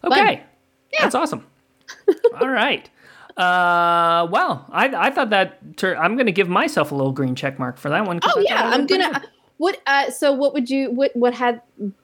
Okay. 0.04 0.44
Yeah. 0.92 1.00
That's 1.02 1.16
awesome. 1.16 1.46
All 2.42 2.50
right. 2.50 2.90
Uh, 3.38 4.28
well, 4.32 4.66
I, 4.70 4.88
I 4.88 5.12
thought 5.12 5.30
that 5.30 5.78
tur- 5.78 5.96
I'm 5.96 6.16
going 6.16 6.26
to 6.26 6.32
give 6.32 6.50
myself 6.50 6.92
a 6.92 6.96
little 6.96 7.14
green 7.14 7.36
check 7.36 7.58
mark 7.58 7.78
for 7.78 7.90
that 7.90 8.06
one. 8.06 8.20
Oh 8.24 8.40
I 8.40 8.42
yeah, 8.42 8.70
I'm 8.70 8.86
gonna. 8.86 9.12
good. 9.12 9.30
What? 9.58 9.82
Uh, 9.86 10.10
so 10.10 10.34
what 10.34 10.54
would 10.54 10.70
you? 10.70 10.90
What? 10.92 11.16
What 11.16 11.34
had? 11.34 11.62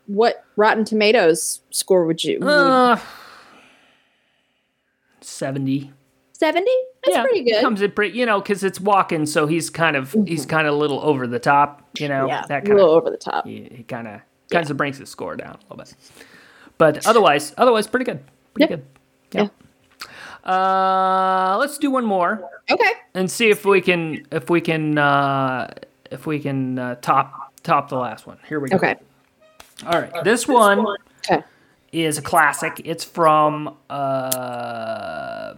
What 0.08 0.46
Rotten 0.56 0.86
Tomatoes 0.86 1.62
score 1.72 2.06
would 2.06 2.24
you? 2.24 2.40
Uh, 2.40 3.00
70. 5.28 5.92
Seventy. 6.34 6.72
That's 7.06 7.16
yeah, 7.18 7.22
pretty 7.24 7.44
good. 7.44 7.62
Comes 7.62 7.82
in 7.82 7.92
pretty, 7.92 8.18
you 8.18 8.26
know, 8.26 8.42
because 8.42 8.64
it's 8.64 8.80
Walken, 8.80 9.26
so 9.28 9.48
he's 9.48 9.70
kind 9.70 9.96
of 9.96 10.14
he's 10.28 10.46
kind 10.46 10.68
of 10.68 10.74
a 10.74 10.78
little 10.78 11.00
over 11.02 11.28
the 11.28 11.40
top, 11.40 11.82
you 11.98 12.10
know. 12.10 12.28
yeah, 12.28 12.44
that 12.50 12.64
a 12.64 12.66
kind 12.66 12.76
little 12.78 12.92
of 12.96 13.04
over 13.04 13.10
the 13.10 13.18
top. 13.18 13.46
he, 13.48 13.70
he 13.72 13.84
kind 13.84 14.08
of 14.08 14.20
kind 14.52 14.70
of 14.70 14.76
brings 14.76 14.98
his 14.98 15.10
score 15.10 15.36
down 15.38 15.54
a 15.56 15.74
little 15.74 15.78
bit. 15.78 15.96
But 16.78 17.08
otherwise, 17.08 17.54
otherwise, 17.58 17.88
pretty 17.88 18.04
good. 18.06 18.20
Pretty 18.54 18.70
Yep. 18.74 18.84
good. 19.32 19.48
Yeah. 20.46 20.50
Uh, 20.52 21.58
let's 21.60 21.78
do 21.78 21.90
one 21.90 22.06
more 22.06 22.44
Okay. 22.70 22.92
and 23.14 23.30
see 23.32 23.50
if 23.50 23.66
we 23.66 23.82
can 23.82 24.26
if 24.32 24.50
we 24.50 24.62
can 24.62 24.98
uh, 24.98 25.74
if 26.12 26.28
we 26.28 26.40
can 26.40 26.78
uh, 26.78 26.96
top 26.96 27.54
top 27.64 27.90
the 27.90 27.98
last 27.98 28.28
one. 28.28 28.38
Here 28.48 28.60
we 28.60 28.70
go. 28.70 28.76
Okay. 28.78 28.96
All 29.86 30.00
right. 30.02 30.24
This 30.24 30.48
one 30.48 30.86
Okay. 31.30 31.44
Is 31.96 32.18
a 32.18 32.22
classic. 32.22 32.82
It's 32.84 33.04
from 33.04 33.76
uh 33.90 35.54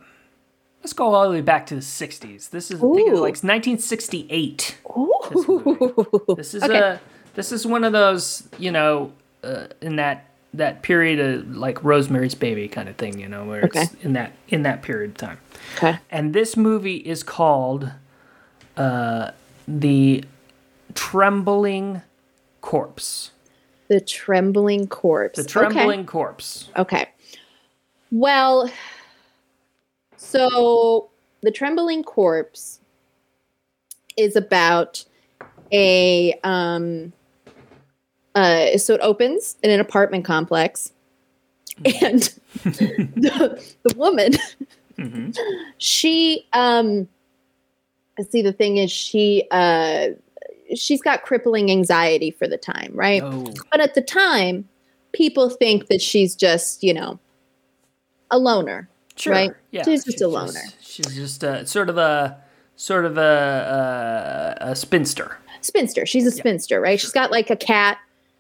let's 0.82 0.94
go 0.94 1.14
all 1.14 1.24
the 1.26 1.32
way 1.32 1.42
back 1.42 1.66
to 1.68 1.76
the 1.76 1.82
60s. 1.82 2.50
This 2.50 2.72
is 2.72 2.78
I 2.78 2.82
think 2.96 3.10
it's 3.10 3.20
like 3.20 3.44
1968. 3.44 4.78
Ooh. 4.98 6.36
This 6.36 6.54
is 6.54 6.64
Okay. 6.64 6.78
a 6.80 7.02
this 7.36 7.52
is 7.52 7.66
one 7.68 7.84
of 7.84 7.92
those, 7.94 8.48
you 8.58 8.72
know, 8.72 9.12
uh, 9.44 9.68
in 9.82 9.98
that 9.98 10.26
that 10.54 10.82
period 10.82 11.20
of 11.20 11.56
like 11.58 11.84
Rosemary's 11.84 12.34
Baby 12.36 12.68
kind 12.68 12.90
of 12.90 12.96
thing, 12.96 13.20
you 13.20 13.28
know, 13.28 13.46
where 13.46 13.64
Okay. 13.66 13.84
it's 13.84 13.94
in 14.04 14.14
that 14.14 14.32
in 14.48 14.64
that 14.64 14.82
period 14.82 15.12
of 15.12 15.18
time. 15.18 15.38
Okay. 15.76 16.00
And 16.10 16.34
this 16.34 16.56
movie 16.58 16.98
is 16.98 17.22
called 17.24 17.92
uh 18.78 19.32
The 19.68 20.24
Trembling 20.96 22.02
Corpse. 22.62 23.32
The 23.88 24.02
trembling 24.02 24.88
corpse. 24.88 25.42
The 25.42 25.48
Trembling 25.48 26.06
Corpse. 26.06 26.70
Okay. 26.78 27.02
okay. 27.02 27.10
Well, 28.12 28.70
so 30.18 31.10
the 31.42 31.52
trembling 31.52 32.04
corpse 32.04 32.80
is 34.18 34.36
about 34.36 35.06
a 35.72 36.34
um 36.44 37.14
uh 38.36 38.78
so 38.78 38.94
it 38.94 39.02
opens 39.02 39.58
in 39.62 39.70
an 39.70 39.80
apartment 39.80 40.26
complex 40.26 40.92
and 42.02 42.34
the, 42.64 43.64
the 43.84 43.96
woman 43.96 44.34
hmm 44.96 45.30
she 45.78 46.48
um 46.54 47.08
see 48.30 48.42
the 48.42 48.54
thing 48.54 48.78
is 48.78 48.92
she 48.92 49.44
uh 49.52 50.08
she's 50.76 51.02
got 51.02 51.24
crippling 51.24 51.72
anxiety 51.72 52.32
for 52.32 52.48
the 52.48 52.58
time 52.58 52.92
right 52.94 53.22
Oh, 53.24 53.54
but 53.72 53.80
at 53.80 53.94
the 53.96 54.02
time 54.02 54.68
people 55.14 55.50
think 55.50 55.88
that 55.88 56.02
she's 56.02 56.36
just 56.36 56.84
you 56.84 56.94
know 56.94 57.20
a 58.32 58.38
loner 58.38 58.90
sure. 59.16 59.34
Right? 59.34 59.52
Yeah. 59.72 59.84
She's 59.84 60.04
just 60.04 60.22
a 60.22 60.28
loner. 60.28 60.60
she's 60.82 61.16
just 61.16 61.44
a 61.44 61.66
sort 61.66 61.90
of 61.90 61.98
a 61.98 62.38
sort 62.76 63.06
of 63.06 63.18
a 63.18 64.58
a, 64.62 64.72
a 64.72 64.76
spinster. 64.76 65.38
spinster 65.62 66.06
she's 66.06 66.26
a 66.28 66.32
spinster 66.32 66.80
right 66.80 67.00
she's 67.00 67.12
got 67.12 67.32
like 67.32 67.50
a 67.50 67.56
cat 67.56 67.98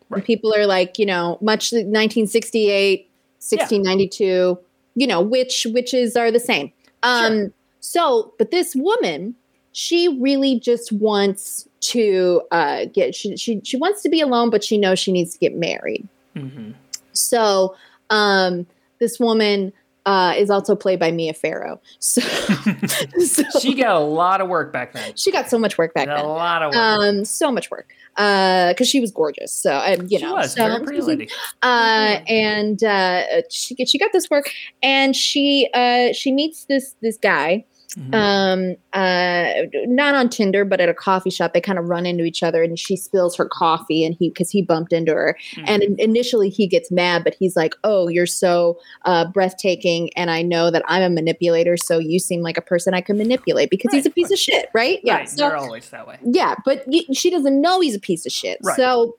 Right. 0.10 0.20
and 0.20 0.26
people 0.26 0.54
are 0.56 0.66
like 0.66 0.98
you 1.00 1.06
know 1.06 1.38
much 1.42 1.74
like 1.74 1.86
1968 1.86 3.10
1692 3.40 4.58
you 4.96 5.08
know 5.08 5.22
which 5.22 5.66
witches 5.72 6.16
are 6.16 6.32
the 6.32 6.40
same 6.40 6.72
um 7.04 7.34
Sure. 7.34 7.52
so 7.82 8.34
but 8.38 8.52
this 8.52 8.74
woman 8.76 9.36
she 9.74 10.08
really 10.22 10.60
just 10.60 10.92
wants 10.92 11.67
to 11.80 12.42
uh 12.52 12.86
get 12.86 13.14
she, 13.16 13.36
she 13.38 13.62
she 13.64 13.78
wants 13.78 14.02
to 14.02 14.10
be 14.10 14.20
alone 14.22 14.50
but 14.50 14.64
she 14.64 14.78
knows 14.78 14.98
she 15.00 15.12
needs 15.12 15.34
to 15.34 15.40
get 15.40 15.56
married 15.56 16.08
hmm 16.36 16.72
so 17.14 17.76
um 18.10 18.66
this 19.00 19.20
woman 19.20 19.72
uh 20.06 20.34
is 20.38 20.50
also 20.50 20.76
played 20.76 21.00
by 21.00 21.12
Mia 21.12 21.34
Farrow 21.34 21.80
so, 22.00 22.22
so 22.22 23.44
She 23.60 23.74
got 23.76 23.96
a 23.96 24.00
lot 24.00 24.40
of 24.42 24.48
work 24.48 24.72
back 24.72 24.94
then. 24.94 25.14
she 25.16 25.32
got 25.32 25.50
so 25.50 25.58
much 25.60 25.78
work 25.78 25.94
back 25.94 26.08
then. 26.08 26.18
a 26.18 26.28
lot 26.28 26.62
of 26.64 26.70
work. 26.74 26.78
um 26.78 27.26
so 27.26 27.52
much 27.52 27.70
work 27.70 27.94
uh 28.18 28.70
because 28.74 28.88
she 28.88 29.00
was 29.00 29.12
gorgeous 29.12 29.52
so 29.54 29.72
uh, 29.74 29.98
you 30.08 30.18
know 30.20 30.20
she 30.20 30.26
know 30.26 30.34
was 30.36 30.54
so 30.54 30.66
very 30.68 30.84
pretty 30.84 31.02
lady. 31.02 31.30
uh 31.62 32.20
and 32.28 32.84
uh 32.84 33.24
she 33.50 33.76
she 33.86 33.98
got 34.00 34.12
this 34.14 34.30
work 34.30 34.50
and 34.82 35.16
she 35.16 35.70
uh 35.74 36.14
she 36.14 36.32
meets 36.32 36.66
this 36.66 36.96
this 37.02 37.18
guy 37.18 37.64
Mhm. 37.96 38.14
um 38.14 38.76
uh 38.92 39.66
not 39.86 40.14
on 40.14 40.28
tinder 40.28 40.66
but 40.66 40.82
at 40.82 40.90
a 40.90 40.94
coffee 40.94 41.30
shop 41.30 41.54
they 41.54 41.62
kind 41.62 41.80
of 41.80 41.86
run 41.88 42.06
into 42.06 42.26
each 42.26 42.44
other 42.44 42.62
and 42.62 42.78
she 42.78 42.98
spills 42.98 43.38
her 43.38 43.46
coffee 43.48 44.04
and 44.04 44.14
he 44.20 44.28
because 44.30 44.50
he 44.50 44.62
bumped 44.62 44.92
into 44.92 45.14
her 45.14 45.38
and 45.66 45.82
in- 45.84 45.98
initially 45.98 46.50
he 46.50 46.68
gets 46.68 46.92
mad 46.92 47.24
but 47.24 47.34
he's 47.40 47.56
like 47.56 47.74
oh 47.86 48.10
you're 48.10 48.26
so 48.26 48.78
uh 49.06 49.24
breathtaking 49.32 50.10
and 50.18 50.30
i 50.30 50.42
know 50.42 50.70
that 50.70 50.84
i'm 50.88 51.02
a 51.02 51.10
manipulator 51.10 51.78
so 51.78 51.98
you 51.98 52.20
seem 52.20 52.42
like 52.42 52.58
a 52.58 52.62
person 52.62 52.94
i 52.94 53.00
can 53.00 53.18
manipulate 53.18 53.70
because 53.70 53.94
he's 53.94 54.06
a 54.06 54.10
piece 54.12 54.32
of 54.32 54.38
shit 54.38 54.68
right 54.74 55.00
yeah 55.04 55.16
right, 55.18 55.30
so 55.30 55.38
they're 55.38 55.56
always 55.56 55.90
that 55.90 56.06
way. 56.06 56.18
yeah 56.26 56.56
but 56.66 56.84
y- 56.88 57.02
she 57.14 57.30
doesn't 57.30 57.62
know 57.62 57.80
he's 57.80 57.96
a 57.96 58.00
piece 58.00 58.26
of 58.26 58.34
shit 58.34 58.58
Right. 58.64 58.76
so 58.76 59.16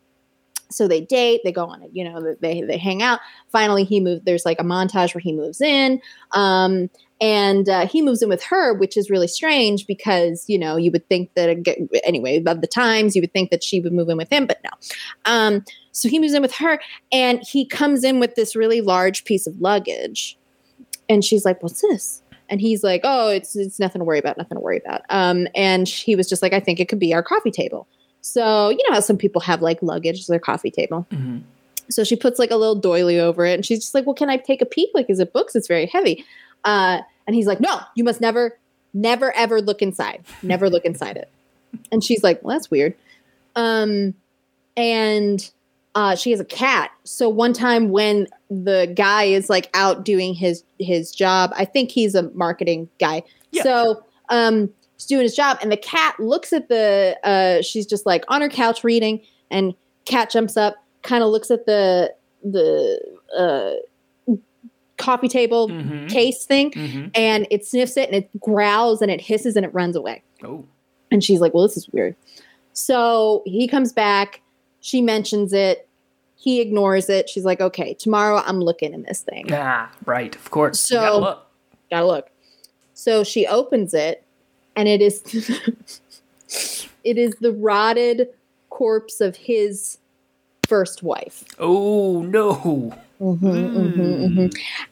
so 0.71 0.87
they 0.87 1.01
date 1.01 1.41
they 1.45 1.53
go 1.53 1.65
on 1.65 1.83
it 1.83 1.91
you 1.93 2.05
know 2.05 2.35
they 2.41 2.63
they 2.63 2.79
hang 2.79 3.03
out. 3.03 3.21
Finally 3.51 3.85
he 3.85 4.01
moves 4.01 4.23
there's 4.25 4.45
like 4.45 4.61
a 4.61 4.65
montage 4.65 5.15
where 5.15 5.21
he 5.21 5.33
moves 5.33 5.61
in 5.61 6.01
um 6.33 6.89
and 7.21 7.69
uh, 7.69 7.87
he 7.87 8.01
moves 8.01 8.23
in 8.23 8.29
with 8.29 8.43
her 8.43 8.73
which 8.75 8.97
is 8.97 9.11
really 9.11 9.27
strange 9.27 9.87
because 9.87 10.45
you 10.49 10.59
know 10.59 10.77
you 10.77 10.91
would 10.91 11.07
think 11.09 11.33
that 11.35 11.49
anyway 12.05 12.43
of 12.45 12.61
the 12.61 12.67
times 12.67 13.17
you 13.17 13.23
would 13.23 13.33
think 13.33 13.51
that 13.51 13.65
she 13.65 13.81
would 13.81 13.93
move 13.93 14.09
in 14.09 14.17
with 14.17 14.31
him 14.31 14.47
but 14.47 14.61
no. 14.65 14.71
Um 15.25 15.65
so 15.93 16.09
he 16.09 16.19
moves 16.19 16.35
in 16.35 16.43
with 16.43 16.55
her 16.55 16.81
and 17.11 17.41
he 17.43 17.67
comes 17.67 18.05
in 18.05 18.21
with 18.21 18.35
this 18.35 18.55
really 18.55 18.81
large 18.81 19.25
piece 19.25 19.47
of 19.47 19.61
luggage 19.61 20.39
and 21.09 21.25
she's 21.25 21.45
like 21.45 21.63
what's 21.63 21.83
this? 21.83 22.23
And 22.51 22.61
he's 22.61 22.83
like 22.85 23.01
oh 23.05 23.29
it's 23.29 23.57
it's 23.57 23.79
nothing 23.79 24.01
to 24.01 24.05
worry 24.05 24.19
about 24.19 24.39
nothing 24.39 24.57
to 24.57 24.61
worry 24.61 24.81
about. 24.85 25.03
Um 25.11 25.49
and 25.55 25.89
he 25.89 26.15
was 26.15 26.29
just 26.29 26.43
like 26.43 26.53
i 26.53 26.61
think 26.61 26.79
it 26.79 26.89
could 26.89 26.99
be 26.99 27.15
our 27.15 27.23
coffee 27.23 27.51
table 27.51 27.89
so 28.21 28.69
you 28.71 28.79
know 28.89 28.95
how 28.95 29.01
some 29.01 29.17
people 29.17 29.41
have 29.41 29.63
like 29.63 29.83
luggage 29.83 30.19
as 30.21 30.27
their 30.27 30.39
coffee 30.41 30.71
table? 30.71 31.07
Mhm. 31.11 31.43
so 31.91 32.05
she 32.05 32.17
puts 32.17 32.39
like 32.39 32.51
a 32.51 32.57
little 32.57 32.75
doily 32.75 33.19
over 33.19 33.47
it 33.47 33.55
and 33.55 33.65
she's 33.65 33.79
just 33.81 33.95
like 33.95 34.05
well 34.07 34.15
can 34.15 34.29
i 34.31 34.37
take 34.37 34.61
a 34.61 34.67
peek? 34.67 34.91
Like 34.95 35.09
is 35.09 35.21
it 35.21 35.33
books? 35.33 35.55
It's 35.57 35.69
very 35.69 35.87
heavy. 35.87 36.25
Uh 36.65 37.01
and 37.27 37.35
he's 37.37 37.47
like 37.47 37.61
no 37.61 37.81
you 37.95 38.05
must 38.05 38.21
never 38.21 38.59
never 38.95 39.33
ever 39.37 39.61
look 39.63 39.81
inside. 39.83 40.25
Never 40.43 40.69
look 40.71 40.85
inside 40.85 41.17
it. 41.17 41.31
And 41.93 42.03
she's 42.03 42.23
like 42.23 42.43
well 42.43 42.57
that's 42.57 42.71
weird. 42.71 42.95
Um 43.57 44.15
and 44.77 45.51
uh 45.95 46.15
she 46.17 46.31
has 46.31 46.41
a 46.41 46.45
cat. 46.45 46.91
So 47.05 47.29
one 47.29 47.53
time 47.53 47.91
when 47.91 48.27
the 48.51 48.93
guy 48.95 49.25
is 49.25 49.49
like 49.51 49.69
out 49.75 50.05
doing 50.05 50.33
his 50.35 50.65
his 50.79 51.11
job 51.13 51.53
i 51.55 51.65
think 51.67 51.91
he's 51.91 52.15
a 52.15 52.23
marketing 52.31 52.89
guy. 52.99 53.23
Yeah, 53.51 53.63
so 53.63 54.05
um 54.31 54.71
doing 55.07 55.23
his 55.23 55.35
job 55.35 55.59
and 55.63 55.71
the 55.71 55.77
cat 55.77 56.19
looks 56.19 56.53
at 56.53 56.69
the 56.69 57.17
uh 57.25 57.63
she's 57.63 57.87
just 57.87 58.05
like 58.07 58.25
on 58.29 58.41
her 58.41 58.49
couch 58.49 58.83
reading 58.85 59.21
and 59.51 59.75
cat 60.05 60.31
jumps 60.31 60.57
up 60.57 60.75
kind 61.03 61.23
of 61.23 61.31
looks 61.31 61.51
at 61.51 61.67
the 61.67 62.13
the 62.45 63.01
uh 63.37 63.75
coffee 64.97 65.29
table 65.29 65.69
Mhm. 65.69 66.09
case 66.11 66.45
thing 66.45 66.73
Mhm. 66.73 67.11
and 67.15 67.47
it 67.51 67.65
sniffs 67.65 67.97
it 67.97 68.09
and 68.09 68.17
it 68.25 68.41
growls 68.41 69.01
and 69.01 69.11
it 69.13 69.21
hisses 69.21 69.55
and 69.55 69.65
it 69.65 69.73
runs 69.73 69.95
away 69.95 70.23
Oh, 70.45 70.65
and 71.11 71.23
she's 71.25 71.41
like, 71.41 71.55
well, 71.55 71.63
this 71.67 71.77
is 71.77 71.89
weird. 71.91 72.15
So 72.73 73.43
he 73.47 73.67
comes 73.67 73.93
back. 73.93 74.41
She 74.81 75.01
mentions 75.01 75.53
it. 75.53 75.89
He 76.37 76.61
ignores 76.61 77.09
it. 77.09 77.29
She's 77.29 77.45
like, 77.45 77.61
okay, 77.61 77.95
tomorrow 77.95 78.41
I'm 78.47 78.61
looking 78.61 78.93
in 78.93 79.03
this 79.05 79.23
thing. 79.23 79.47
ah, 79.53 79.91
right. 80.07 80.35
Of 80.37 80.51
course. 80.51 80.79
So- 80.79 80.97
gotta 81.01 81.17
look. 81.17 81.47
Gotta 81.91 82.07
look. 82.07 82.31
So 82.95 83.25
she 83.25 83.47
opens 83.47 83.95
it 83.95 84.23
and 84.79 84.87
it 84.87 85.03
is 85.03 85.21
it 87.05 87.19
is 87.19 87.35
the 87.41 87.53
rotted 87.53 88.29
corpse 88.71 89.21
of 89.21 89.35
his 89.35 89.99
first 90.69 91.03
wife. 91.03 91.45
Oh 91.59 92.23
no. 92.23 92.97
Mm-hmm, 93.21 94.47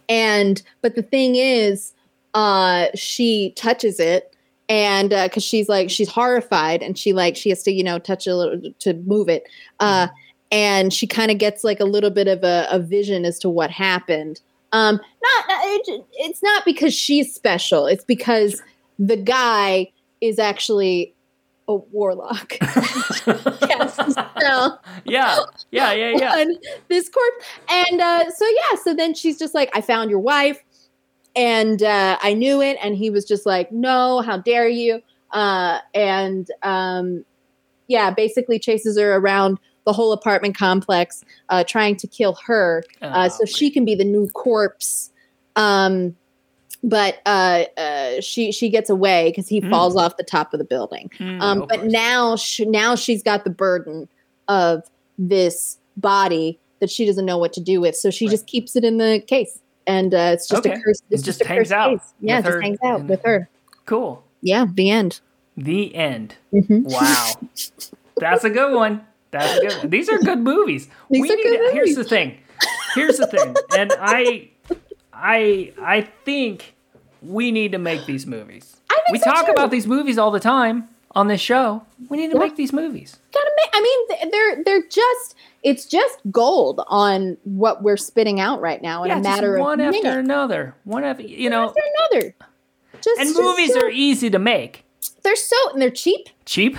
And 0.08 0.60
but 0.82 0.96
the 0.96 1.02
thing 1.02 1.36
is, 1.36 1.92
uh, 2.34 2.86
she 2.96 3.52
touches 3.54 4.00
it, 4.00 4.34
and 4.68 5.10
because 5.10 5.44
she's 5.44 5.68
like 5.68 5.88
she's 5.88 6.08
horrified, 6.08 6.82
and 6.82 6.98
she 6.98 7.12
like 7.12 7.36
she 7.36 7.50
has 7.50 7.62
to 7.62 7.70
you 7.70 7.84
know 7.84 8.00
touch 8.00 8.26
a 8.26 8.34
little 8.34 8.72
to 8.80 8.94
move 8.94 9.28
it, 9.28 9.44
uh, 9.78 10.08
and 10.50 10.92
she 10.92 11.06
kind 11.06 11.30
of 11.30 11.38
gets 11.38 11.62
like 11.62 11.78
a 11.78 11.84
little 11.84 12.10
bit 12.10 12.26
of 12.26 12.42
a, 12.42 12.66
a 12.68 12.80
vision 12.80 13.24
as 13.24 13.38
to 13.38 13.48
what 13.48 13.70
happened. 13.70 14.40
Um, 14.72 14.96
not, 14.96 15.44
not 15.48 15.60
it, 15.64 16.04
it's 16.14 16.42
not 16.42 16.64
because 16.64 16.92
she's 16.92 17.32
special. 17.32 17.86
It's 17.86 18.04
because 18.04 18.60
the 18.98 19.16
guy 19.16 19.92
is 20.20 20.38
actually 20.38 21.14
a 21.68 21.74
warlock. 21.74 22.56
yes, 22.60 23.96
so 23.96 24.78
Yeah. 25.04 25.38
Yeah. 25.70 25.92
Yeah. 25.92 26.12
Yeah. 26.16 26.44
this 26.88 27.08
corpse. 27.08 27.44
And 27.68 28.00
uh, 28.00 28.30
so 28.30 28.46
yeah, 28.46 28.78
so 28.82 28.94
then 28.94 29.14
she's 29.14 29.38
just 29.38 29.54
like, 29.54 29.70
I 29.74 29.80
found 29.80 30.10
your 30.10 30.20
wife, 30.20 30.62
and 31.34 31.82
uh, 31.82 32.18
I 32.22 32.34
knew 32.34 32.62
it. 32.62 32.78
And 32.82 32.96
he 32.96 33.10
was 33.10 33.24
just 33.24 33.46
like, 33.46 33.72
No, 33.72 34.22
how 34.22 34.38
dare 34.38 34.68
you? 34.68 35.02
Uh, 35.32 35.80
and 35.94 36.48
um, 36.62 37.24
yeah, 37.88 38.10
basically 38.10 38.58
chases 38.58 38.98
her 38.98 39.16
around 39.16 39.58
the 39.84 39.92
whole 39.92 40.12
apartment 40.12 40.56
complex, 40.56 41.22
uh, 41.48 41.62
trying 41.62 41.96
to 41.96 42.08
kill 42.08 42.36
her, 42.46 42.82
uh, 43.02 43.28
so 43.28 43.42
Oh, 43.42 43.44
she 43.46 43.70
can 43.70 43.84
be 43.84 43.94
the 43.94 44.04
new 44.04 44.28
corpse. 44.30 45.10
Um, 45.54 46.16
but 46.82 47.18
uh, 47.26 47.64
uh, 47.76 48.20
she 48.20 48.52
she 48.52 48.68
gets 48.68 48.88
away 48.90 49.30
because 49.30 49.48
he 49.48 49.60
Hmm. 49.60 49.70
falls 49.70 49.96
off 49.96 50.16
the 50.16 50.22
top 50.24 50.52
of 50.54 50.58
the 50.58 50.64
building. 50.64 51.10
Mm, 51.18 51.40
Um, 51.42 51.58
but 51.68 51.80
course. 51.80 51.92
now, 51.92 52.36
she, 52.36 52.64
now 52.66 52.94
she's 52.94 53.22
got 53.22 53.44
the 53.44 53.50
burden 53.50 54.08
of 54.48 54.82
this 55.18 55.78
body 55.96 56.58
that 56.80 56.90
she 56.90 57.06
doesn't 57.06 57.24
know 57.24 57.38
what 57.38 57.52
to 57.54 57.60
do 57.60 57.80
with, 57.80 57.96
so 57.96 58.10
she 58.10 58.26
Right. 58.26 58.30
just 58.32 58.46
keeps 58.46 58.76
it 58.76 58.84
in 58.84 58.98
the 58.98 59.22
case, 59.26 59.58
and 59.86 60.12
uh, 60.14 60.30
it's 60.34 60.46
just 60.48 60.66
Okay. 60.66 60.74
a 60.74 60.80
curse. 60.80 61.00
It's 61.10 61.22
It 61.22 61.24
just, 61.24 61.38
just 61.38 61.42
a 61.42 61.48
hangs 61.48 61.72
out 61.72 61.90
case. 62.00 62.12
Yeah, 62.20 62.38
it 62.40 62.44
just 62.44 62.62
hangs 62.62 62.78
out 62.84 63.04
with 63.04 63.22
her. 63.24 63.48
cool. 63.86 64.22
Yeah, 64.42 64.66
the 64.72 64.90
end. 64.90 65.20
The 65.56 65.94
end. 65.94 66.34
Mhm. 66.52 66.84
Wow. 66.92 67.32
That's 68.18 68.44
a 68.44 68.50
good 68.50 68.74
one. 68.74 69.00
That's 69.30 69.56
a 69.58 69.60
good 69.66 69.78
one. 69.78 69.90
These 69.90 70.08
are 70.10 70.18
good 70.18 70.38
movies. 70.40 70.88
These 71.10 71.22
we 71.22 71.28
need 71.28 71.42
to- 71.42 71.70
here's 71.72 71.94
the 71.96 72.04
thing. 72.04 72.36
Here's 72.94 73.16
the 73.18 73.26
thing. 73.26 73.54
And 73.76 73.92
I 73.98 74.48
I 75.16 75.72
I 75.80 76.02
think 76.24 76.74
we 77.22 77.50
need 77.50 77.72
to 77.72 77.78
make 77.78 78.06
these 78.06 78.26
movies. 78.26 78.76
I 78.90 78.94
think 79.06 79.12
We 79.12 79.18
so 79.18 79.30
talk 79.30 79.46
too. 79.46 79.52
about 79.52 79.70
these 79.70 79.86
movies 79.86 80.18
all 80.18 80.30
the 80.30 80.40
time 80.40 80.88
on 81.14 81.28
this 81.28 81.40
show. 81.40 81.82
We 82.10 82.18
need 82.18 82.28
to 82.30 82.34
Yeah. 82.34 82.40
make 82.44 82.56
these 82.56 82.72
movies. 82.72 83.16
Gotta 83.32 83.50
make. 83.56 83.70
I 83.72 83.80
mean, 83.80 84.30
they're 84.30 84.62
they're 84.64 84.88
just. 84.88 85.34
It's 85.62 85.84
just 85.86 86.18
gold 86.30 86.80
on 86.86 87.38
what 87.42 87.82
we're 87.82 87.96
spitting 87.96 88.38
out 88.38 88.60
right 88.60 88.80
now 88.80 89.02
in 89.02 89.08
yeah, 89.10 89.18
a 89.18 89.22
matter 89.22 89.58
one 89.58 89.80
of 89.80 89.86
one 89.86 89.94
after 89.94 90.02
minutes. 90.02 90.24
another. 90.24 90.74
One 90.84 91.02
after 91.04 91.22
you 91.24 91.50
know. 91.50 91.68
after 91.68 91.80
another. 92.12 92.34
Just 93.00 93.18
And 93.20 93.28
just 93.30 93.40
movies 93.40 93.72
so- 93.72 93.80
are 93.80 93.90
easy 93.90 94.30
to 94.30 94.38
make. 94.38 94.84
they're 95.22 95.34
so 95.36 95.56
and 95.72 95.82
they're 95.82 95.90
cheap. 95.90 96.28
Cheap, 96.44 96.76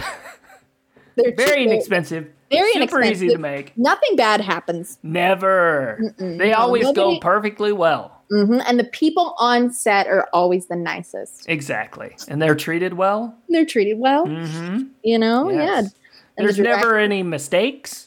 They're 1.15 1.33
very 1.37 1.63
cheap. 1.63 1.71
inexpensive, 1.71 2.27
Very 2.49 2.71
super 2.73 3.03
easy 3.03 3.27
to 3.29 3.37
make. 3.37 3.77
Nothing 3.77 4.15
bad 4.15 4.39
happens. 4.41 4.97
Never. 5.03 5.99
Mm-mm. 6.01 6.37
They 6.37 6.53
always 6.53 6.89
go 6.93 7.19
perfectly 7.19 7.73
well. 7.73 8.16
Hmm 8.29 8.59
And 8.65 8.79
the 8.79 8.83
people 8.85 9.35
on 9.39 9.71
set 9.71 10.07
are 10.07 10.27
always 10.33 10.67
the 10.67 10.75
nicest. 10.75 11.45
Exactly. 11.49 12.15
And 12.27 12.41
they're 12.41 12.55
treated 12.55 12.93
well. 12.95 13.35
They're 13.49 13.65
treated 13.65 13.99
well, 13.99 14.25
hmm 14.25 14.83
you 15.03 15.17
know. 15.19 15.49
Yes. 15.49 15.57
Yeah. 15.57 15.89
And 16.37 16.45
There's 16.45 16.57
the 16.57 16.63
direct- 16.63 16.81
never 16.83 16.97
any 16.97 17.23
mistakes. 17.23 18.03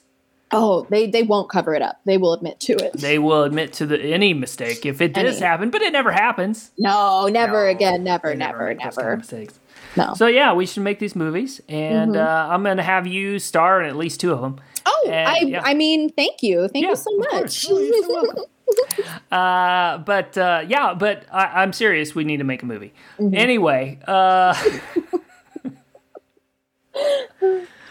Oh, 0.52 0.84
they 0.90 1.06
they 1.06 1.22
won't 1.22 1.48
cover 1.48 1.74
it 1.74 1.82
up. 1.82 2.00
They 2.04 2.16
will 2.16 2.32
admit 2.32 2.58
to 2.60 2.72
it. 2.74 2.92
They 2.94 3.18
will 3.20 3.44
admit 3.44 3.72
to 3.74 3.86
the 3.86 4.00
any 4.00 4.34
mistake 4.34 4.84
if 4.84 5.00
it 5.00 5.12
does 5.14 5.36
Any. 5.36 5.46
happen, 5.46 5.70
but 5.70 5.80
it 5.82 5.92
never 5.92 6.10
happens. 6.10 6.70
no, 6.76 7.28
never 7.28 7.64
No, 7.66 7.70
again. 7.70 8.02
Never, 8.02 8.34
never, 8.34 8.66
make 8.66 8.78
those 8.78 8.96
kind 8.96 8.98
of 8.98 9.04
never. 9.04 9.16
mistakes. 9.18 9.58
No. 9.96 10.14
So 10.14 10.26
yeah, 10.26 10.52
we 10.52 10.66
should 10.66 10.82
make 10.82 10.98
these 10.98 11.14
movies, 11.16 11.60
and 11.68 12.12
Mhm. 12.14 12.24
uh, 12.26 12.52
I'm 12.52 12.62
gonna 12.64 12.82
have 12.82 13.06
you 13.06 13.38
star 13.38 13.80
in 13.80 13.88
at 13.88 13.96
least 13.96 14.20
two 14.20 14.32
of 14.32 14.40
them. 14.40 14.60
Oh, 14.86 15.08
And- 15.08 15.28
I 15.28 15.38
yeah. 15.40 15.62
I 15.64 15.74
mean, 15.74 16.10
thank 16.10 16.42
you, 16.42 16.66
thank 16.68 16.82
Yeah, 16.84 16.90
you 16.90 16.96
so 16.96 17.16
much. 17.32 17.66
course. 18.76 18.98
You're 18.98 19.06
so 19.06 19.12
welcome. 19.12 19.22
Uh, 19.32 19.98
but 19.98 20.38
uh, 20.38 20.64
yeah, 20.66 20.94
but 20.94 21.24
I, 21.32 21.62
I'm 21.62 21.72
serious. 21.72 22.14
We 22.14 22.24
need 22.24 22.38
to 22.38 22.44
make 22.44 22.62
a 22.62 22.66
movie. 22.66 22.92
Mm-hmm. 23.18 23.34
Anyway, 23.34 23.98
uh, 24.06 24.54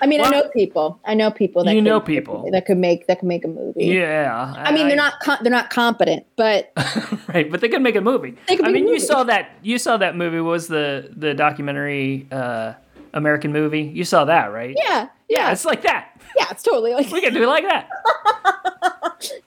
I 0.01 0.05
mean, 0.07 0.21
I 0.21 0.29
know 0.29 0.47
people. 0.49 0.99
I 1.05 1.13
know 1.13 1.29
people 1.31 1.63
that 1.65 1.73
You 1.73 1.77
could, 1.81 1.83
know 1.85 1.99
people. 1.99 2.49
that 2.51 2.65
could 2.65 2.77
make 2.77 3.07
that 3.07 3.19
could 3.19 3.27
make 3.27 3.43
a 3.43 3.49
movie. 3.49 3.85
yeah. 3.85 4.53
I 4.57 4.71
mean, 4.71 4.87
they're 4.87 4.95
not 4.95 5.19
com- 5.21 5.39
they're 5.41 5.51
not 5.51 5.69
competent, 5.69 6.25
but 6.37 6.71
right, 7.33 7.49
but 7.51 7.59
they 7.61 7.67
could 7.69 7.81
make 7.81 7.95
a 7.97 8.01
movie. 8.01 8.35
They 8.47 8.55
could 8.55 8.65
I 8.67 8.71
mean, 8.71 8.87
you 8.87 8.99
saw 8.99 9.23
that. 9.25 9.51
You 9.61 9.77
saw 9.77 9.97
that 9.97 10.15
movie. 10.15 10.39
What 10.39 10.51
was 10.51 10.67
the 10.67 11.11
the 11.15 11.33
documentary 11.33 12.27
uh, 12.31 12.73
American 13.13 13.51
movie? 13.51 13.81
You 13.81 14.05
saw 14.05 14.23
that, 14.25 14.53
right? 14.53 14.73
yeah, 14.77 15.07
Yeah, 15.27 15.47
yeah, 15.47 15.51
it's 15.51 15.65
like 15.65 15.81
that. 15.81 16.21
yeah, 16.37 16.45
it's 16.51 16.63
totally 16.63 16.93
like 16.93 17.09
We 17.11 17.19
can 17.21 17.33
do 17.33 17.43
it 17.43 17.47
like 17.47 17.65
that. 17.65 17.89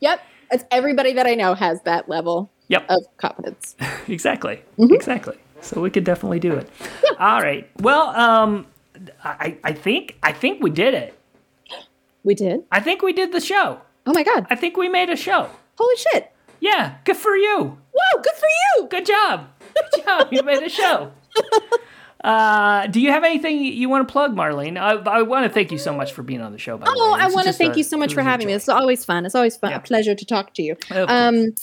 yep. 0.00 0.20
It's 0.53 0.64
everybody 0.70 1.14
that 1.14 1.26
I 1.26 1.34
know 1.34 1.55
has 1.55 1.80
that 1.82 2.09
level 2.09 2.50
Yep. 2.68 2.86
of 2.88 3.16
confidence. 3.16 3.74
Exactly. 4.09 4.62
Mm-hmm. 4.78 4.94
Exactly. 4.94 5.38
So 5.61 5.80
we 5.80 5.90
could 5.90 6.05
definitely 6.05 6.40
do 6.40 6.53
it. 6.55 6.68
All 7.18 7.40
right. 7.40 7.70
Well, 7.80 8.09
um, 8.09 8.66
I 9.24 9.57
I 9.64 9.72
think 9.72 10.16
I 10.22 10.32
think 10.32 10.62
we 10.62 10.70
did 10.70 10.94
it. 10.94 11.18
We 12.24 12.34
did. 12.34 12.64
I 12.72 12.80
think 12.80 13.03
we 13.03 13.12
did 13.12 13.32
the 13.32 13.40
show. 13.40 13.80
Oh 14.07 14.12
my 14.12 14.22
god! 14.24 14.46
I 14.50 14.57
think 14.57 14.76
we 14.76 14.88
made 14.88 15.09
a 15.11 15.16
show. 15.16 15.48
Holy 15.78 15.96
shit! 15.96 16.32
Yeah. 16.61 16.96
Good 17.05 17.16
for 17.16 17.36
you. 17.36 17.78
Whoa, 17.94 18.22
good 18.22 18.34
for 18.34 18.48
you. 18.48 18.88
Good 18.88 19.07
job. 19.07 19.48
Good 19.74 20.05
job. 20.05 20.28
You 20.32 20.42
made 20.42 20.62
a 20.62 20.68
show. 20.68 21.12
Uh, 22.24 22.86
do 22.86 23.00
you 23.00 23.10
have 23.10 23.24
anything 23.24 23.64
you 23.64 23.88
want 23.88 24.06
to 24.06 24.12
plug, 24.12 24.34
Marlene? 24.34 24.78
I, 24.78 24.92
I 25.18 25.22
want 25.22 25.44
to 25.44 25.50
thank 25.50 25.72
you 25.72 25.78
so 25.78 25.92
much 25.92 26.12
for 26.12 26.22
being 26.22 26.40
on 26.40 26.52
the 26.52 26.58
show. 26.58 26.76
By 26.78 26.86
the 26.86 26.92
Oh. 26.96 27.16
I 27.18 27.26
want 27.28 27.46
to 27.46 27.52
thank 27.52 27.74
a- 27.74 27.78
you 27.78 27.84
so 27.84 27.96
much 27.96 28.14
for 28.14 28.22
having 28.22 28.46
me. 28.46 28.52
It's 28.52 28.68
always 28.68 29.04
fun. 29.04 29.26
It's 29.26 29.34
always 29.34 29.56
fun. 29.56 29.70
Yeah. 29.70 29.78
A 29.78 29.80
pleasure 29.80 30.14
to 30.14 30.24
talk 30.24 30.54
to 30.54 30.62
you. 30.62 30.76
Um, 30.90 31.54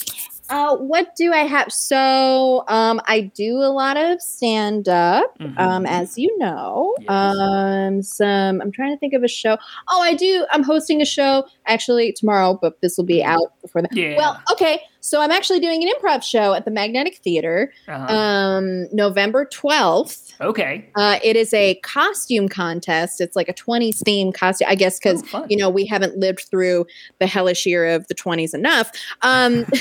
uh, 0.50 0.76
what 0.78 1.16
do 1.16 1.32
I 1.32 1.44
have? 1.46 1.72
So, 1.72 2.64
um, 2.68 3.00
I 3.06 3.32
do 3.36 3.58
a 3.58 3.70
lot 3.72 3.98
of 3.98 4.20
stand 4.20 4.90
up, 4.90 5.38
Mhm. 5.38 5.60
um, 5.60 5.86
as 5.86 6.18
you 6.18 6.36
know. 6.40 6.96
Yes. 7.02 7.08
Um, 7.10 8.02
some, 8.02 8.60
I'm 8.60 8.72
trying 8.72 8.92
to 8.92 8.98
think 9.00 9.14
of 9.14 9.22
a 9.24 9.28
show. 9.28 9.58
Oh, 9.90 10.02
I 10.02 10.16
do. 10.16 10.48
I'm 10.52 10.64
hosting 10.64 11.02
a 11.04 11.06
show 11.06 11.46
actually 11.70 12.12
tomorrow, 12.12 12.58
but 12.62 12.82
this 12.82 12.98
will 12.98 13.06
be 13.06 13.24
out 13.24 13.54
before 13.62 13.82
that. 13.82 13.96
Yeah. 13.96 14.18
Well, 14.18 14.42
okay. 14.52 14.82
So, 15.02 15.22
I'm 15.22 15.32
actually 15.32 15.62
doing 15.62 15.82
an 15.82 15.90
improv 15.90 16.24
show 16.24 16.54
at 16.54 16.66
the 16.66 16.72
Magnetic 16.72 17.18
Theater, 17.20 17.72
Uh-huh. 17.88 18.14
um, 18.14 18.94
November 18.94 19.46
12th. 19.46 20.34
okay. 20.42 20.90
Uh, 20.98 21.20
it 21.24 21.38
is 21.38 21.54
a 21.54 21.76
costume 21.76 22.50
contest. 22.50 23.22
It's 23.22 23.36
like 23.36 23.48
a 23.48 23.54
20s 23.54 24.04
theme 24.04 24.34
costume, 24.34 24.68
I 24.70 24.76
guess, 24.76 25.00
because 25.00 25.24
Oh, 25.34 25.46
you 25.50 25.56
know 25.56 25.70
we 25.70 25.86
haven't 25.86 26.18
lived 26.18 26.42
through 26.52 26.86
the 27.20 27.28
hellish 27.28 27.66
year 27.66 27.86
of 27.86 28.08
the 28.08 28.16
20s 28.16 28.54
enough. 28.54 28.92
Um, 29.22 29.64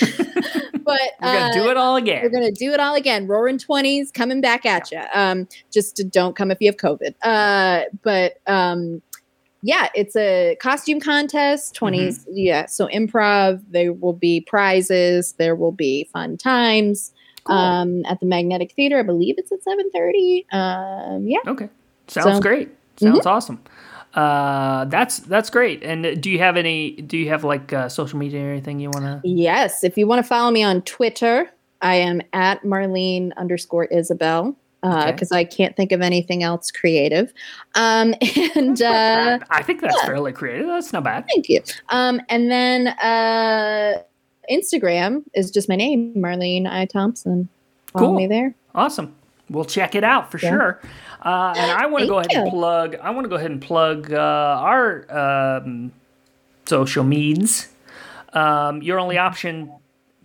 but 0.84 1.00
We're 1.20 1.32
gonna 1.32 1.38
uh, 1.50 1.52
do 1.52 1.68
it 1.70 1.76
all 1.76 1.96
again. 1.96 2.22
We're 2.22 2.30
gonna 2.30 2.52
do 2.52 2.72
it 2.72 2.80
all 2.80 2.94
again. 2.94 3.26
Roaring 3.26 3.58
20s 3.58 4.12
coming 4.12 4.40
back 4.40 4.64
at 4.66 4.90
you. 4.92 5.00
Um, 5.14 5.48
just 5.72 6.00
don't 6.10 6.36
come 6.36 6.50
if 6.50 6.58
you 6.60 6.68
have 6.68 6.76
COVID. 6.76 7.14
Uh, 7.22 7.84
but 8.02 8.40
um, 8.46 9.02
yeah, 9.62 9.88
it's 9.94 10.14
a 10.16 10.56
costume 10.60 11.00
contest. 11.00 11.74
20s, 11.74 12.20
Mm-hmm. 12.20 12.30
yeah. 12.34 12.66
So 12.66 12.86
improv. 12.88 13.62
There 13.70 13.92
will 13.92 14.12
be 14.12 14.40
prizes. 14.40 15.32
There 15.32 15.56
will 15.56 15.72
be 15.72 16.04
fun 16.12 16.36
times. 16.36 17.12
Cool. 17.44 17.56
Um, 17.56 18.04
at 18.06 18.20
the 18.20 18.26
Magnetic 18.26 18.72
Theater, 18.72 18.98
I 18.98 19.02
believe 19.02 19.36
it's 19.38 19.50
at 19.52 19.60
7:30. 19.64 20.44
Um, 20.52 21.26
yeah. 21.26 21.38
Okay. 21.46 21.68
Sounds 22.08 22.36
So- 22.36 22.40
great. 22.40 22.68
Sounds 23.00 23.26
awesome. 23.26 23.60
Uh, 24.14 24.84
that's 24.86 25.18
that's 25.20 25.50
great. 25.50 25.82
And 25.84 26.20
do 26.20 26.30
you 26.30 26.38
have 26.38 26.56
any? 26.56 26.92
Do 26.92 27.16
you 27.16 27.28
have 27.28 27.44
like 27.44 27.72
uh, 27.72 27.88
social 27.88 28.18
media 28.18 28.42
or 28.44 28.50
anything 28.50 28.80
you 28.80 28.90
want 28.90 29.04
to? 29.22 29.28
Yes, 29.28 29.84
if 29.84 29.96
you 29.98 30.06
want 30.06 30.18
to 30.20 30.28
follow 30.28 30.50
me 30.50 30.62
on 30.64 30.82
Twitter, 30.82 31.48
I 31.82 31.96
am 31.96 32.20
at 32.32 32.62
Marlene 32.64 33.32
underscore 33.36 33.84
Isabel 33.84 34.56
Okay. 34.84 35.10
because 35.12 35.32
I 35.32 35.42
can't 35.44 35.74
think 35.76 35.90
of 35.92 36.00
anything 36.00 36.42
else 36.44 36.70
creative. 36.70 37.32
Um, 37.74 38.14
and 38.54 38.80
uh, 38.80 39.38
I 39.50 39.62
think 39.62 39.80
that's 39.80 40.00
fairly 40.04 40.32
creative. 40.32 40.66
That's 40.68 40.92
not 40.92 41.02
bad. 41.04 41.26
thank 41.34 41.48
you. 41.48 41.60
Um, 41.88 42.20
and 42.28 42.50
then 42.50 42.88
uh, 42.88 44.02
Instagram 44.50 45.24
is 45.34 45.50
just 45.50 45.68
my 45.68 45.76
name, 45.76 46.14
Marlene 46.14 46.66
I 46.70 46.86
Thompson. 46.86 47.48
Follow 47.92 48.08
Cool. 48.08 48.16
me 48.16 48.26
there. 48.26 48.54
Awesome. 48.74 49.14
We'll 49.50 49.64
check 49.64 49.94
it 49.94 50.04
out 50.04 50.30
for 50.30 50.38
Yeah. 50.38 50.50
sure. 50.50 50.80
Uh, 51.22 51.52
and 51.56 51.70
I 51.72 51.86
want 51.86 52.02
to 52.02 52.08
go 52.08 52.18
ahead 52.18 52.30
Thank 52.30 52.42
and 52.44 52.50
plug. 52.50 52.96
I 53.02 53.10
want 53.10 53.24
to 53.24 53.28
go 53.28 53.36
ahead 53.36 53.50
and 53.50 53.60
plug 53.60 54.12
uh, 54.12 54.16
our 54.16 55.58
um, 55.60 55.90
social 56.66 57.02
meds. 57.04 57.66
Um, 58.34 58.82
your 58.82 59.00
only 59.00 59.18
option 59.18 59.72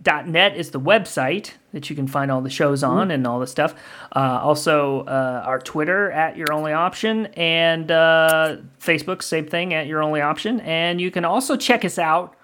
net 0.06 0.56
is 0.56 0.70
the 0.70 0.80
website 0.80 1.52
that 1.72 1.90
you 1.90 1.96
can 1.96 2.06
find 2.06 2.30
all 2.30 2.40
the 2.40 2.50
shows 2.50 2.82
on 2.82 3.10
and 3.10 3.26
all 3.26 3.40
the 3.40 3.46
stuff. 3.46 3.74
Uh, 4.14 4.40
also, 4.42 5.00
uh, 5.06 5.42
our 5.44 5.58
Twitter 5.58 6.10
at 6.12 6.36
Your 6.36 6.52
Only 6.52 6.72
Option 6.72 7.26
and 7.36 7.90
uh, 7.90 8.56
Facebook, 8.80 9.22
same 9.22 9.46
thing 9.46 9.74
at 9.74 9.86
Your 9.86 10.02
Only 10.02 10.20
Option. 10.20 10.60
And 10.60 11.00
you 11.00 11.10
can 11.10 11.24
also 11.24 11.56
check 11.56 11.84
us 11.84 11.98
out 11.98 12.36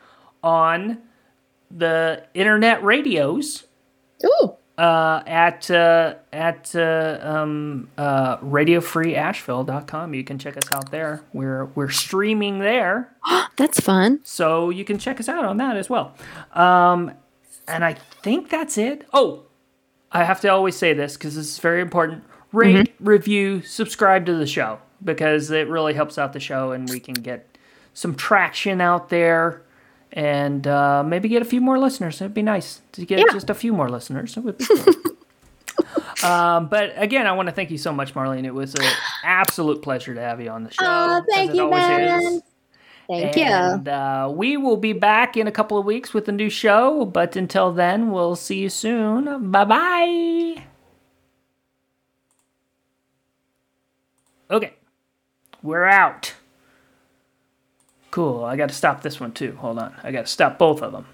on 0.42 0.98
the 1.70 2.24
internet 2.34 2.82
radios 2.82 3.64
Ooh. 4.24 4.56
uh, 4.76 5.22
at 5.26 5.70
uh, 5.70 6.14
at 6.32 6.74
uh, 6.74 7.18
um, 7.22 7.88
uh, 7.96 8.38
radiofreeasheville.com. 8.38 10.14
You 10.14 10.24
can 10.24 10.38
check 10.38 10.56
us 10.56 10.72
out 10.72 10.90
there. 10.90 11.22
We're 11.32 11.66
we're 11.66 11.90
streaming 11.90 12.58
there, 12.58 13.14
That's 13.56 13.78
fun. 13.80 14.20
so 14.24 14.70
you 14.70 14.84
can 14.84 14.98
check 14.98 15.20
us 15.20 15.28
out 15.28 15.44
on 15.44 15.58
that 15.58 15.76
as 15.76 15.88
well. 15.88 16.14
Um, 16.52 17.12
and 17.70 17.84
I 17.84 17.94
think 17.94 18.48
that's 18.50 18.76
it. 18.78 19.06
Oh, 19.12 19.44
I 20.12 20.24
have 20.24 20.40
to 20.42 20.48
always 20.48 20.76
say 20.76 20.92
this 20.92 21.16
because 21.16 21.34
this 21.36 21.46
is 21.46 21.58
very 21.58 21.80
important. 21.80 22.24
Rate, 22.52 22.92
review, 22.98 23.62
subscribe 23.62 24.26
to 24.26 24.34
the 24.34 24.46
show 24.46 24.80
because 25.04 25.50
it 25.50 25.68
really 25.68 25.94
helps 25.94 26.18
out 26.18 26.32
the 26.32 26.40
show, 26.40 26.72
and 26.72 26.88
we 26.90 26.98
can 27.00 27.14
get 27.14 27.56
some 27.94 28.14
traction 28.14 28.80
out 28.80 29.08
there. 29.08 29.62
And 30.12 30.66
uh, 30.66 31.04
maybe 31.04 31.28
get 31.28 31.40
a 31.40 31.44
few 31.44 31.60
more 31.60 31.78
listeners. 31.78 32.20
It'd 32.20 32.34
be 32.34 32.42
nice 32.42 32.80
to 32.92 33.06
get 33.06 33.20
Yeah. 33.20 33.26
just 33.30 33.48
a 33.48 33.54
few 33.54 33.72
more 33.72 33.88
listeners. 33.88 34.36
It 34.36 34.40
would 34.40 34.58
be 34.58 34.66
cool. 34.66 34.94
Um, 36.22 36.68
but 36.68 36.92
again, 36.96 37.26
I 37.26 37.32
want 37.32 37.48
to 37.48 37.54
thank 37.54 37.70
you 37.70 37.78
so 37.78 37.92
much, 37.92 38.12
Marlene. 38.12 38.44
It 38.44 38.52
was 38.52 38.74
an 38.74 38.84
absolute 39.24 39.80
pleasure 39.80 40.14
to 40.14 40.20
have 40.20 40.38
you 40.38 40.50
on 40.50 40.64
the 40.64 40.70
show. 40.70 40.82
Oh, 40.84 41.24
thank 41.32 41.54
you, 41.54 41.70
man. 41.70 42.20
is. 42.22 42.42
Thank 43.11 43.36
And 43.36 43.88
uh, 43.88 44.32
we 44.32 44.56
will 44.56 44.76
be 44.76 44.92
back 44.92 45.36
in 45.36 45.48
a 45.48 45.52
couple 45.52 45.76
of 45.76 45.84
weeks 45.84 46.14
with 46.14 46.28
a 46.28 46.32
new 46.32 46.48
show. 46.48 47.04
But 47.04 47.34
until 47.34 47.72
then, 47.72 48.12
we'll 48.12 48.36
see 48.36 48.61
you 48.61 48.68
soon. 48.68 49.50
Bye 49.50 49.64
bye. 49.64 50.64
Okay, 54.48 54.74
we're 55.62 55.86
out. 55.86 56.34
Cool. 58.12 58.44
I 58.44 58.56
got 58.56 58.68
to 58.68 58.74
stop 58.74 59.02
this 59.02 59.18
one 59.18 59.32
too. 59.32 59.56
Hold 59.56 59.78
on. 59.78 59.94
I 60.04 60.12
got 60.12 60.26
to 60.26 60.32
stop 60.32 60.58
both 60.58 60.82
of 60.82 60.92
them. 60.92 61.06